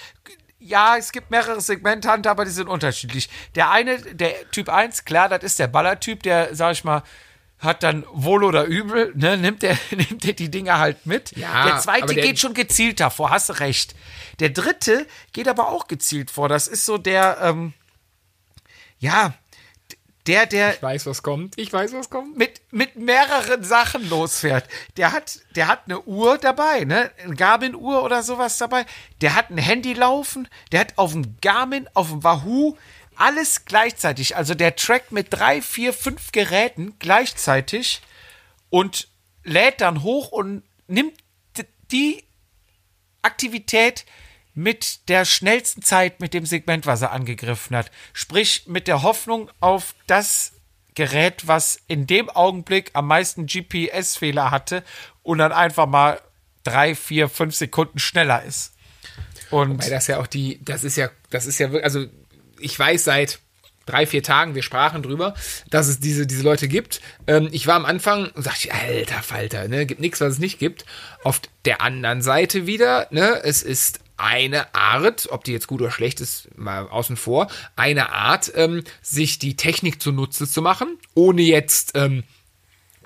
[0.59, 3.29] ja, es gibt mehrere Segmenthunter, aber die sind unterschiedlich.
[3.55, 7.03] Der eine, der Typ 1, klar, das ist der Ballertyp, der, sag ich mal,
[7.59, 11.37] hat dann wohl oder übel, ne, nimmt der, nimmt der die Dinger halt mit.
[11.37, 13.95] Ja, der zweite der- geht schon gezielter vor, hast recht.
[14.41, 16.49] Der dritte geht aber auch gezielt vor.
[16.49, 17.75] Das ist so der, ähm,
[19.01, 19.35] ja,
[20.29, 21.59] der, der, Ich weiß, was kommt.
[21.59, 22.37] Ich weiß, was kommt.
[22.37, 24.69] mit, mit mehreren Sachen losfährt.
[24.97, 27.11] Der hat, der hat eine Uhr dabei, ne?
[27.23, 28.85] Eine Garmin-Uhr oder sowas dabei.
[29.21, 30.49] Der hat ein Handy laufen.
[30.71, 32.77] Der hat auf dem Garmin, auf dem Wahoo
[33.17, 34.37] alles gleichzeitig.
[34.37, 38.01] Also der trackt mit drei, vier, fünf Geräten gleichzeitig
[38.71, 39.09] und
[39.43, 41.15] lädt dann hoch und nimmt
[41.91, 42.25] die
[43.23, 44.05] Aktivität
[44.59, 47.93] mit der schnellsten Zeit mit dem Segment, was er angegriffen hat.
[48.13, 50.53] Sprich, mit der Hoffnung auf das
[50.97, 54.83] Gerät, was in dem Augenblick am meisten GPS-Fehler hatte
[55.23, 56.21] und dann einfach mal
[56.65, 58.75] drei, vier, fünf Sekunden schneller ist.
[59.51, 62.07] Und Weil das ja auch die, das ist ja, das ist ja wirklich, also
[62.59, 63.39] ich weiß seit
[63.87, 65.35] drei, vier Tagen, wir sprachen drüber,
[65.71, 67.01] dass es diese, diese Leute gibt.
[67.29, 70.59] Ähm, ich war am Anfang und sagte, alter Falter, ne, gibt nichts, was es nicht
[70.59, 70.85] gibt.
[71.23, 75.91] Auf der anderen Seite wieder, ne, es ist eine Art, ob die jetzt gut oder
[75.91, 81.43] schlecht ist, mal außen vor, eine Art, ähm, sich die Technik zunutze zu machen, ohne
[81.43, 82.25] jetzt, ähm,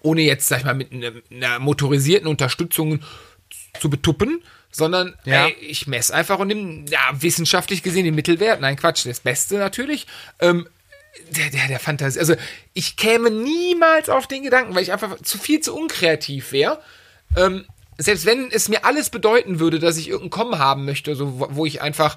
[0.02, 3.00] ohne jetzt, sag ich mal, mit einer, einer motorisierten Unterstützung
[3.78, 5.46] zu betuppen, sondern Ja.
[5.46, 8.60] ey, ich messe einfach und nehme, ja, wissenschaftlich gesehen den Mittelwert.
[8.60, 10.06] Nein, Quatsch, das Beste natürlich.
[10.40, 10.66] Ähm,
[11.30, 12.18] der, der, der Fantasie.
[12.18, 12.36] Also,
[12.72, 16.80] ich käme niemals auf den Gedanken, weil ich einfach zu viel zu unkreativ wäre.
[17.36, 17.66] Ähm,
[17.98, 21.66] selbst wenn es mir alles bedeuten würde, dass ich irgendein Kommen haben möchte, so, wo,
[21.66, 22.16] ich einfach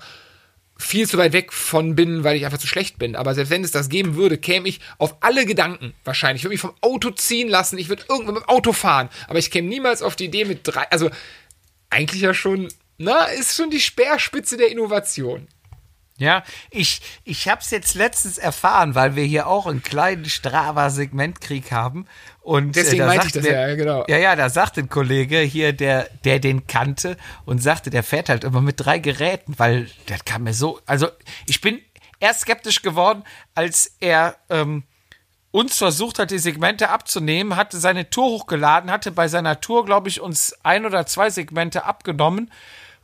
[0.77, 3.15] viel zu weit weg von bin, weil ich einfach zu schlecht bin.
[3.15, 6.41] Aber selbst wenn es das geben würde, käme ich auf alle Gedanken wahrscheinlich.
[6.41, 9.09] Ich würde mich vom Auto ziehen lassen, ich würde irgendwann mit dem Auto fahren.
[9.27, 10.89] Aber ich käme niemals auf die Idee mit drei.
[10.91, 11.09] Also
[11.89, 12.67] eigentlich ja schon,
[12.97, 15.47] na, ist schon die Speerspitze der Innovation.
[16.17, 21.73] Ja, ich, ich habe es jetzt letztens erfahren, weil wir hier auch einen kleinen Strava-Segmentkrieg
[21.73, 22.07] haben.
[22.45, 24.05] Und Deswegen da meinte ich das der- ja, genau.
[24.07, 28.29] Ja, ja, da sagt ein Kollege hier, der, der den kannte und sagte, der fährt
[28.29, 30.79] halt immer mit drei Geräten, weil das kam mir so.
[30.85, 31.07] Also,
[31.47, 31.81] ich bin
[32.19, 33.23] erst skeptisch geworden,
[33.55, 34.83] als er ähm,
[35.49, 40.09] uns versucht hat, die Segmente abzunehmen, hatte seine Tour hochgeladen, hatte bei seiner Tour, glaube
[40.09, 42.51] ich, uns ein oder zwei Segmente abgenommen,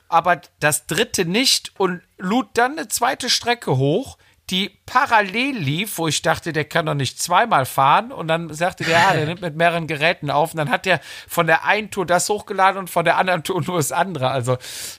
[0.08, 4.20] aber das dritte nicht und lud dann eine zweite Strecke hoch,
[4.52, 8.12] die parallel lief, wo ich dachte, der kann doch nicht zweimal fahren.
[8.12, 10.52] Und dann sagte der, ja, der nimmt mit mehreren Geräten auf.
[10.52, 13.62] Und dann hat er von der einen Tour das hochgeladen und von der anderen Tour
[13.62, 14.30] nur das andere.
[14.30, 14.58] Also,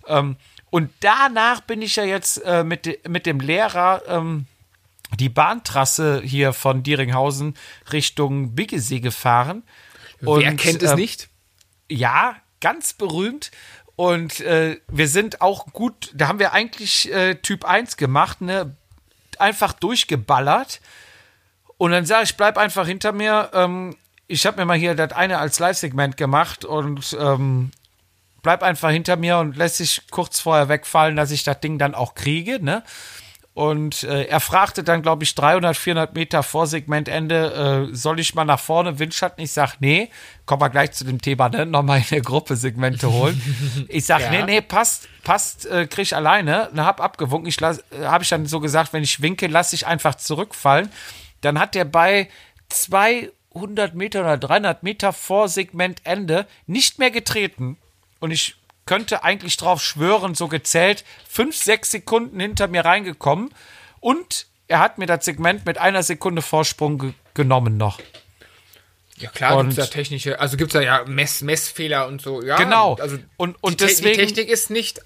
[0.09, 0.37] ähm,
[0.71, 4.47] und danach bin ich ja jetzt äh, mit, de- mit dem Lehrer ähm,
[5.21, 7.55] die Bahntrasse hier von Dieringhausen
[7.93, 9.63] Richtung Biggesee gefahren.
[10.21, 11.29] Wer Und, kennt es ähm, nicht?
[11.91, 13.51] ja, ganz berühmt.
[13.97, 18.75] Und äh, wir sind auch gut, da haben wir eigentlich äh, Typ 1 gemacht, ne?
[19.43, 20.81] Einfach durchgeballert.
[21.79, 23.51] Und dann sage ich, bleib einfach hinter mir.
[23.53, 23.97] Ähm,
[24.29, 27.71] ich habe mir mal hier das eine als Live-Segment gemacht und ähm,
[28.43, 31.95] bleib einfach hinter mir und lässt sich kurz vorher wegfallen, dass ich das Ding dann
[31.95, 32.83] auch kriege, ne?
[33.55, 38.35] Und äh, er fragte dann, glaube ich, 300, 400 Meter vor Segmentende, äh, soll ich
[38.35, 39.45] mal nach vorne Windschatten?
[39.45, 40.09] Ich sag, nee,
[40.47, 41.67] kommen wir gleich zu dem Thema, ne?
[41.67, 43.43] Nochmal in der Gruppe Segmente holen.
[43.89, 44.31] Ich sag, Ja.
[44.31, 46.71] nee, nee, passt, passt, äh, krieg ich alleine.
[46.73, 47.49] Ne, hab abgewunken.
[47.49, 50.91] Ich äh, habe ich dann so gesagt, wenn ich winke, lass ich einfach zurückfallen.
[51.41, 52.29] Dann hat der bei
[52.69, 57.77] 200 Meter oder 300 Meter vor Segmentende nicht mehr getreten.
[58.21, 58.57] Und ich
[58.87, 63.51] könnte eigentlich drauf schwören, so gezählt, fünf, sechs Sekunden hinter mir reingekommen.
[64.01, 67.99] Und er hat mir das Segment mit einer Sekunde Vorsprung ge genommen noch.
[69.17, 72.21] Ja klar, Und- gibt es da technische, also gibt es da ja Mess, Messfehler und
[72.21, 72.43] so.
[72.43, 72.95] Ja, Genau.
[72.97, 75.01] Also Und- und die, deswegen- die Technik ist nicht,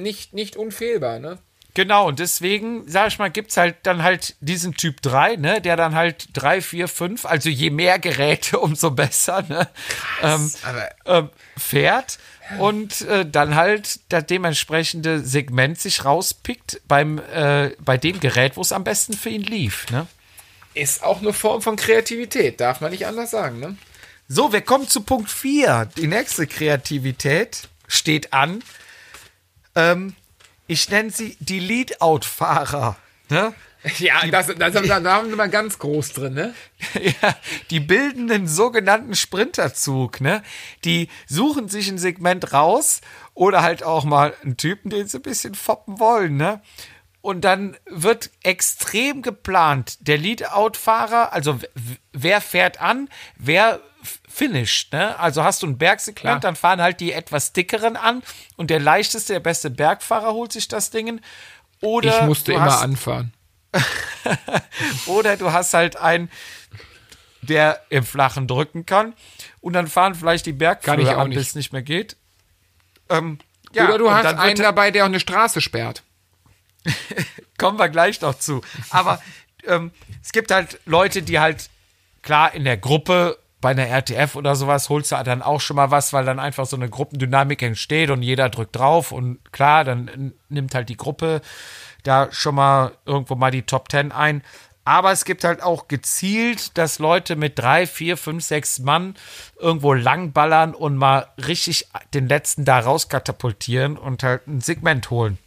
[0.00, 1.38] nicht, nicht unfehlbar, ne?
[1.74, 5.76] Genau, und deswegen, sag ich mal, gibt's halt dann halt diesen Typ 3, ne, der
[5.76, 9.68] dann halt 3, 4, 5, also je mehr Geräte, umso besser, ne,
[10.22, 12.18] ähm, aber- ähm, fährt
[12.58, 18.62] und äh, dann halt das dementsprechende Segment sich rauspickt beim, äh, bei dem Gerät, wo
[18.62, 20.08] es am besten für ihn lief, ne.
[20.74, 23.76] Ist auch eine Form von Kreativität, darf man nicht anders sagen, ne?
[24.28, 25.88] So, wir kommen zu Punkt 4.
[25.96, 28.62] Die nächste Kreativität steht an.
[29.74, 30.14] Ähm,
[30.66, 32.96] ich nenne sie die Lead-Out-Fahrer.
[33.28, 33.54] Ne?
[33.98, 36.54] Ja, das, das, da, da haben wir mal ganz groß drin, ne?
[37.22, 37.34] Ja,
[37.70, 40.42] die bilden den sogenannten Sprinterzug, ne?
[40.84, 43.00] Die suchen sich ein Segment raus
[43.32, 46.60] oder halt auch mal einen Typen, den sie ein bisschen foppen wollen, ne?
[47.22, 49.98] Und dann wird extrem geplant.
[50.00, 51.58] Der Lead-Out-Fahrer, also
[52.12, 53.80] wer fährt an, wer
[54.26, 55.18] finisht, ne?
[55.18, 58.22] Also hast du ein Bergsegment, dann fahren halt die etwas dickeren an
[58.56, 61.20] und der leichteste, der beste Bergfahrer holt sich das Ding.
[61.82, 63.34] Oder Ich musste immer hast, anfahren.
[65.06, 66.30] oder du hast halt einen,
[67.42, 69.14] der im Flachen drücken kann.
[69.60, 72.16] Und dann fahren vielleicht die Bergführer an, bis es nicht mehr geht.
[73.08, 73.38] Ähm,
[73.72, 76.02] ja, Oder du hast einen dabei, der auch eine Straße sperrt.
[77.58, 78.62] kommen wir gleich noch zu.
[78.90, 79.20] Aber
[79.66, 79.90] ähm,
[80.22, 81.68] es gibt halt Leute, die halt,
[82.22, 85.90] klar, in der Gruppe bei einer RTF oder sowas holst du dann auch schon mal
[85.90, 90.32] was, weil dann einfach so eine Gruppendynamik entsteht und jeder drückt drauf und klar, dann
[90.48, 91.42] nimmt halt die Gruppe
[92.02, 94.42] da schon mal irgendwo mal die Top Ten ein.
[94.84, 99.14] Aber es gibt halt auch gezielt, dass Leute mit drei, vier, fünf, sechs Mann
[99.58, 105.38] irgendwo langballern und mal richtig den letzten da rauskatapultieren und halt ein Segment holen.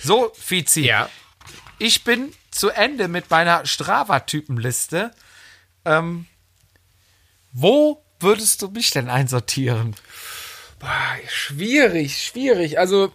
[0.00, 0.82] So, Fizi.
[0.82, 1.08] Ja.
[1.78, 5.12] Ich bin zu Ende mit meiner Strava-Typenliste.
[5.84, 6.26] Ähm,
[7.52, 9.96] wo würdest du mich denn einsortieren?
[10.78, 12.78] Boah, schwierig, schwierig.
[12.78, 13.12] Also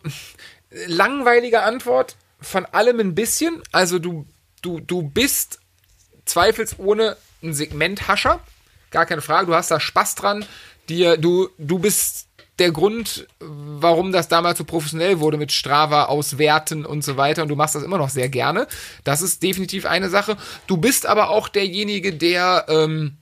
[0.70, 3.62] langweilige Antwort von allem ein bisschen.
[3.72, 4.28] Also du,
[4.62, 5.60] du, du bist
[6.26, 8.41] zweifelsohne ein Segmenthascher.
[8.91, 9.48] Gar keine Frage.
[9.48, 10.45] Du hast da Spaß dran.
[10.89, 12.27] Dir, du, du bist
[12.60, 17.43] der Grund, warum das damals so professionell wurde mit Strava auswerten und so weiter.
[17.43, 18.68] Und du machst das immer noch sehr gerne.
[19.03, 20.38] Das ist definitiv eine Sache.
[20.66, 23.18] Du bist aber auch derjenige, der ähm,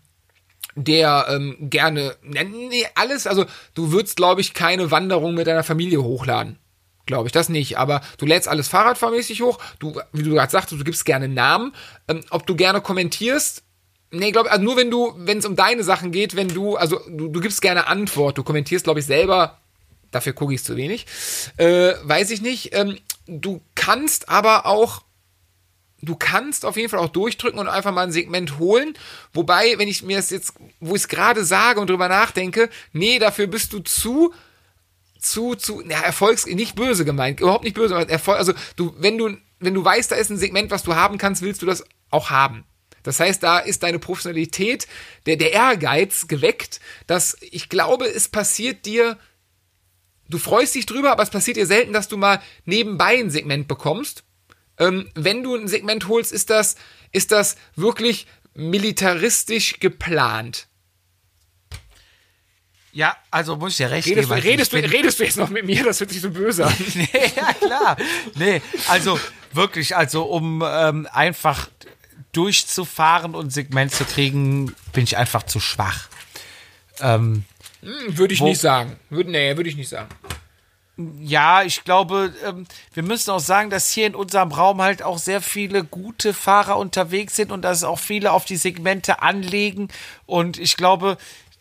[0.76, 6.04] der ähm, gerne, nee, alles, also du würdest, glaube ich, keine Wanderung mit deiner Familie
[6.04, 6.60] hochladen.
[7.06, 7.78] Glaube ich, das nicht.
[7.78, 9.60] Aber du lädst alles fahrradfahrmäßig hoch.
[9.80, 11.74] Du, wie du gerade sagtest, du gibst gerne Namen.
[12.08, 13.64] Ähm, ob du gerne kommentierst,
[14.18, 17.00] nee, glaube also nur wenn du, wenn es um deine Sachen geht, wenn du, also
[17.08, 18.38] du, du gibst gerne Antwort.
[18.38, 19.60] Du kommentierst, glaube ich, selber.
[20.12, 21.06] Dafür gucke ich zu wenig.
[21.58, 22.74] Äh, weiß ich nicht.
[22.74, 22.98] Ähm,
[23.28, 25.04] du kannst aber auch
[26.06, 28.94] du kannst auf jeden Fall auch durchdrücken und einfach mal ein Segment holen.
[29.34, 33.20] Wobei, wenn ich mir das jetzt, wo ich es gerade sage und drüber nachdenke, nee,
[33.20, 34.34] dafür bist du zu,
[35.20, 39.38] zu, zu, ja, Erfolgs, nicht böse gemeint, überhaupt nicht böse Erfolg, also du, wenn du,
[39.60, 42.30] wenn du weißt, da ist ein Segment, was du haben kannst, willst du das auch
[42.30, 42.66] haben.
[43.06, 44.88] Das heißt, da ist deine Professionalität,
[45.28, 49.18] der, der Ehrgeiz geweckt, dass ich glaube, es passiert dir,
[50.28, 53.68] du freust dich drüber, aber es passiert dir selten, dass du mal nebenbei ein Segment
[53.68, 54.24] bekommst.
[54.80, 56.76] Ähm, wenn du ein Segment holst, ist das,
[57.12, 58.26] ist das wirklich
[58.56, 60.68] militaristisch geplant.
[62.92, 64.48] Ja, also muss ich dir recht Redest, du, geben.
[64.48, 65.84] redest, du, redest du jetzt noch mit mir?
[65.84, 66.74] Das hört sich so böse an.
[66.96, 67.98] nee, ja, klar.
[68.36, 69.20] Nee, also
[69.52, 71.70] wirklich, also um ähm, einfach
[72.36, 76.08] durchzufahren und ein Segment zu kriegen, bin ich einfach zu schwach.
[77.00, 77.46] Ähm,
[77.82, 78.98] Würde ich Wo- nicht sagen.
[79.10, 80.10] Würde, nee, würde ich nicht sagen.
[81.20, 85.18] ja, ich glaube, ähm, wir müssen auch sagen, dass hier in unserem Raum halt auch
[85.18, 89.90] sehr viele gute Fahrer unterwegs sind und dass auch viele auf die Segmente anlegen.
[90.26, 91.18] Und ich glaube,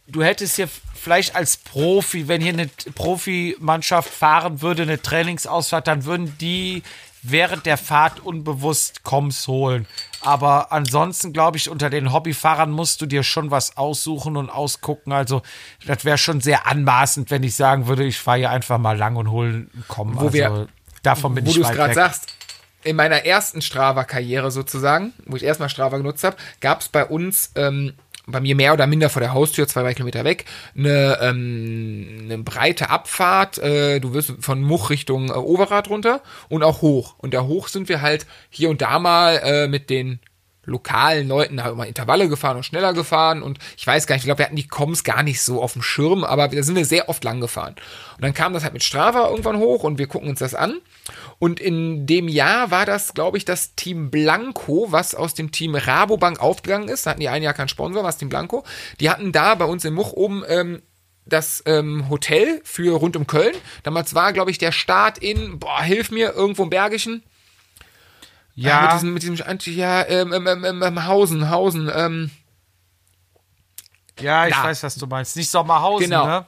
[0.06, 6.04] du hättest hier vielleicht als Profi, wenn hier eine Profimannschaft fahren würde, eine Trainingsausfahrt, dann
[6.04, 6.82] würden die
[7.24, 9.86] während der Fahrt unbewusst Koms holen.
[10.20, 15.12] Aber ansonsten glaube ich, unter den Hobbyfahrern musst du dir schon was aussuchen und ausgucken.
[15.12, 15.42] Also
[15.86, 19.16] das wäre schon sehr anmaßend, wenn ich sagen würde, ich fahre hier einfach mal lang
[19.16, 20.14] und hole einen Komm.
[20.14, 20.68] Wo also, wir-
[21.02, 22.26] davon bin Wo ich du es gerade sagst,
[22.82, 27.50] in meiner ersten Strava-Karriere sozusagen, wo ich erstmal Strava genutzt habe, gab es bei uns
[27.54, 27.94] ähm,
[28.26, 30.44] bei mir mehr oder minder vor der Haustür, zwei, drei Kilometer weg,
[30.76, 33.58] eine, ähm, eine breite Abfahrt.
[33.58, 37.14] Äh, du wirst von Much Richtung äh, Overath runter und auch hoch.
[37.18, 40.20] Und da hoch sind wir halt hier und da mal äh, mit den
[40.66, 44.26] lokalen Leuten da immer Intervalle gefahren und schneller gefahren und ich weiß gar nicht, ich
[44.26, 46.84] glaube, wir hatten die Koms gar nicht so auf dem Schirm, aber da sind wir
[46.84, 47.74] sehr oft lang gefahren.
[48.16, 50.80] Und dann kam das halt mit Strava irgendwann hoch und wir gucken uns das an.
[51.38, 55.74] Und in dem Jahr war das, glaube ich, das Team Blanco, was aus dem Team
[55.74, 57.06] Rabobank aufgegangen ist.
[57.06, 58.64] Da hatten die ein Jahr keinen Sponsor, was Team Blanco.
[59.00, 60.82] Die hatten da bei uns in Much oben ähm,
[61.26, 63.54] das ähm, Hotel für rund um Köln.
[63.82, 67.22] Damals war, glaube ich, der Start in, boah, hilf mir, irgendwo im Bergischen.
[68.56, 68.78] Ja.
[68.80, 72.30] Ah, mit diesem, mit diesem, Anti- ja, ähm, ähm, ähm, ähm, Hausen, Hausen, ähm,
[74.20, 74.62] Ja, ich Da.
[74.64, 75.36] weiß, was du meinst.
[75.36, 76.26] Nicht Sommerhausen, Genau.
[76.26, 76.46] ne?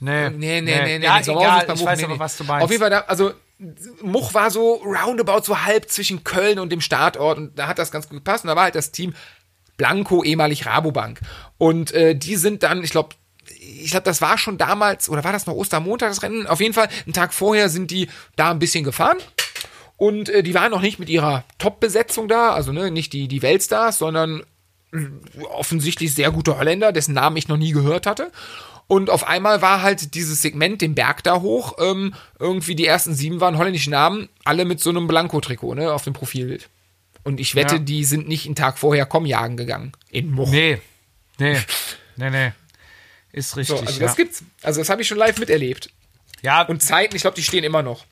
[0.00, 1.04] Nee, Nee, nee, nee, nee.
[1.04, 2.64] Ja, nee, Sommerhaus egal, ich Much, weiß nee, aber, was du meinst.
[2.64, 3.32] Auf jeden Fall, da, also
[4.02, 7.90] Much war so roundabout, so halb zwischen Köln und dem Startort und da hat das
[7.92, 9.14] ganz gut gepasst und da war halt das Team
[9.76, 11.20] Blanco, ehemalig Rabobank.
[11.58, 13.14] Und äh, die sind dann, ich glaube,
[13.48, 16.46] ich glaube, das war schon damals, oder war das noch Ostermontag, das Rennen?
[16.48, 19.16] Auf jeden Fall, einen Tag vorher sind die da ein bisschen gefahren.
[20.02, 23.40] Und äh, die waren noch nicht mit ihrer Top-Besetzung da, also ne, nicht die, die
[23.40, 24.42] Weltstars, sondern
[25.50, 28.32] offensichtlich sehr gute Holländer, dessen Namen ich noch nie gehört hatte.
[28.88, 33.14] Und auf einmal war halt dieses Segment, den Berg da hoch, ähm, irgendwie die ersten
[33.14, 36.68] sieben waren holländische Namen, alle mit so einem Blanko-Trikot, ne, auf dem Profilbild.
[37.22, 37.80] Und ich wette, Ja.
[37.80, 39.92] die sind nicht einen Tag vorher Komm jagen gegangen.
[40.10, 40.50] In Much.
[40.50, 40.80] Nee,
[41.38, 41.56] nee,
[42.16, 42.52] nee, nee.
[43.30, 44.06] Ist so, richtig, also ja.
[44.08, 44.42] das gibt's.
[44.62, 45.90] Also das habe ich schon live miterlebt.
[46.42, 48.04] ja, Und Zeiten, ich glaube, die stehen immer noch.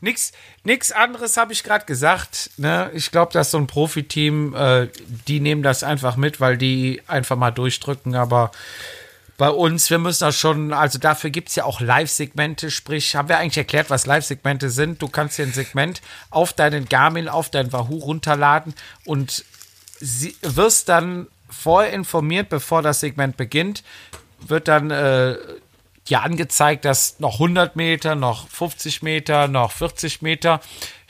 [0.00, 0.32] Nix,
[0.64, 2.50] nix anderes habe ich gerade gesagt.
[2.56, 2.90] Ne?
[2.94, 4.88] Ich glaube, dass so ein Profiteam, äh,
[5.28, 8.14] die nehmen das einfach mit, weil die einfach mal durchdrücken.
[8.14, 8.50] Aber
[9.36, 12.70] bei uns, wir müssen das schon, also dafür gibt es ja auch Live-Segmente.
[12.70, 15.00] Sprich, haben wir eigentlich erklärt, was Live-Segmente sind?
[15.02, 18.74] Du kannst dir ein Segment auf deinen Garmin, auf dein Wahoo runterladen
[19.04, 19.44] und
[19.98, 23.82] sie, wirst dann vorher informiert, bevor das Segment beginnt,
[24.40, 25.36] wird dann äh,
[26.06, 30.60] ja angezeigt, dass noch 100 Meter, noch 50 Meter, noch 40 Meter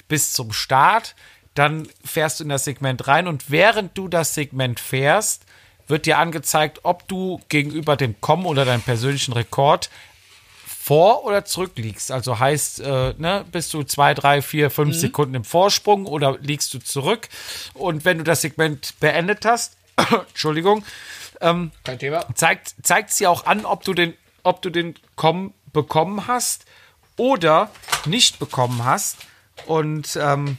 [0.08, 1.14] bis zum Start.
[1.54, 5.44] Dann fährst du in das Segment rein und während du das Segment fährst,
[5.88, 9.90] wird dir angezeigt, ob du gegenüber dem Com oder deinem persönlichen Rekord
[10.64, 12.10] vor oder zurück liegst.
[12.10, 16.72] Also heißt, äh, ne, bist du zwei, drei, vier, fünf Sekunden im Vorsprung oder liegst
[16.72, 17.28] du zurück?
[17.74, 19.76] Und wenn du das Segment beendet hast,
[20.28, 20.84] Entschuldigung,
[21.84, 22.26] Kein Thema.
[22.34, 26.64] zeigt zeigt sie auch an, ob du den, ob du den Com bekommen hast
[27.16, 27.70] oder
[28.06, 29.18] nicht bekommen hast.
[29.66, 30.58] Und ähm,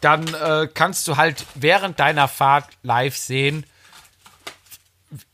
[0.00, 3.64] dann äh, kannst du halt während deiner Fahrt live sehen,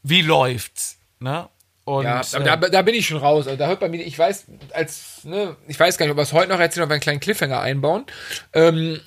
[0.02, 0.98] wie läuft's.
[1.18, 1.48] Ne?
[1.84, 3.46] Und Ja, äh, da, da bin ich schon raus.
[3.46, 6.22] Also da hört bei mir, ich weiß, als, ne, ich weiß gar nicht, ob wir
[6.22, 8.06] es heute noch erzählen, ob wir einen kleinen Cliffhanger einbauen.
[8.52, 9.00] Ähm,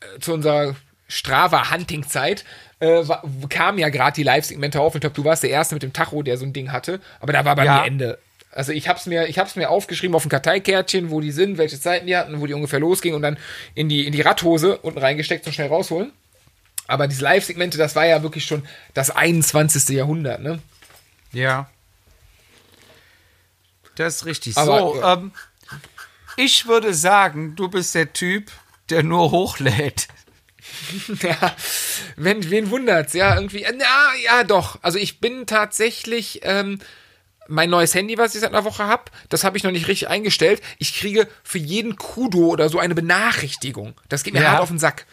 [0.00, 0.74] äh, zu unserer
[1.06, 2.44] Strava-Hunting-Zeit
[2.80, 3.02] äh,
[3.48, 4.94] kamen ja gerade die Live-Segmente auf.
[4.94, 7.00] Ich glaube, du warst der Erste mit dem Tacho, der so ein Ding hatte.
[7.20, 7.80] Aber da war bei Ja.
[7.80, 8.18] mir Ende.
[8.52, 11.78] Also ich hab's mir, ich hab's mir aufgeschrieben auf ein Karteikärtchen, wo die sind, welche
[11.78, 13.36] Zeiten die hatten, wo die ungefähr losgingen und dann
[13.74, 16.12] in die, in die Radhose unten reingesteckt und schnell rausholen.
[16.86, 19.88] Aber diese Live-Segmente, das war ja wirklich schon das 21.
[19.94, 20.60] Jahrhundert, ne?
[21.32, 21.68] Ja.
[23.96, 24.56] Das ist richtig.
[24.56, 25.32] Aber, so, äh, ähm,
[26.36, 28.50] ich würde sagen, du bist der Typ,
[28.90, 30.08] der nur hochlädt.
[31.22, 31.54] Ja,
[32.16, 33.12] wenn, wen wundert's?
[33.12, 33.62] Ja, irgendwie.
[33.64, 33.84] äh, Na,
[34.24, 34.78] ja, doch.
[34.82, 36.78] Also ich bin tatsächlich ähm,
[37.48, 40.08] mein neues Handy, was ich seit einer Woche hab, das habe ich noch nicht richtig
[40.08, 40.60] eingestellt.
[40.78, 43.94] Ich kriege für jeden Kudo oder so eine Benachrichtigung.
[44.08, 44.52] Das geht mir Ja.
[44.52, 45.06] hart auf den Sack.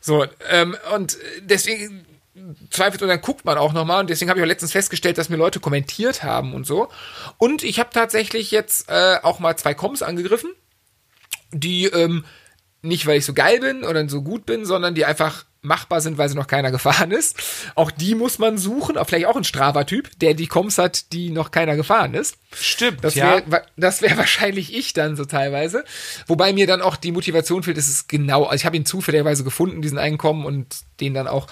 [0.00, 2.06] So, ähm, und deswegen
[2.70, 5.28] zweifelt und dann guckt man auch nochmal und deswegen habe ich auch letztens festgestellt, dass
[5.28, 6.88] mir Leute kommentiert haben und so.
[7.38, 10.50] Und ich habe tatsächlich jetzt äh, auch mal zwei Coms angegriffen,
[11.52, 12.24] die ähm,
[12.82, 16.18] nicht, weil ich so geil bin oder so gut bin, sondern die einfach machbar sind,
[16.18, 17.36] weil sie noch keiner gefahren ist.
[17.76, 21.30] Auch die muss man suchen, auch vielleicht auch ein Strava-Typ, der die Coms hat, die
[21.30, 22.36] noch keiner gefahren ist.
[22.52, 23.42] Stimmt, Das ja.
[23.46, 25.84] wäre das wär wahrscheinlich ich dann so teilweise.
[26.26, 29.44] Wobei mir dann auch die Motivation fehlt, ist es genau, also ich habe ihn zufälligerweise
[29.44, 30.66] gefunden, diesen Einkommen und
[31.00, 31.46] den dann auch,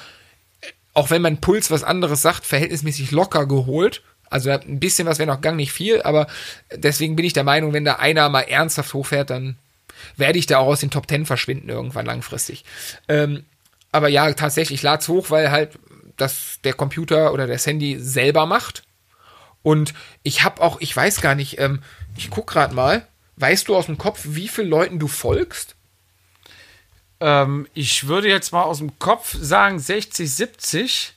[0.92, 4.02] auch wenn mein Puls was anderes sagt, verhältnismäßig locker geholt.
[4.28, 6.28] Also ein bisschen was wäre noch gang nicht viel, aber
[6.74, 9.56] deswegen bin ich der Meinung, wenn da einer mal ernsthaft hochfährt, dann
[10.16, 12.64] werde ich da auch aus den Top Ten verschwinden irgendwann langfristig.
[13.08, 13.44] Ähm,
[13.92, 15.78] aber ja, tatsächlich, ich lade es hoch, weil halt
[16.16, 18.82] das der Computer oder das Handy selber macht.
[19.62, 21.82] Und ich habe auch, ich weiß gar nicht, ähm,
[22.16, 23.06] ich guck gerade mal,
[23.36, 25.74] weißt du aus dem Kopf, wie viele Leuten du folgst?
[27.20, 31.14] Ähm, ich würde jetzt mal aus dem Kopf sagen 60, 70.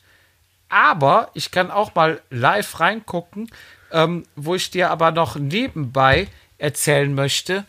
[0.70, 3.50] Aber ich kann auch mal live reingucken,
[3.92, 6.28] ähm, wo ich dir aber noch nebenbei
[6.58, 7.66] erzählen möchte.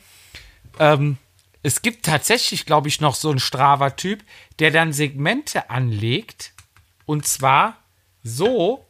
[0.79, 1.19] Ähm,
[1.63, 4.23] es gibt tatsächlich, glaube ich, noch so einen Strava-Typ,
[4.59, 6.53] der dann Segmente anlegt.
[7.07, 7.77] Und zwar
[8.23, 8.87] so,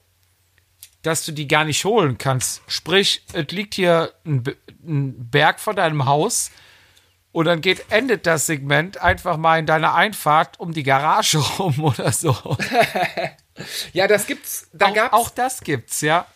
[1.02, 2.62] dass du die gar nicht holen kannst.
[2.66, 4.42] Sprich, es liegt hier ein,
[4.82, 6.50] ein Berg vor deinem Haus
[7.30, 11.82] und dann geht, endet das Segment einfach mal in deiner Einfahrt um die Garage rum
[11.84, 12.56] oder so.
[13.92, 14.68] Ja, das gibt's.
[14.72, 16.26] Da auch, gab's auch das gibt's, ja.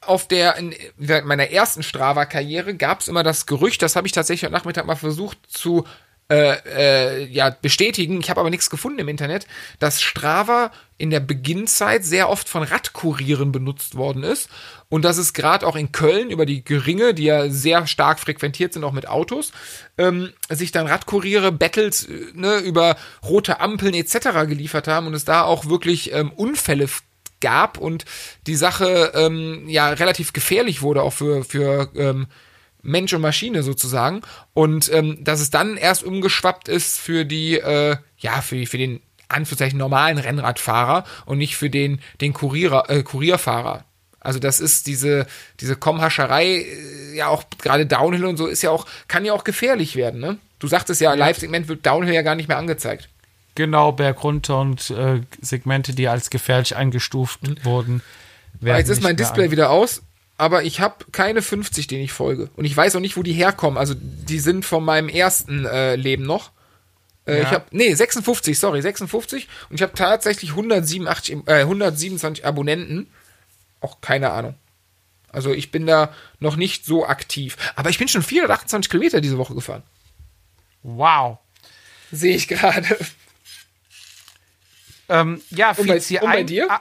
[0.00, 4.44] Auf der, in meiner ersten Strava-Karriere gab es immer das Gerücht, das habe ich tatsächlich
[4.44, 5.84] heute Nachmittag mal versucht zu
[6.30, 9.48] äh, äh, ja, bestätigen, ich habe aber nichts gefunden im Internet,
[9.80, 14.48] dass Strava in der Beginnzeit sehr oft von Radkurieren benutzt worden ist
[14.88, 18.72] und dass es gerade auch in Köln über die Geringe, die ja sehr stark frequentiert
[18.72, 19.50] sind, auch mit Autos,
[19.98, 24.46] ähm, sich dann Radkuriere, Battles äh, ne, über rote Ampeln etc.
[24.46, 26.86] geliefert haben und es da auch wirklich ähm, Unfälle
[27.40, 28.04] gab und
[28.46, 32.26] die Sache ähm, ja relativ gefährlich wurde auch für, für ähm,
[32.82, 34.22] Mensch und Maschine sozusagen
[34.54, 39.00] und ähm, dass es dann erst umgeschwappt ist für die äh, ja für, für den
[39.28, 43.84] Anführungszeichen normalen Rennradfahrer und nicht für den den Kurierer, äh, Kurierfahrer.
[44.18, 45.26] Also das ist diese
[45.60, 49.44] diese Kommhascherei äh, ja auch gerade Downhill und so ist ja auch kann ja auch
[49.44, 50.38] gefährlich werden, ne?
[50.58, 53.08] Du sagtest ja, Live-Segment wird Downhill ja gar nicht mehr angezeigt.
[53.54, 58.02] Genau, Berg runter und äh, Segmente, die als gefährlich eingestuft wurden.
[58.60, 60.02] werden Jetzt ist mein Display wieder aus,
[60.38, 62.48] aber ich habe keine 50, denen ich folge.
[62.56, 63.76] Und ich weiß auch nicht, wo die herkommen.
[63.78, 66.52] Also die sind von meinem ersten äh, Leben noch.
[67.26, 67.42] Äh, Ja.
[67.42, 73.08] Ich habe nee 56, sorry 56 und ich habe tatsächlich 187, äh, 127 Abonnenten.
[73.80, 74.54] Auch keine Ahnung.
[75.32, 77.56] Also ich bin da noch nicht so aktiv.
[77.76, 79.82] Aber ich bin schon 428 Kilometer diese Woche gefahren.
[80.82, 81.38] Wow.
[82.10, 82.96] Sehe ich gerade.
[85.10, 86.70] Ähm, ja, Und bei- und bei dir?
[86.70, 86.80] Ah,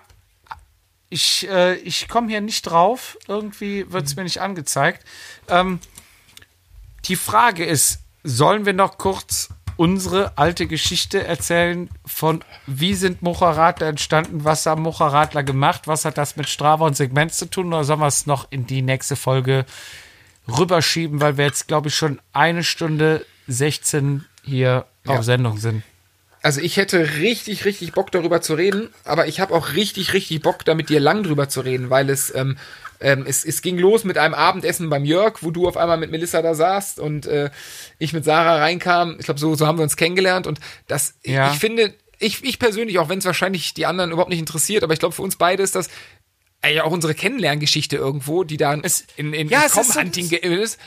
[1.09, 3.17] Ich, äh, ich komme hier nicht drauf.
[3.27, 5.03] Irgendwie wird es mir nicht angezeigt.
[5.47, 5.79] Ähm,
[7.05, 13.87] die Frage ist, sollen wir noch kurz unsere alte Geschichte erzählen von wie sind Mocharadler
[13.87, 17.85] entstanden, was haben Mocharadler gemacht, was hat das mit Strava und Segment zu tun oder
[17.85, 19.65] sollen wir es noch in die nächste Folge
[20.47, 25.17] rüberschieben, weil wir jetzt, glaube ich, schon eine Stunde 16 hier Ja.
[25.17, 25.81] auf Sendung sind.
[26.41, 30.41] Also ich hätte richtig, richtig Bock darüber zu reden, aber ich habe auch richtig, richtig
[30.41, 32.57] Bock, da mit dir lang drüber zu reden, weil es, ähm,
[33.01, 36.11] ähm, es, es ging los mit einem Abendessen beim Jörg, wo du auf einmal mit
[36.11, 37.49] Melissa da saßt und äh,
[37.97, 39.17] ich mit Sarah reinkam.
[39.19, 41.51] Ich glaube, so, so haben wir uns kennengelernt und das, Ja.
[41.51, 44.93] ich finde, ich, ich persönlich, auch wenn es wahrscheinlich die anderen überhaupt nicht interessiert, aber
[44.93, 45.89] ich glaube, für uns beide ist das
[46.61, 48.81] äh, ja auch unsere Kennenlerngeschichte irgendwo, die da in,
[49.33, 50.77] in, Ja, in so- Com-Hunting ist.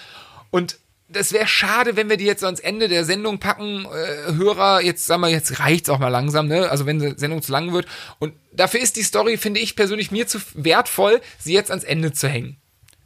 [0.51, 0.79] Und
[1.13, 3.85] das wäre schade, wenn wir die jetzt ans Ende der Sendung packen.
[3.87, 6.69] Äh, Hörer, jetzt sagen wir, jetzt reicht's auch mal langsam, ne?
[6.71, 7.87] Also wenn die Sendung zu lang wird.
[8.19, 12.13] Und dafür ist die Story, finde ich persönlich mir zu wertvoll, sie jetzt ans Ende
[12.13, 12.57] zu hängen.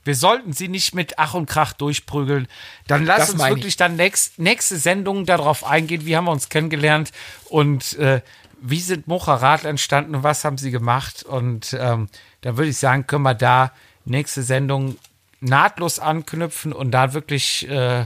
[0.05, 2.47] Wir sollten sie nicht mit Ach und Krach durchprügeln.
[2.87, 3.57] Dann lass Das uns meine ich.
[3.59, 7.11] wirklich dann nächst, nächste Sendung darauf eingehen, wie haben wir uns kennengelernt
[7.51, 8.21] und äh,
[8.61, 11.25] wie sind Mocharat entstanden und was haben sie gemacht.
[11.25, 12.09] Und ähm,
[12.43, 13.73] da würde ich sagen, können wir da
[14.05, 14.97] nächste Sendung
[15.47, 18.05] nahtlos anknüpfen und da wirklich äh,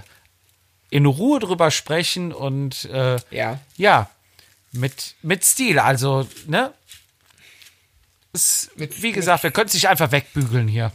[0.90, 3.58] in Ruhe drüber sprechen und äh, Ja.
[3.76, 4.10] ja,
[4.72, 5.78] mit, mit Stil.
[5.78, 6.72] Also, ne?
[8.32, 10.92] Es, Mit- wie gesagt, wir können es nicht einfach wegbügeln hier.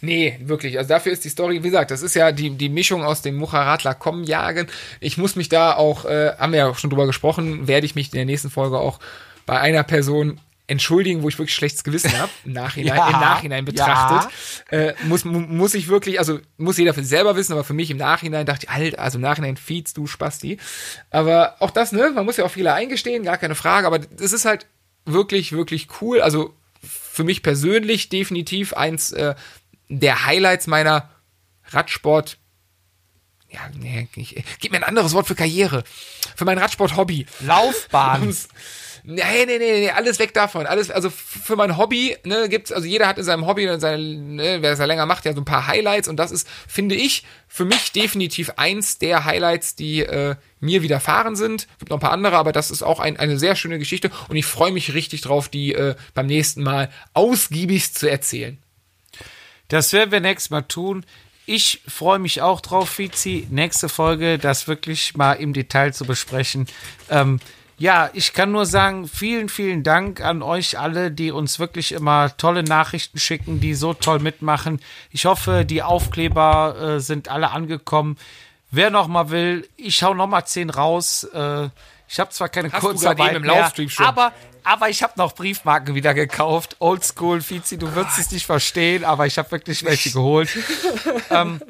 [0.00, 0.78] Nee, wirklich.
[0.78, 3.36] Also dafür ist die Story, wie gesagt, das ist ja die, die Mischung aus dem
[3.36, 4.68] Mucharadler kommen jagen.
[5.00, 7.94] Ich muss mich da auch, äh, haben wir ja auch schon drüber gesprochen, werde ich
[7.94, 9.00] mich in der nächsten Folge auch
[9.44, 13.64] bei einer Person entschuldigen, wo ich wirklich schlechtes Gewissen habe, im Nachhinein, Ja, im Nachhinein
[13.64, 14.30] betrachtet.
[14.70, 17.72] Äh, muss, mu- muss ich wirklich, also muss jeder für sich selber wissen, aber für
[17.74, 20.58] mich im Nachhinein dachte ich, Alter, also im Nachhinein feeds du Spasti.
[21.10, 24.32] Aber auch das, ne, man muss ja auch Fehler eingestehen, gar keine Frage, aber das
[24.32, 24.66] ist halt
[25.06, 26.20] wirklich, wirklich cool.
[26.20, 29.34] Also für mich persönlich definitiv eins äh,
[29.88, 31.08] der Highlights meiner
[31.70, 32.36] Radsport.
[33.50, 35.82] Ja, nee, ich, gib mir ein anderes Wort für Karriere.
[36.36, 37.24] Für mein Radsport-Hobby.
[37.40, 38.36] Laufbahn.
[39.04, 40.66] Nee, nee, nee, nee, alles weg davon.
[40.66, 44.02] Alles, also für mein Hobby, ne, gibt's, also jeder hat in seinem Hobby, und seine,
[44.02, 46.94] ne, wer es ja länger macht, ja so ein paar Highlights und das ist, finde
[46.94, 51.66] ich, für mich definitiv eins der Highlights, die äh, mir widerfahren sind.
[51.78, 54.36] Gibt noch ein paar andere, aber das ist auch ein, eine sehr schöne Geschichte und
[54.36, 58.58] ich freue mich richtig drauf, die äh, beim nächsten Mal ausgiebigst zu erzählen.
[59.68, 61.04] Das werden wir nächstes Mal tun.
[61.50, 66.66] Ich freue mich auch drauf, Fizi, nächste Folge, das wirklich mal im Detail zu besprechen.
[67.08, 67.40] Ähm,
[67.78, 72.36] ja, ich kann nur sagen, vielen, vielen Dank an euch alle, die uns wirklich immer
[72.36, 74.80] tolle Nachrichten schicken, die so toll mitmachen.
[75.10, 78.18] Ich hoffe, die Aufkleber äh, sind alle angekommen.
[78.72, 81.24] Wer noch mal will, ich hau noch mal zehn raus.
[81.32, 81.68] Äh,
[82.08, 84.06] ich habe zwar keine Hast Kurzarbeit im mehr, Laufstream schon.
[84.06, 84.32] aber
[84.64, 86.76] aber ich habe noch Briefmarken wieder gekauft.
[86.78, 90.50] Oldschool, Fizi, du wirst es nicht verstehen, aber ich habe wirklich welche geholt.
[91.30, 91.62] ähm,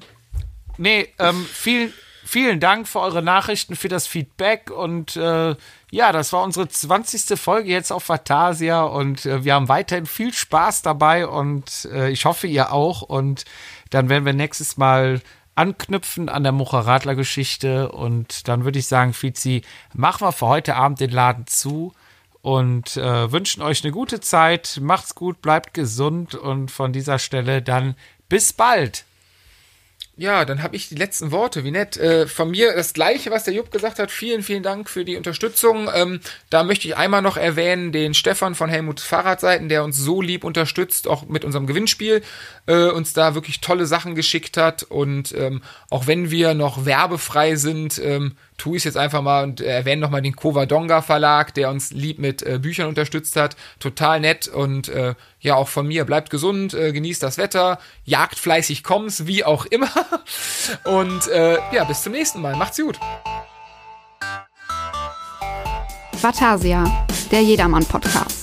[0.78, 1.92] nee, ähm, vielen,
[2.24, 5.54] vielen Dank für eure Nachrichten, für das Feedback und äh,
[5.90, 7.38] ja, das war unsere 20.
[7.38, 12.24] Folge jetzt auf Vatasia und äh, wir haben weiterhin viel Spaß dabei und äh, ich
[12.24, 13.02] hoffe, ihr auch.
[13.02, 13.44] Und
[13.90, 15.22] dann werden wir nächstes Mal
[15.54, 19.62] anknüpfen an der Mucheradler-Geschichte und dann würde ich sagen, Fizi,
[19.94, 21.94] machen wir für heute Abend den Laden zu
[22.42, 24.78] und äh, wünschen euch eine gute Zeit.
[24.80, 27.96] Macht's gut, bleibt gesund und von dieser Stelle dann
[28.28, 29.04] bis bald.
[30.20, 31.62] Ja, dann habe ich die letzten Worte.
[31.62, 31.96] Wie nett.
[31.96, 34.10] Äh, von mir das gleiche, was der Jupp gesagt hat.
[34.10, 35.88] Vielen, vielen Dank für die Unterstützung.
[35.94, 36.18] Ähm,
[36.50, 40.42] da möchte ich einmal noch erwähnen, den Stefan von Helmut Fahrradseiten, der uns so lieb
[40.42, 42.22] unterstützt, auch mit unserem Gewinnspiel,
[42.66, 44.82] äh, uns da wirklich tolle Sachen geschickt hat.
[44.82, 49.44] Und ähm, auch wenn wir noch werbefrei sind, ähm, tue ich es jetzt einfach mal
[49.44, 53.56] und erwähne nochmal den Covadonga Verlag, der uns lieb mit äh, Büchern unterstützt hat.
[53.78, 56.04] Total nett und äh, ja, auch von mir.
[56.04, 59.88] Bleibt gesund, äh, genießt das Wetter, jagt fleißig Koms, wie auch immer.
[60.84, 62.56] Und äh, ja, bis zum nächsten Mal.
[62.56, 62.98] Macht's gut.
[66.20, 68.37] Vatasia, der Jedermann-Podcast.